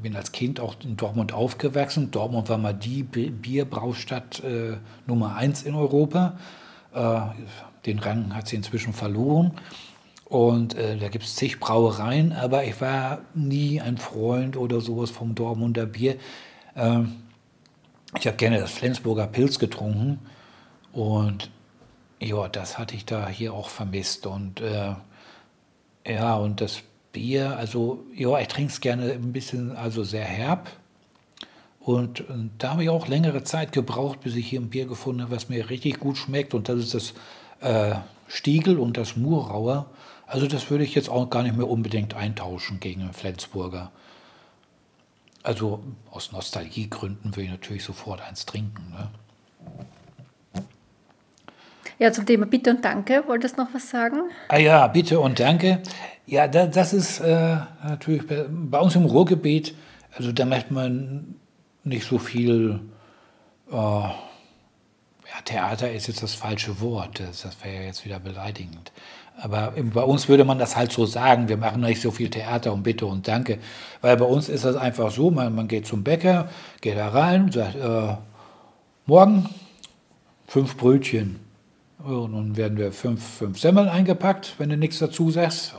bin 0.02 0.16
als 0.16 0.32
Kind 0.32 0.58
auch 0.58 0.74
in 0.82 0.96
Dortmund 0.96 1.32
aufgewachsen. 1.32 2.10
Dortmund 2.10 2.48
war 2.48 2.58
mal 2.58 2.72
die 2.72 3.02
Bierbraustadt 3.04 4.42
äh, 4.42 4.76
Nummer 5.06 5.36
eins 5.36 5.62
in 5.62 5.74
Europa. 5.74 6.38
Äh, 6.94 7.20
den 7.86 7.98
Rang 7.98 8.34
hat 8.34 8.48
sie 8.48 8.56
inzwischen 8.56 8.94
verloren. 8.94 9.52
Und 10.24 10.74
äh, 10.74 10.96
da 10.96 11.08
gibt 11.08 11.24
es 11.24 11.36
zig 11.36 11.60
Brauereien, 11.60 12.32
aber 12.32 12.64
ich 12.64 12.80
war 12.80 13.20
nie 13.34 13.80
ein 13.80 13.98
Freund 13.98 14.56
oder 14.56 14.80
sowas 14.80 15.10
vom 15.10 15.34
Dortmunder 15.34 15.84
Bier. 15.84 16.16
Ähm, 16.74 17.21
ich 18.18 18.26
habe 18.26 18.36
gerne 18.36 18.58
das 18.58 18.72
Flensburger 18.72 19.26
Pilz 19.26 19.58
getrunken 19.58 20.20
und 20.92 21.50
ja, 22.20 22.48
das 22.48 22.78
hatte 22.78 22.94
ich 22.94 23.04
da 23.04 23.28
hier 23.28 23.52
auch 23.52 23.68
vermisst. 23.68 24.26
Und 24.26 24.60
äh, 24.60 24.94
ja, 26.06 26.36
und 26.36 26.60
das 26.60 26.82
Bier, 27.12 27.56
also 27.56 28.04
ja, 28.14 28.38
ich 28.38 28.48
trinke 28.48 28.72
es 28.72 28.80
gerne 28.80 29.12
ein 29.12 29.32
bisschen, 29.32 29.76
also 29.76 30.04
sehr 30.04 30.24
herb. 30.24 30.70
Und, 31.80 32.28
und 32.28 32.52
da 32.58 32.72
habe 32.72 32.84
ich 32.84 32.90
auch 32.90 33.08
längere 33.08 33.42
Zeit 33.42 33.72
gebraucht, 33.72 34.20
bis 34.20 34.36
ich 34.36 34.46
hier 34.46 34.60
ein 34.60 34.70
Bier 34.70 34.86
gefunden 34.86 35.22
habe, 35.22 35.34
was 35.34 35.48
mir 35.48 35.68
richtig 35.68 35.98
gut 35.98 36.16
schmeckt. 36.16 36.54
Und 36.54 36.68
das 36.68 36.78
ist 36.78 36.94
das 36.94 37.14
äh, 37.60 37.96
Stiegel 38.28 38.78
und 38.78 38.96
das 38.96 39.16
Murauer. 39.16 39.86
Also 40.26 40.46
das 40.46 40.70
würde 40.70 40.84
ich 40.84 40.94
jetzt 40.94 41.08
auch 41.08 41.28
gar 41.28 41.42
nicht 41.42 41.56
mehr 41.56 41.68
unbedingt 41.68 42.14
eintauschen 42.14 42.78
gegen 42.78 43.12
Flensburger. 43.12 43.90
Also 45.42 45.82
aus 46.10 46.32
Nostalgiegründen 46.32 47.34
will 47.36 47.44
ich 47.44 47.50
natürlich 47.50 47.84
sofort 47.84 48.20
eins 48.20 48.46
trinken. 48.46 48.90
Ne? 48.90 49.08
Ja, 51.98 52.12
zum 52.12 52.26
Thema 52.26 52.46
Bitte 52.46 52.70
und 52.70 52.84
Danke, 52.84 53.24
wolltest 53.26 53.56
du 53.56 53.62
noch 53.62 53.74
was 53.74 53.90
sagen? 53.90 54.30
Ah 54.48 54.58
ja, 54.58 54.86
Bitte 54.86 55.20
und 55.20 55.40
Danke. 55.40 55.82
Ja, 56.26 56.46
das 56.46 56.92
ist 56.92 57.20
äh, 57.20 57.56
natürlich 57.84 58.26
bei, 58.26 58.46
bei, 58.48 58.78
uns 58.78 58.94
im 58.94 59.04
Ruhrgebiet, 59.04 59.74
also 60.16 60.32
da 60.32 60.44
merkt 60.44 60.70
man 60.70 61.36
nicht 61.84 62.06
so 62.06 62.18
viel, 62.18 62.80
äh, 63.70 63.74
ja, 63.74 64.12
Theater 65.44 65.90
ist 65.90 66.06
jetzt 66.06 66.22
das 66.22 66.34
falsche 66.34 66.80
Wort, 66.80 67.18
das, 67.20 67.42
das 67.42 67.62
wäre 67.64 67.74
ja 67.74 67.82
jetzt 67.82 68.04
wieder 68.04 68.20
beleidigend. 68.20 68.92
Aber 69.40 69.72
bei 69.76 70.02
uns 70.02 70.28
würde 70.28 70.44
man 70.44 70.58
das 70.58 70.76
halt 70.76 70.92
so 70.92 71.06
sagen, 71.06 71.48
wir 71.48 71.56
machen 71.56 71.80
nicht 71.80 72.00
so 72.00 72.10
viel 72.10 72.30
Theater 72.30 72.72
und 72.72 72.82
Bitte 72.82 73.06
und 73.06 73.26
Danke, 73.26 73.58
weil 74.00 74.16
bei 74.16 74.24
uns 74.24 74.48
ist 74.48 74.64
das 74.64 74.76
einfach 74.76 75.10
so, 75.10 75.30
man, 75.30 75.54
man 75.54 75.68
geht 75.68 75.86
zum 75.86 76.04
Bäcker, 76.04 76.48
geht 76.80 76.96
da 76.96 77.08
rein, 77.08 77.50
sagt, 77.50 77.74
äh, 77.74 78.16
morgen 79.06 79.48
fünf 80.46 80.76
Brötchen, 80.76 81.40
und 82.04 82.32
nun 82.32 82.56
werden 82.56 82.78
wir 82.78 82.92
fünf, 82.92 83.22
fünf 83.22 83.58
Semmeln 83.60 83.88
eingepackt, 83.88 84.54
wenn 84.58 84.68
du 84.68 84.76
nichts 84.76 84.98
dazu 84.98 85.30
sagst. 85.30 85.74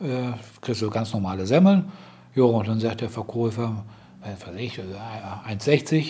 Äh, 0.00 0.32
kriegst 0.60 0.82
du 0.82 0.90
ganz 0.90 1.12
normale 1.12 1.46
Semmeln. 1.46 1.90
Jo, 2.34 2.48
und 2.48 2.68
dann 2.68 2.80
sagt 2.80 3.00
der 3.00 3.10
Verkäufer, 3.10 3.84
was 4.20 4.46
weiß 4.46 4.60
ich, 4.60 4.80
1,60. 4.80 6.06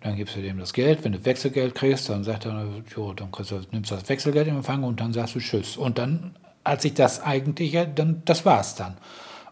Dann 0.00 0.16
gibst 0.16 0.36
du 0.36 0.42
dem 0.42 0.58
das 0.58 0.72
Geld. 0.72 1.04
Wenn 1.04 1.12
du 1.12 1.24
Wechselgeld 1.24 1.74
kriegst, 1.74 2.08
dann 2.08 2.24
sagt 2.24 2.46
er, 2.46 2.66
jo, 2.94 3.12
dann 3.12 3.30
du, 3.30 3.60
nimmst 3.72 3.90
du 3.90 3.94
das 3.94 4.08
Wechselgeld 4.08 4.48
in 4.48 4.56
Empfang 4.56 4.84
und 4.84 5.00
dann 5.00 5.12
sagst 5.12 5.34
du 5.34 5.40
Tschüss. 5.40 5.76
Und 5.76 5.98
dann 5.98 6.36
hat 6.64 6.82
sich 6.82 6.94
das 6.94 7.20
eigentlich, 7.22 7.76
dann, 7.94 8.22
das 8.24 8.44
war's 8.44 8.74
dann. 8.74 8.96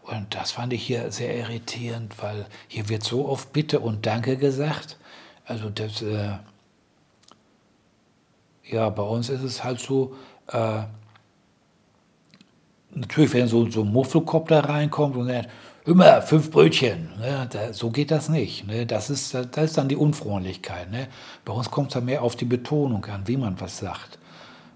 Und 0.03 0.35
das 0.35 0.51
fand 0.51 0.71
ich 0.73 0.83
hier 0.83 1.11
sehr 1.11 1.35
irritierend, 1.35 2.21
weil 2.21 2.45
hier 2.67 2.89
wird 2.89 3.03
so 3.03 3.27
oft 3.27 3.51
Bitte 3.53 3.79
und 3.79 4.05
Danke 4.05 4.37
gesagt. 4.37 4.97
Also 5.45 5.69
das, 5.69 6.01
äh, 6.01 6.33
ja, 8.63 8.89
bei 8.89 9.03
uns 9.03 9.29
ist 9.29 9.41
es 9.41 9.63
halt 9.63 9.79
so, 9.79 10.15
äh, 10.47 10.83
natürlich, 12.91 13.33
wenn 13.33 13.47
so, 13.47 13.69
so 13.69 13.81
ein 13.81 13.91
Muffelkopf 13.91 14.47
da 14.49 14.59
reinkommt 14.61 15.15
und 15.15 15.27
sagt, 15.27 15.49
immer 15.85 16.21
fünf 16.21 16.51
Brötchen, 16.51 17.09
ne, 17.19 17.47
da, 17.49 17.73
so 17.73 17.91
geht 17.91 18.11
das 18.11 18.29
nicht. 18.29 18.67
Ne, 18.67 18.85
das, 18.85 19.09
ist, 19.09 19.33
das 19.33 19.57
ist 19.57 19.77
dann 19.77 19.87
die 19.87 19.95
Unfreundlichkeit. 19.95 20.91
Ne. 20.91 21.07
Bei 21.43 21.53
uns 21.53 21.69
kommt 21.71 21.89
es 21.89 21.93
dann 21.93 22.05
mehr 22.05 22.23
auf 22.23 22.35
die 22.35 22.45
Betonung 22.45 23.05
an, 23.05 23.27
wie 23.27 23.37
man 23.37 23.59
was 23.59 23.77
sagt. 23.77 24.17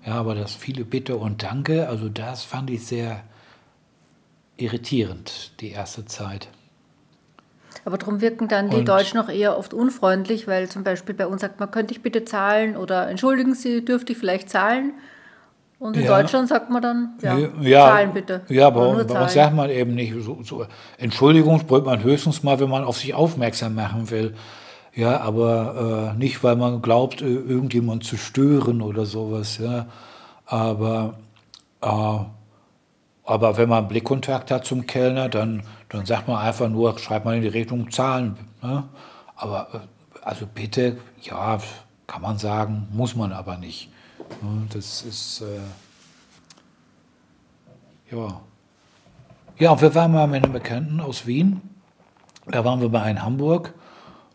Ja, 0.06 0.14
aber 0.14 0.36
das 0.36 0.56
viele 0.56 0.86
Bitte 0.86 1.18
und 1.18 1.44
Danke, 1.44 1.88
also 1.88 2.10
das 2.10 2.44
fand 2.44 2.70
ich 2.70 2.86
sehr 2.86 3.24
irritierend, 4.58 5.52
die 5.60 5.72
erste 5.72 6.06
Zeit. 6.06 6.48
Aber 7.86 7.98
darum 7.98 8.22
wirken 8.22 8.48
dann 8.48 8.70
die 8.70 8.78
und 8.78 8.88
Deutschen 8.88 9.20
auch 9.20 9.30
eher 9.30 9.58
oft 9.58 9.74
unfreundlich, 9.74 10.48
weil 10.48 10.68
zum 10.70 10.84
Beispiel 10.84 11.16
bei 11.16 11.28
uns 11.28 11.42
sagt 11.42 11.60
man, 11.60 11.72
könnte 11.72 11.94
ich 11.94 12.02
bitte 12.02 12.26
zahlen 12.26 12.76
oder 12.76 13.10
entschuldigen 13.10 13.56
Sie, 13.56 13.84
dürfte 13.84 14.14
ich 14.14 14.18
vielleicht 14.18 14.50
zahlen? 14.50 14.94
Und 15.80 15.96
in 15.96 16.04
ja. 16.04 16.22
Deutschland 16.22 16.50
sagt 16.50 16.70
man 16.70 16.82
dann, 16.82 17.14
ja, 17.22 17.38
ja 17.62 17.88
zahlen 17.88 18.14
bitte. 18.14 18.42
Ja, 18.50 18.68
aber 18.68 19.04
bei 19.06 19.22
uns 19.22 19.34
sagt 19.34 19.56
man 19.56 19.70
eben 19.70 19.96
nicht 19.96 20.14
so, 20.20 20.40
so. 20.44 20.66
Entschuldigung 20.98 21.66
braucht 21.66 21.86
man 21.86 22.04
höchstens 22.04 22.44
mal, 22.44 22.60
wenn 22.60 22.70
man 22.70 22.84
auf 22.84 22.98
sich 22.98 23.14
aufmerksam 23.14 23.76
machen 23.76 24.10
will. 24.12 24.36
Ja, 24.94 25.22
aber 25.22 26.12
äh, 26.14 26.18
nicht, 26.18 26.44
weil 26.44 26.58
man 26.58 26.82
glaubt, 26.82 27.22
irgendjemand 27.22 28.04
zu 28.04 28.18
stören 28.18 28.82
oder 28.82 29.06
sowas. 29.06 29.58
Ja. 29.58 29.86
Aber, 30.46 31.14
äh, 31.82 32.20
aber 33.24 33.58
wenn 33.58 33.70
man 33.70 33.88
Blickkontakt 33.88 34.52
hat 34.52 34.66
zum 34.66 34.86
Kellner, 34.86 35.30
dann, 35.30 35.64
dann 35.88 36.06
sagt 36.06 36.28
man 36.28 36.38
einfach 36.40 36.68
nur, 36.68 37.00
schreibt 37.00 37.24
man 37.24 37.36
in 37.36 37.44
die 37.44 37.48
Rechnung 37.48 37.90
Zahlen. 37.90 38.36
Ne? 38.62 38.84
Aber 39.38 39.68
äh, 39.74 40.26
also 40.26 40.46
bitte, 40.46 40.98
ja, 41.22 41.60
kann 42.06 42.22
man 42.22 42.38
sagen, 42.38 42.90
muss 42.92 43.16
man 43.16 43.32
aber 43.32 43.58
nicht. 43.58 43.90
Das 44.70 45.02
ist, 45.02 45.42
äh, 45.42 45.60
ja. 48.16 48.42
Ja, 49.58 49.82
wir 49.82 49.94
waren 49.96 50.12
mal 50.12 50.28
mit 50.28 50.44
einem 50.44 50.54
Bekannten 50.54 51.00
aus 51.02 51.26
Wien. 51.26 51.62
Da 52.48 52.64
waren 52.64 52.82
wir 52.82 52.90
bei 52.90 53.12
in 53.12 53.22
Hamburg 53.22 53.74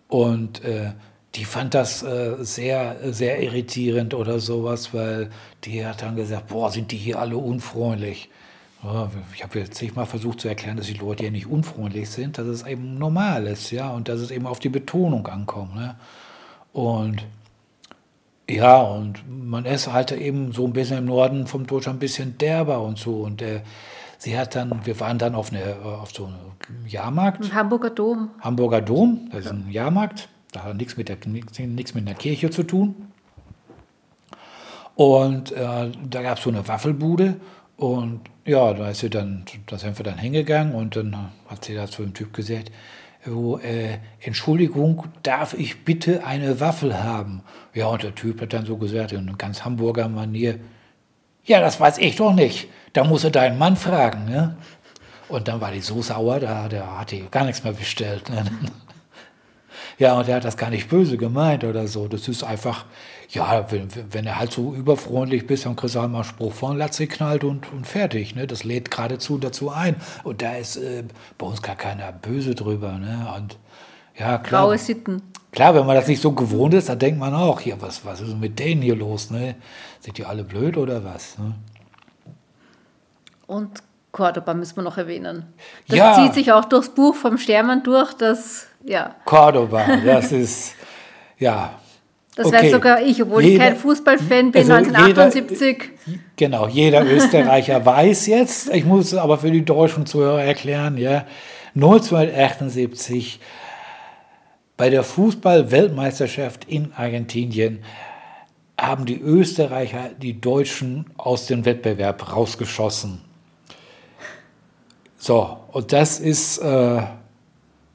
und 0.09 0.63
äh, 0.65 0.93
die 1.35 1.45
fand 1.45 1.75
das 1.75 2.03
äh, 2.03 2.37
sehr, 2.41 3.13
sehr 3.13 3.43
irritierend 3.43 4.15
oder 4.15 4.39
sowas, 4.39 4.95
weil 4.95 5.31
die 5.65 5.85
hat 5.85 6.03
dann 6.03 6.15
gesagt, 6.15 6.49
boah, 6.49 6.71
sind 6.71 6.93
die 6.93 6.97
hier 6.97 7.19
alle 7.19 7.37
unfreundlich. 7.37 8.29
Ja, 8.85 9.11
ich 9.35 9.43
habe 9.43 9.59
jetzt 9.59 9.75
zigmal 9.75 10.07
versucht 10.07 10.41
zu 10.41 10.49
erklären, 10.49 10.77
dass 10.77 10.87
die 10.87 10.95
Leute 10.95 11.25
ja 11.25 11.31
nicht 11.31 11.47
unfreundlich 11.47 12.11
sind, 12.11 12.39
dass 12.39 12.47
es 12.47 12.67
eben 12.67 12.99
normal 12.99 13.47
ist, 13.47 13.71
ja, 13.71 13.91
und 13.91 14.09
dass 14.09 14.21
es 14.21 14.31
eben 14.31 14.47
auf 14.47 14.59
die 14.59 14.69
Betonung 14.69 15.27
ankommt. 15.27 15.75
Ne? 15.75 15.97
Und 16.73 17.25
ja, 18.49 18.81
und 18.83 19.25
man 19.29 19.65
ist 19.65 19.91
halt 19.91 20.13
eben 20.13 20.53
so 20.53 20.67
ein 20.67 20.73
bisschen 20.73 20.99
im 20.99 21.05
Norden 21.07 21.47
vom 21.47 21.67
Deutschland 21.67 21.97
ein 21.97 22.01
bisschen 22.01 22.37
derber 22.39 22.83
und 22.83 22.99
so. 22.99 23.23
Und 23.23 23.41
äh, 23.41 23.63
sie 24.19 24.39
hat 24.39 24.55
dann, 24.55 24.85
wir 24.85 25.01
waren 25.01 25.19
dann 25.19 25.35
auf, 25.35 25.51
eine, 25.51 25.77
auf 25.83 26.13
so 26.13 26.27
einem 26.27 26.87
Jahrmarkt. 26.87 27.45
Ein 27.45 27.55
Hamburger 27.55 27.91
Dom. 27.91 28.31
Hamburger 28.41 28.83
Dom, 28.83 29.29
das 29.33 29.47
ist 29.47 29.51
ein 29.53 29.71
Jahrmarkt. 29.71 30.29
Da 30.53 30.65
hat 30.65 30.77
nichts 30.77 30.97
mit, 30.97 31.09
der, 31.09 31.17
nichts 31.27 31.95
mit 31.95 32.07
der 32.07 32.15
Kirche 32.15 32.51
zu 32.51 32.63
tun. 32.63 32.95
Und 34.95 35.53
äh, 35.53 35.91
da 36.09 36.23
gab 36.23 36.39
es 36.39 36.45
so 36.45 36.51
eine 36.51 36.67
Waffelbude. 36.69 37.41
Und 37.77 38.21
ja, 38.45 38.73
da 38.75 38.91
ist 38.91 39.01
sie 39.01 39.11
dann, 39.11 39.45
da 39.67 39.79
sind 39.79 39.99
wir 39.99 40.05
dann 40.05 40.19
hingegangen 40.19 40.75
und 40.75 40.97
dann 40.97 41.31
hat 41.49 41.65
sie 41.65 41.75
da 41.75 41.87
zu 41.87 42.03
dem 42.03 42.15
Typ 42.15 42.33
gesagt, 42.33 42.71
wo, 43.27 43.59
äh, 43.59 43.99
Entschuldigung, 44.21 45.05
darf 45.23 45.55
ich 45.55 45.85
bitte 45.85 46.25
eine 46.27 46.61
Waffel 46.61 47.03
haben? 47.03 47.43
Ja, 47.73 47.87
und 47.87 48.03
der 48.03 48.15
Typ 48.15 48.41
hat 48.41 48.53
dann 48.53 48.67
so 48.67 48.77
gesagt, 48.77 49.13
in 49.13 49.39
ganz 49.39 49.65
Hamburger 49.65 50.09
Manier, 50.09 50.59
ja, 51.45 51.61
das 51.61 51.79
weiß 51.79 51.99
ich 51.99 52.17
doch 52.17 52.33
nicht. 52.33 52.69
Da 52.93 53.05
muss 53.05 53.25
er 53.25 53.31
deinen 53.31 53.59
Mann 53.59 53.77
fragen. 53.77 54.25
Ne? 54.27 54.57
Und 55.29 55.49
dann 55.49 55.61
war 55.61 55.73
die 55.73 55.81
so 55.81 56.01
sauer, 56.01 56.41
da, 56.41 56.69
da 56.69 56.99
hat 56.99 57.11
die 57.11 57.25
gar 57.31 57.45
nichts 57.45 57.65
mehr 57.65 57.73
bestellt. 57.73 58.29
Ne? 58.31 58.45
Ja, 59.99 60.19
und 60.19 60.29
er 60.29 60.37
hat 60.37 60.45
das 60.45 60.57
gar 60.57 60.71
nicht 60.71 60.89
böse 60.89 61.17
gemeint 61.17 61.65
oder 61.65 61.87
so. 61.87 62.09
Das 62.09 62.27
ist 62.29 62.43
einfach, 62.43 62.85
ja, 63.29 63.71
wenn, 63.71 63.89
wenn 64.11 64.27
er 64.27 64.39
halt 64.39 64.53
so 64.53 64.75
überfreundlich 64.75 65.47
bist, 65.47 65.67
dann 65.67 65.77
kriegst 65.77 65.95
du 65.95 66.01
halt 66.01 66.11
mal 66.11 66.19
einen 66.19 66.25
Spruch 66.25 66.53
von 66.53 66.77
Latze 66.77 67.07
knallt 67.07 67.45
und, 67.45 67.73
und 67.73 67.87
fertig. 67.87 68.35
Ne? 68.35 68.47
Das 68.47 68.65
lädt 68.65 68.91
geradezu 68.91 69.39
dazu 69.39 69.71
ein. 69.71 69.97
Und 70.25 70.43
da 70.43 70.55
ist 70.55 70.77
äh, 70.77 71.05
bei 71.39 71.47
uns 71.47 71.63
gar 71.63 71.77
keiner 71.77 72.13
böse 72.13 72.55
drüber. 72.55 72.93
Ne? 72.93 73.33
Und 73.37 73.59
ja, 74.17 74.39
klar. 74.39 74.63
Graue 74.63 74.79
Sitten. 74.79 75.23
Klar, 75.53 75.75
wenn 75.75 75.87
man 75.87 75.95
das 75.95 76.09
nicht 76.09 76.21
so 76.21 76.33
gewohnt 76.33 76.75
ist, 76.75 76.89
dann 76.89 76.99
denkt 76.99 77.21
man 77.21 77.33
auch, 77.33 77.61
hier, 77.61 77.81
was, 77.81 78.05
was 78.05 78.21
ist 78.21 78.37
mit 78.37 78.59
denen 78.59 78.83
hier 78.83 78.97
los? 78.97 79.31
Ne? 79.31 79.55
Sind 80.01 80.19
die 80.19 80.25
alle 80.25 80.43
blöd 80.43 80.77
oder 80.77 81.05
was? 81.05 81.39
Ne? 81.39 81.55
Und 83.47 83.83
Cordoba 84.11 84.55
müssen 84.55 84.77
wir 84.77 84.83
noch 84.83 84.99
erwähnen. 84.99 85.45
Das 85.89 85.99
ja. 85.99 86.15
zieht 86.15 86.35
sich 86.35 86.53
auch 86.53 86.65
durchs 86.65 86.89
Buch 86.89 87.15
vom 87.15 87.39
Stermann 87.39 87.83
durch, 87.83 88.15
dass, 88.15 88.67
ja. 88.85 89.17
Cordoba, 89.25 89.97
das 90.05 90.33
ist, 90.33 90.75
ja. 91.39 91.79
Das 92.37 92.47
okay. 92.47 92.65
weiß 92.65 92.73
sogar 92.73 93.03
ich, 93.03 93.23
obwohl 93.23 93.45
jeder, 93.45 93.55
ich 93.55 93.61
kein 93.61 93.77
Fußballfan 93.77 94.51
bin, 94.51 94.61
also 94.61 94.73
1978. 94.73 95.91
Jeder, 96.07 96.19
genau, 96.37 96.67
jeder 96.67 97.07
Österreicher 97.11 97.85
weiß 97.85 98.27
jetzt, 98.27 98.75
ich 98.75 98.85
muss 98.85 99.13
es 99.13 99.19
aber 99.19 99.39
für 99.39 99.51
die 99.51 99.65
deutschen 99.65 100.05
Zuhörer 100.05 100.43
erklären, 100.43 100.99
ja, 100.99 101.27
1978 101.77 103.41
bei 104.77 104.91
der 104.91 105.05
Fußball-Weltmeisterschaft 105.05 106.65
in 106.65 106.93
Argentinien 106.97 107.85
haben 108.79 109.07
die 109.07 109.21
Österreicher 109.21 110.11
die 110.21 110.41
Deutschen 110.41 111.07
aus 111.17 111.47
dem 111.47 111.65
Wettbewerb 111.65 112.35
rausgeschossen. 112.35 113.21
So, 115.17 115.59
und 115.73 115.93
das 115.93 116.19
ist, 116.19 116.59
äh, 116.59 117.03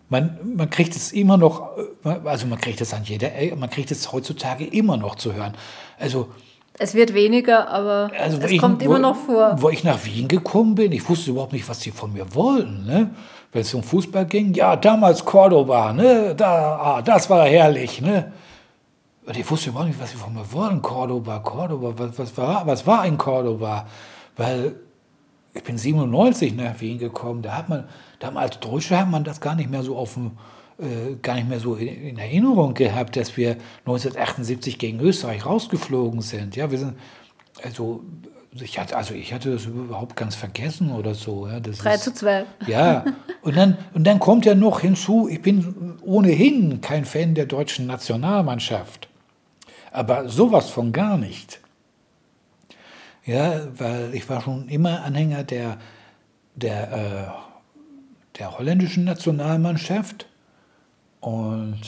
man, 0.09 0.37
man 0.55 0.69
kriegt 0.69 0.95
es 0.95 1.11
immer 1.11 1.37
noch, 1.37 1.77
äh, 2.03 2.09
also 2.25 2.47
man 2.47 2.59
kriegt 2.59 2.81
es 2.81 2.93
an 2.93 3.03
jeder, 3.03 3.29
man 3.55 3.69
kriegt 3.69 3.91
es 3.91 4.11
heutzutage 4.11 4.65
immer 4.65 4.97
noch 4.97 5.15
zu 5.15 5.33
hören. 5.33 5.53
Also, 5.99 6.29
es 6.77 6.93
wird 6.93 7.13
weniger, 7.13 7.69
aber 7.69 8.09
also 8.17 8.37
es 8.37 8.51
ich, 8.51 8.59
kommt 8.59 8.81
immer 8.81 8.99
noch 8.99 9.15
vor. 9.15 9.55
Wo 9.61 9.69
ich 9.69 9.83
nach 9.83 10.03
Wien 10.05 10.27
gekommen 10.27 10.75
bin, 10.75 10.91
ich 10.93 11.07
wusste 11.09 11.31
überhaupt 11.31 11.51
nicht, 11.51 11.67
was 11.67 11.81
sie 11.81 11.91
von 11.91 12.13
mir 12.13 12.33
wollten. 12.33 12.85
Ne? 12.85 13.09
Wenn 13.51 13.61
es 13.61 13.73
um 13.73 13.83
Fußball 13.83 14.25
ging, 14.25 14.53
ja, 14.53 14.77
damals 14.77 15.25
Cordoba, 15.25 15.91
ne? 15.91 16.33
da, 16.35 16.77
ah, 16.77 17.01
das 17.01 17.29
war 17.29 17.45
herrlich. 17.45 18.01
Ne? 18.01 18.31
Und 19.25 19.37
ich 19.37 19.49
wusste 19.51 19.71
überhaupt 19.71 19.89
nicht, 19.89 20.01
was 20.01 20.11
sie 20.11 20.17
von 20.17 20.33
mir 20.33 20.49
wollen. 20.53 20.81
Cordoba, 20.81 21.39
Cordoba, 21.39 21.93
was, 21.97 22.17
was, 22.17 22.37
war, 22.37 22.65
was 22.65 22.87
war 22.87 23.01
ein 23.01 23.17
Cordoba? 23.17 23.85
Weil 24.37 24.75
ich 25.53 25.63
bin 25.63 25.77
97 25.77 26.55
nach 26.55 26.79
Wien 26.79 26.99
gekommen, 26.99 27.41
da 27.41 27.57
hat 27.57 27.69
man, 27.69 27.85
damals 28.19 28.51
als 28.51 28.59
Deutsche 28.59 28.97
hat 28.97 29.09
man 29.09 29.23
das 29.23 29.41
gar 29.41 29.55
nicht 29.55 29.69
mehr 29.69 29.83
so 29.83 29.97
auf 29.97 30.13
dem, 30.13 30.31
äh, 30.79 31.15
gar 31.21 31.35
nicht 31.35 31.49
mehr 31.49 31.59
so 31.59 31.75
in, 31.75 31.87
in, 31.87 32.17
Erinnerung 32.17 32.73
gehabt, 32.73 33.15
dass 33.15 33.35
wir 33.35 33.57
1978 33.79 34.77
gegen 34.77 34.99
Österreich 34.99 35.45
rausgeflogen 35.45 36.21
sind. 36.21 36.55
Ja, 36.55 36.71
wir 36.71 36.77
sind, 36.77 36.95
also 37.63 38.03
ich 38.53 38.79
hatte, 38.79 38.95
also 38.95 39.13
ich 39.13 39.33
hatte 39.33 39.51
das 39.51 39.65
überhaupt 39.65 40.15
ganz 40.15 40.35
vergessen 40.35 40.91
oder 40.91 41.13
so. 41.13 41.47
Ja, 41.47 41.59
das 41.59 41.79
3 41.79 41.97
zu 41.97 42.13
2. 42.13 42.45
Ja, 42.67 43.05
und 43.41 43.57
dann, 43.57 43.77
und 43.93 44.05
dann 44.05 44.19
kommt 44.19 44.45
ja 44.45 44.55
noch 44.55 44.81
hinzu, 44.81 45.27
ich 45.29 45.41
bin 45.41 45.97
ohnehin 46.01 46.81
kein 46.81 47.05
Fan 47.05 47.35
der 47.35 47.45
deutschen 47.45 47.85
Nationalmannschaft. 47.87 49.07
Aber 49.91 50.29
sowas 50.29 50.69
von 50.69 50.91
gar 50.91 51.17
nicht. 51.17 51.59
Ja, 53.29 53.67
weil 53.77 54.15
ich 54.15 54.27
war 54.27 54.41
schon 54.41 54.67
immer 54.69 55.03
Anhänger 55.03 55.43
der, 55.43 55.77
der, 56.55 56.91
äh, 56.91 58.39
der 58.39 58.57
holländischen 58.57 59.03
Nationalmannschaft. 59.03 60.25
Und 61.19 61.79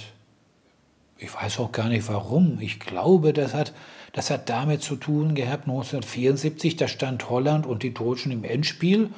ich 1.17 1.33
weiß 1.33 1.59
auch 1.59 1.71
gar 1.71 1.89
nicht 1.89 2.07
warum. 2.09 2.59
Ich 2.61 2.79
glaube, 2.79 3.33
das 3.33 3.55
hat, 3.55 3.73
das 4.13 4.29
hat 4.29 4.49
damit 4.49 4.83
zu 4.83 4.95
tun 4.95 5.33
gehabt, 5.33 5.63
1974, 5.63 6.75
da 6.75 6.87
stand 6.87 7.27
Holland 7.31 7.65
und 7.65 7.81
die 7.81 7.95
Deutschen 7.95 8.31
im 8.31 8.43
Endspiel. 8.43 9.09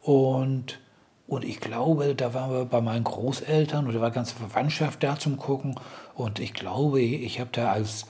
Und, 0.00 0.80
und 1.26 1.44
ich 1.44 1.60
glaube, 1.60 2.14
da 2.14 2.32
waren 2.32 2.52
wir 2.52 2.64
bei 2.64 2.80
meinen 2.80 3.04
Großeltern 3.04 3.86
oder 3.86 4.00
war 4.00 4.10
ganze 4.12 4.34
Verwandtschaft 4.34 5.02
da 5.02 5.18
zum 5.18 5.36
Gucken. 5.36 5.78
Und 6.14 6.40
ich 6.40 6.54
glaube, 6.54 7.02
ich 7.02 7.38
habe 7.38 7.50
da 7.52 7.70
als 7.70 8.06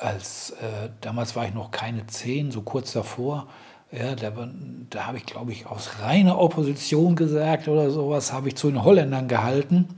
als 0.00 0.50
äh, 0.50 0.88
damals 1.02 1.36
war 1.36 1.44
ich 1.44 1.54
noch 1.54 1.70
keine 1.70 2.06
zehn, 2.06 2.50
so 2.50 2.62
kurz 2.62 2.92
davor. 2.92 3.48
Ja, 3.92 4.14
da, 4.14 4.32
da 4.88 5.06
habe 5.06 5.18
ich, 5.18 5.26
glaube 5.26 5.52
ich, 5.52 5.66
aus 5.66 6.00
reiner 6.00 6.38
Opposition 6.38 7.16
gesagt 7.16 7.68
oder 7.68 7.90
sowas, 7.90 8.32
habe 8.32 8.48
ich 8.48 8.56
zu 8.56 8.70
den 8.70 8.82
Holländern 8.82 9.28
gehalten. 9.28 9.88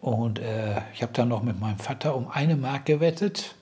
Und 0.00 0.38
äh, 0.38 0.80
ich 0.92 1.02
habe 1.02 1.12
dann 1.12 1.28
noch 1.28 1.42
mit 1.42 1.60
meinem 1.60 1.78
Vater 1.78 2.16
um 2.16 2.28
eine 2.28 2.56
Mark 2.56 2.86
gewettet, 2.86 3.54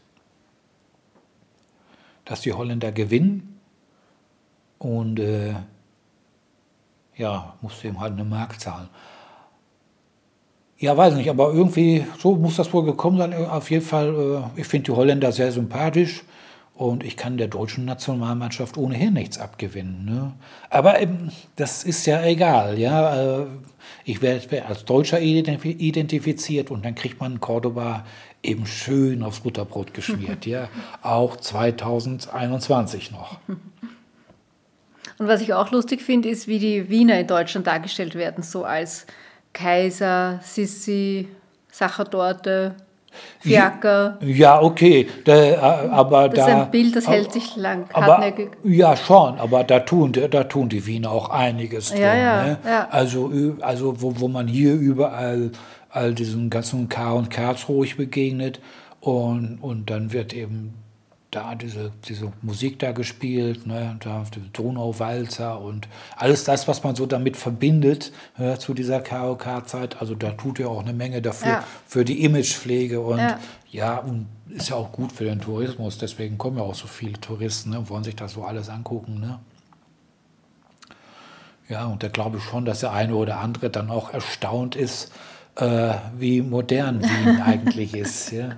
dass 2.24 2.40
die 2.40 2.52
Holländer 2.52 2.90
gewinnen. 2.92 3.60
Und 4.78 5.18
äh, 5.18 5.54
ja, 7.16 7.54
musste 7.60 7.88
ihm 7.88 8.00
halt 8.00 8.12
eine 8.12 8.24
Mark 8.24 8.60
zahlen. 8.60 8.88
Ja, 10.80 10.96
weiß 10.96 11.14
nicht, 11.14 11.28
aber 11.28 11.52
irgendwie, 11.52 12.06
so 12.18 12.36
muss 12.36 12.56
das 12.56 12.72
wohl 12.72 12.84
gekommen 12.84 13.18
sein. 13.18 13.34
Auf 13.34 13.70
jeden 13.70 13.84
Fall, 13.84 14.14
äh, 14.56 14.60
ich 14.60 14.66
finde 14.66 14.84
die 14.84 14.96
Holländer 14.96 15.32
sehr 15.32 15.50
sympathisch 15.50 16.22
und 16.74 17.02
ich 17.02 17.16
kann 17.16 17.36
der 17.36 17.48
deutschen 17.48 17.84
Nationalmannschaft 17.84 18.76
ohnehin 18.76 19.14
nichts 19.14 19.38
abgewinnen. 19.38 20.04
Ne? 20.04 20.32
Aber 20.70 21.00
ähm, 21.00 21.32
das 21.56 21.82
ist 21.82 22.06
ja 22.06 22.22
egal, 22.22 22.78
ja. 22.78 23.40
Äh, 23.40 23.46
ich 24.04 24.22
werde 24.22 24.64
als 24.66 24.84
Deutscher 24.84 25.20
identifiziert 25.20 26.70
und 26.70 26.84
dann 26.84 26.94
kriegt 26.94 27.20
man 27.20 27.40
Cordoba 27.40 28.06
eben 28.44 28.64
schön 28.64 29.24
aufs 29.24 29.40
Butterbrot 29.40 29.92
geschmiert, 29.92 30.46
ja. 30.46 30.68
Auch 31.02 31.36
2021 31.36 33.10
noch. 33.10 33.38
Und 35.18 35.26
was 35.26 35.40
ich 35.40 35.52
auch 35.52 35.72
lustig 35.72 36.02
finde, 36.02 36.28
ist, 36.28 36.46
wie 36.46 36.60
die 36.60 36.88
Wiener 36.88 37.18
in 37.18 37.26
Deutschland 37.26 37.66
dargestellt 37.66 38.14
werden, 38.14 38.44
so 38.44 38.64
als 38.64 39.06
Kaiser, 39.52 40.40
Sissi, 40.42 41.28
Sachertorte, 41.70 42.74
Fiaker. 43.40 44.18
Ja, 44.20 44.60
okay, 44.60 45.08
da, 45.24 45.34
äh, 45.34 45.56
aber 45.56 46.28
das 46.28 46.46
da... 46.46 46.52
ist 46.52 46.54
ein 46.54 46.70
Bild, 46.70 46.96
das 46.96 47.08
hält 47.08 47.32
sich 47.32 47.56
lang, 47.56 47.86
aber, 47.92 48.18
hartnäckig. 48.18 48.50
Ja, 48.64 48.96
schon, 48.96 49.38
aber 49.38 49.64
da 49.64 49.80
tun, 49.80 50.12
da 50.12 50.44
tun 50.44 50.68
die 50.68 50.84
Wiener 50.86 51.10
auch 51.10 51.30
einiges 51.30 51.90
drin. 51.90 52.02
Ja, 52.02 52.14
ja, 52.14 52.42
ne? 52.42 52.58
ja. 52.64 52.88
Also, 52.90 53.32
also 53.60 54.00
wo, 54.00 54.20
wo 54.20 54.28
man 54.28 54.46
hier 54.46 54.74
überall 54.74 55.52
all 55.90 56.14
diesen 56.14 56.50
ganzen 56.50 56.88
K 56.88 57.12
und 57.12 57.30
Kerz 57.30 57.68
ruhig 57.68 57.96
begegnet 57.96 58.60
und, 59.00 59.58
und 59.60 59.90
dann 59.90 60.12
wird 60.12 60.32
eben 60.34 60.74
da 61.30 61.54
diese, 61.54 61.92
diese 62.08 62.32
Musik 62.40 62.78
da 62.78 62.92
gespielt, 62.92 63.66
ne, 63.66 63.96
da 64.00 64.24
Donauwalzer 64.54 65.60
und 65.60 65.86
alles 66.16 66.44
das, 66.44 66.66
was 66.68 66.82
man 66.84 66.96
so 66.96 67.04
damit 67.04 67.36
verbindet 67.36 68.12
ja, 68.38 68.58
zu 68.58 68.72
dieser 68.72 69.00
KOK-Zeit. 69.00 70.00
Also 70.00 70.14
da 70.14 70.30
tut 70.30 70.58
er 70.58 70.70
auch 70.70 70.80
eine 70.80 70.94
Menge 70.94 71.20
dafür, 71.20 71.48
Ja. 71.48 71.64
für 71.86 72.04
die 72.04 72.24
Imagepflege 72.24 73.00
und 73.00 73.18
Ja. 73.18 73.38
ja. 73.70 73.98
und 73.98 74.26
ist 74.48 74.70
ja 74.70 74.76
auch 74.76 74.90
gut 74.92 75.12
für 75.12 75.24
den 75.24 75.40
Tourismus. 75.40 75.98
Deswegen 75.98 76.38
kommen 76.38 76.56
ja 76.56 76.62
auch 76.62 76.74
so 76.74 76.86
viele 76.86 77.20
Touristen 77.20 77.70
ne, 77.70 77.80
und 77.80 77.90
wollen 77.90 78.04
sich 78.04 78.16
das 78.16 78.32
so 78.32 78.44
alles 78.44 78.70
angucken. 78.70 79.20
Ne? 79.20 79.38
Ja, 81.68 81.84
und 81.86 82.02
da 82.02 82.08
glaube 82.08 82.38
ich 82.38 82.42
schon, 82.44 82.64
dass 82.64 82.80
der 82.80 82.92
eine 82.92 83.14
oder 83.14 83.40
andere 83.40 83.68
dann 83.68 83.90
auch 83.90 84.14
erstaunt 84.14 84.74
ist, 84.74 85.12
äh, 85.56 85.92
wie 86.16 86.40
modern 86.40 87.02
Wien 87.02 87.42
eigentlich 87.44 87.94
ist. 87.94 88.32
Ja? 88.32 88.56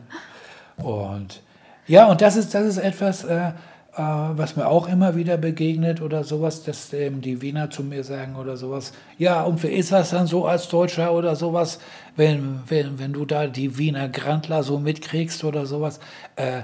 Und 0.76 1.42
ja, 1.90 2.06
und 2.06 2.20
das 2.20 2.36
ist, 2.36 2.54
das 2.54 2.64
ist 2.66 2.78
etwas, 2.78 3.24
äh, 3.24 3.48
äh, 3.48 3.52
was 3.96 4.54
mir 4.54 4.68
auch 4.68 4.86
immer 4.86 5.16
wieder 5.16 5.36
begegnet 5.36 6.00
oder 6.00 6.22
sowas, 6.22 6.62
dass 6.62 6.92
ähm, 6.92 7.20
die 7.20 7.42
Wiener 7.42 7.68
zu 7.68 7.82
mir 7.82 8.04
sagen 8.04 8.36
oder 8.36 8.56
sowas, 8.56 8.92
ja, 9.18 9.42
und 9.42 9.60
wie 9.64 9.68
ist 9.68 9.90
das 9.90 10.10
dann 10.10 10.28
so 10.28 10.46
als 10.46 10.68
Deutscher 10.68 11.12
oder 11.12 11.34
sowas, 11.34 11.80
wenn, 12.14 12.60
wenn, 12.68 13.00
wenn 13.00 13.12
du 13.12 13.24
da 13.24 13.48
die 13.48 13.76
Wiener 13.76 14.08
Grandler 14.08 14.62
so 14.62 14.78
mitkriegst 14.78 15.42
oder 15.42 15.66
sowas? 15.66 15.98
Äh, 16.36 16.62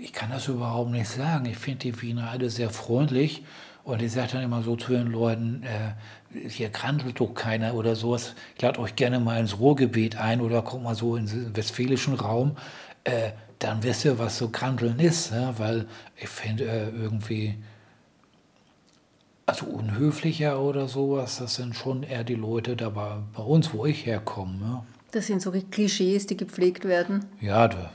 ich 0.00 0.12
kann 0.12 0.30
das 0.30 0.46
überhaupt 0.46 0.92
nicht 0.92 1.08
sagen. 1.08 1.46
Ich 1.46 1.58
finde 1.58 1.80
die 1.80 2.00
Wiener 2.00 2.30
alle 2.30 2.48
sehr 2.48 2.70
freundlich. 2.70 3.42
Und 3.82 4.02
ich 4.02 4.12
sage 4.12 4.28
dann 4.34 4.42
immer 4.42 4.62
so 4.62 4.76
zu 4.76 4.92
den 4.92 5.08
Leuten, 5.08 5.64
äh, 5.64 6.48
hier 6.48 6.68
grandelt 6.68 7.18
doch 7.18 7.34
keiner 7.34 7.74
oder 7.74 7.96
sowas. 7.96 8.34
Ich 8.54 8.62
lade 8.62 8.78
euch 8.78 8.94
gerne 8.94 9.18
mal 9.18 9.40
ins 9.40 9.58
Ruhrgebiet 9.58 10.16
ein 10.16 10.40
oder 10.42 10.62
kommt 10.62 10.84
mal 10.84 10.94
so 10.94 11.16
in 11.16 11.26
den 11.26 11.56
westfälischen 11.56 12.14
Raum. 12.14 12.56
Äh, 13.02 13.32
dann 13.58 13.82
wisst 13.82 14.04
ihr, 14.04 14.18
was 14.18 14.38
so 14.38 14.50
Grandeln 14.50 14.98
ist. 15.00 15.32
Ne? 15.32 15.54
Weil 15.58 15.86
ich 16.16 16.28
finde 16.28 16.64
äh, 16.64 16.88
irgendwie, 16.90 17.56
also 19.46 19.66
unhöflicher 19.66 20.60
oder 20.60 20.88
sowas, 20.88 21.38
das 21.38 21.54
sind 21.56 21.74
schon 21.74 22.02
eher 22.02 22.24
die 22.24 22.34
Leute 22.34 22.76
da 22.76 22.90
bei, 22.90 23.16
bei 23.34 23.42
uns, 23.42 23.72
wo 23.72 23.86
ich 23.86 24.04
herkomme. 24.06 24.56
Ne? 24.58 24.82
Das 25.10 25.26
sind 25.26 25.40
so 25.40 25.50
Klischees, 25.52 26.26
die 26.26 26.36
gepflegt 26.36 26.84
werden. 26.84 27.24
Ja, 27.40 27.66
da 27.68 27.90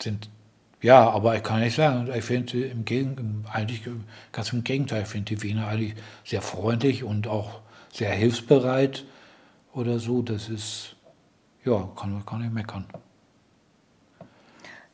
sind, 0.00 0.30
ja, 0.80 1.10
aber 1.10 1.34
ich 1.36 1.42
kann 1.42 1.60
nicht 1.60 1.74
sagen, 1.76 2.08
ich 2.14 2.24
finde 2.24 2.64
im 2.64 2.84
Gegen, 2.84 3.16
im- 3.18 3.44
eigentlich 3.52 3.82
ganz 4.30 4.52
im 4.52 4.62
Gegenteil, 4.62 5.02
ich 5.02 5.08
finde 5.08 5.34
die 5.34 5.42
Wiener 5.42 5.66
eigentlich 5.66 5.94
sehr 6.24 6.42
freundlich 6.42 7.02
und 7.02 7.26
auch 7.26 7.60
sehr 7.92 8.12
hilfsbereit 8.12 9.04
oder 9.72 9.98
so. 9.98 10.22
Das 10.22 10.48
ist, 10.48 10.94
ja, 11.64 11.88
kann, 11.96 12.24
kann 12.24 12.44
ich 12.44 12.50
meckern. 12.50 12.84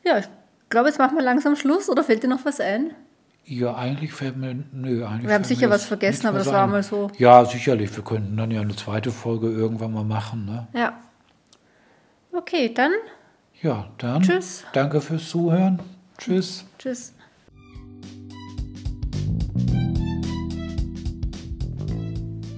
Ja, 0.03 0.17
ich 0.19 0.27
glaube, 0.69 0.89
jetzt 0.89 0.99
machen 0.99 1.15
wir 1.15 1.23
langsam 1.23 1.55
Schluss. 1.55 1.89
Oder 1.89 2.03
fällt 2.03 2.23
dir 2.23 2.27
noch 2.27 2.45
was 2.45 2.59
ein? 2.59 2.93
Ja, 3.45 3.75
eigentlich 3.75 4.13
fällt 4.13 4.37
mir, 4.37 4.55
nö, 4.71 5.05
eigentlich 5.05 5.27
Wir 5.27 5.33
haben 5.33 5.43
sicher 5.43 5.69
was 5.69 5.85
vergessen, 5.85 6.27
aber 6.27 6.37
das 6.37 6.47
war 6.47 6.67
mal 6.67 6.83
so. 6.83 7.09
Ja, 7.17 7.43
sicherlich. 7.43 7.95
Wir 7.95 8.03
könnten 8.03 8.37
dann 8.37 8.51
ja 8.51 8.61
eine 8.61 8.75
zweite 8.75 9.11
Folge 9.11 9.47
irgendwann 9.47 9.93
mal 9.93 10.03
machen. 10.03 10.45
Ne? 10.45 10.67
Ja. 10.73 10.99
Okay, 12.31 12.73
dann 12.73 12.91
Ja, 13.61 13.89
dann. 13.97 14.21
Tschüss. 14.21 14.63
Danke 14.73 15.01
fürs 15.01 15.27
Zuhören. 15.29 15.79
Tschüss. 16.17 16.65
tschüss. 16.77 17.13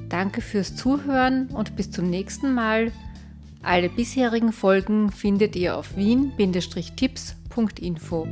Danke 0.10 0.41
fürs 0.41 0.76
Zuhören 0.76 1.48
und 1.48 1.76
bis 1.76 1.89
zum 1.89 2.08
nächsten 2.10 2.54
Mal. 2.54 2.91
Alle 3.64 3.89
bisherigen 3.89 4.51
Folgen 4.51 5.09
findet 5.09 5.55
ihr 5.55 5.76
auf 5.78 5.95
wien-tipps.info. 5.95 8.28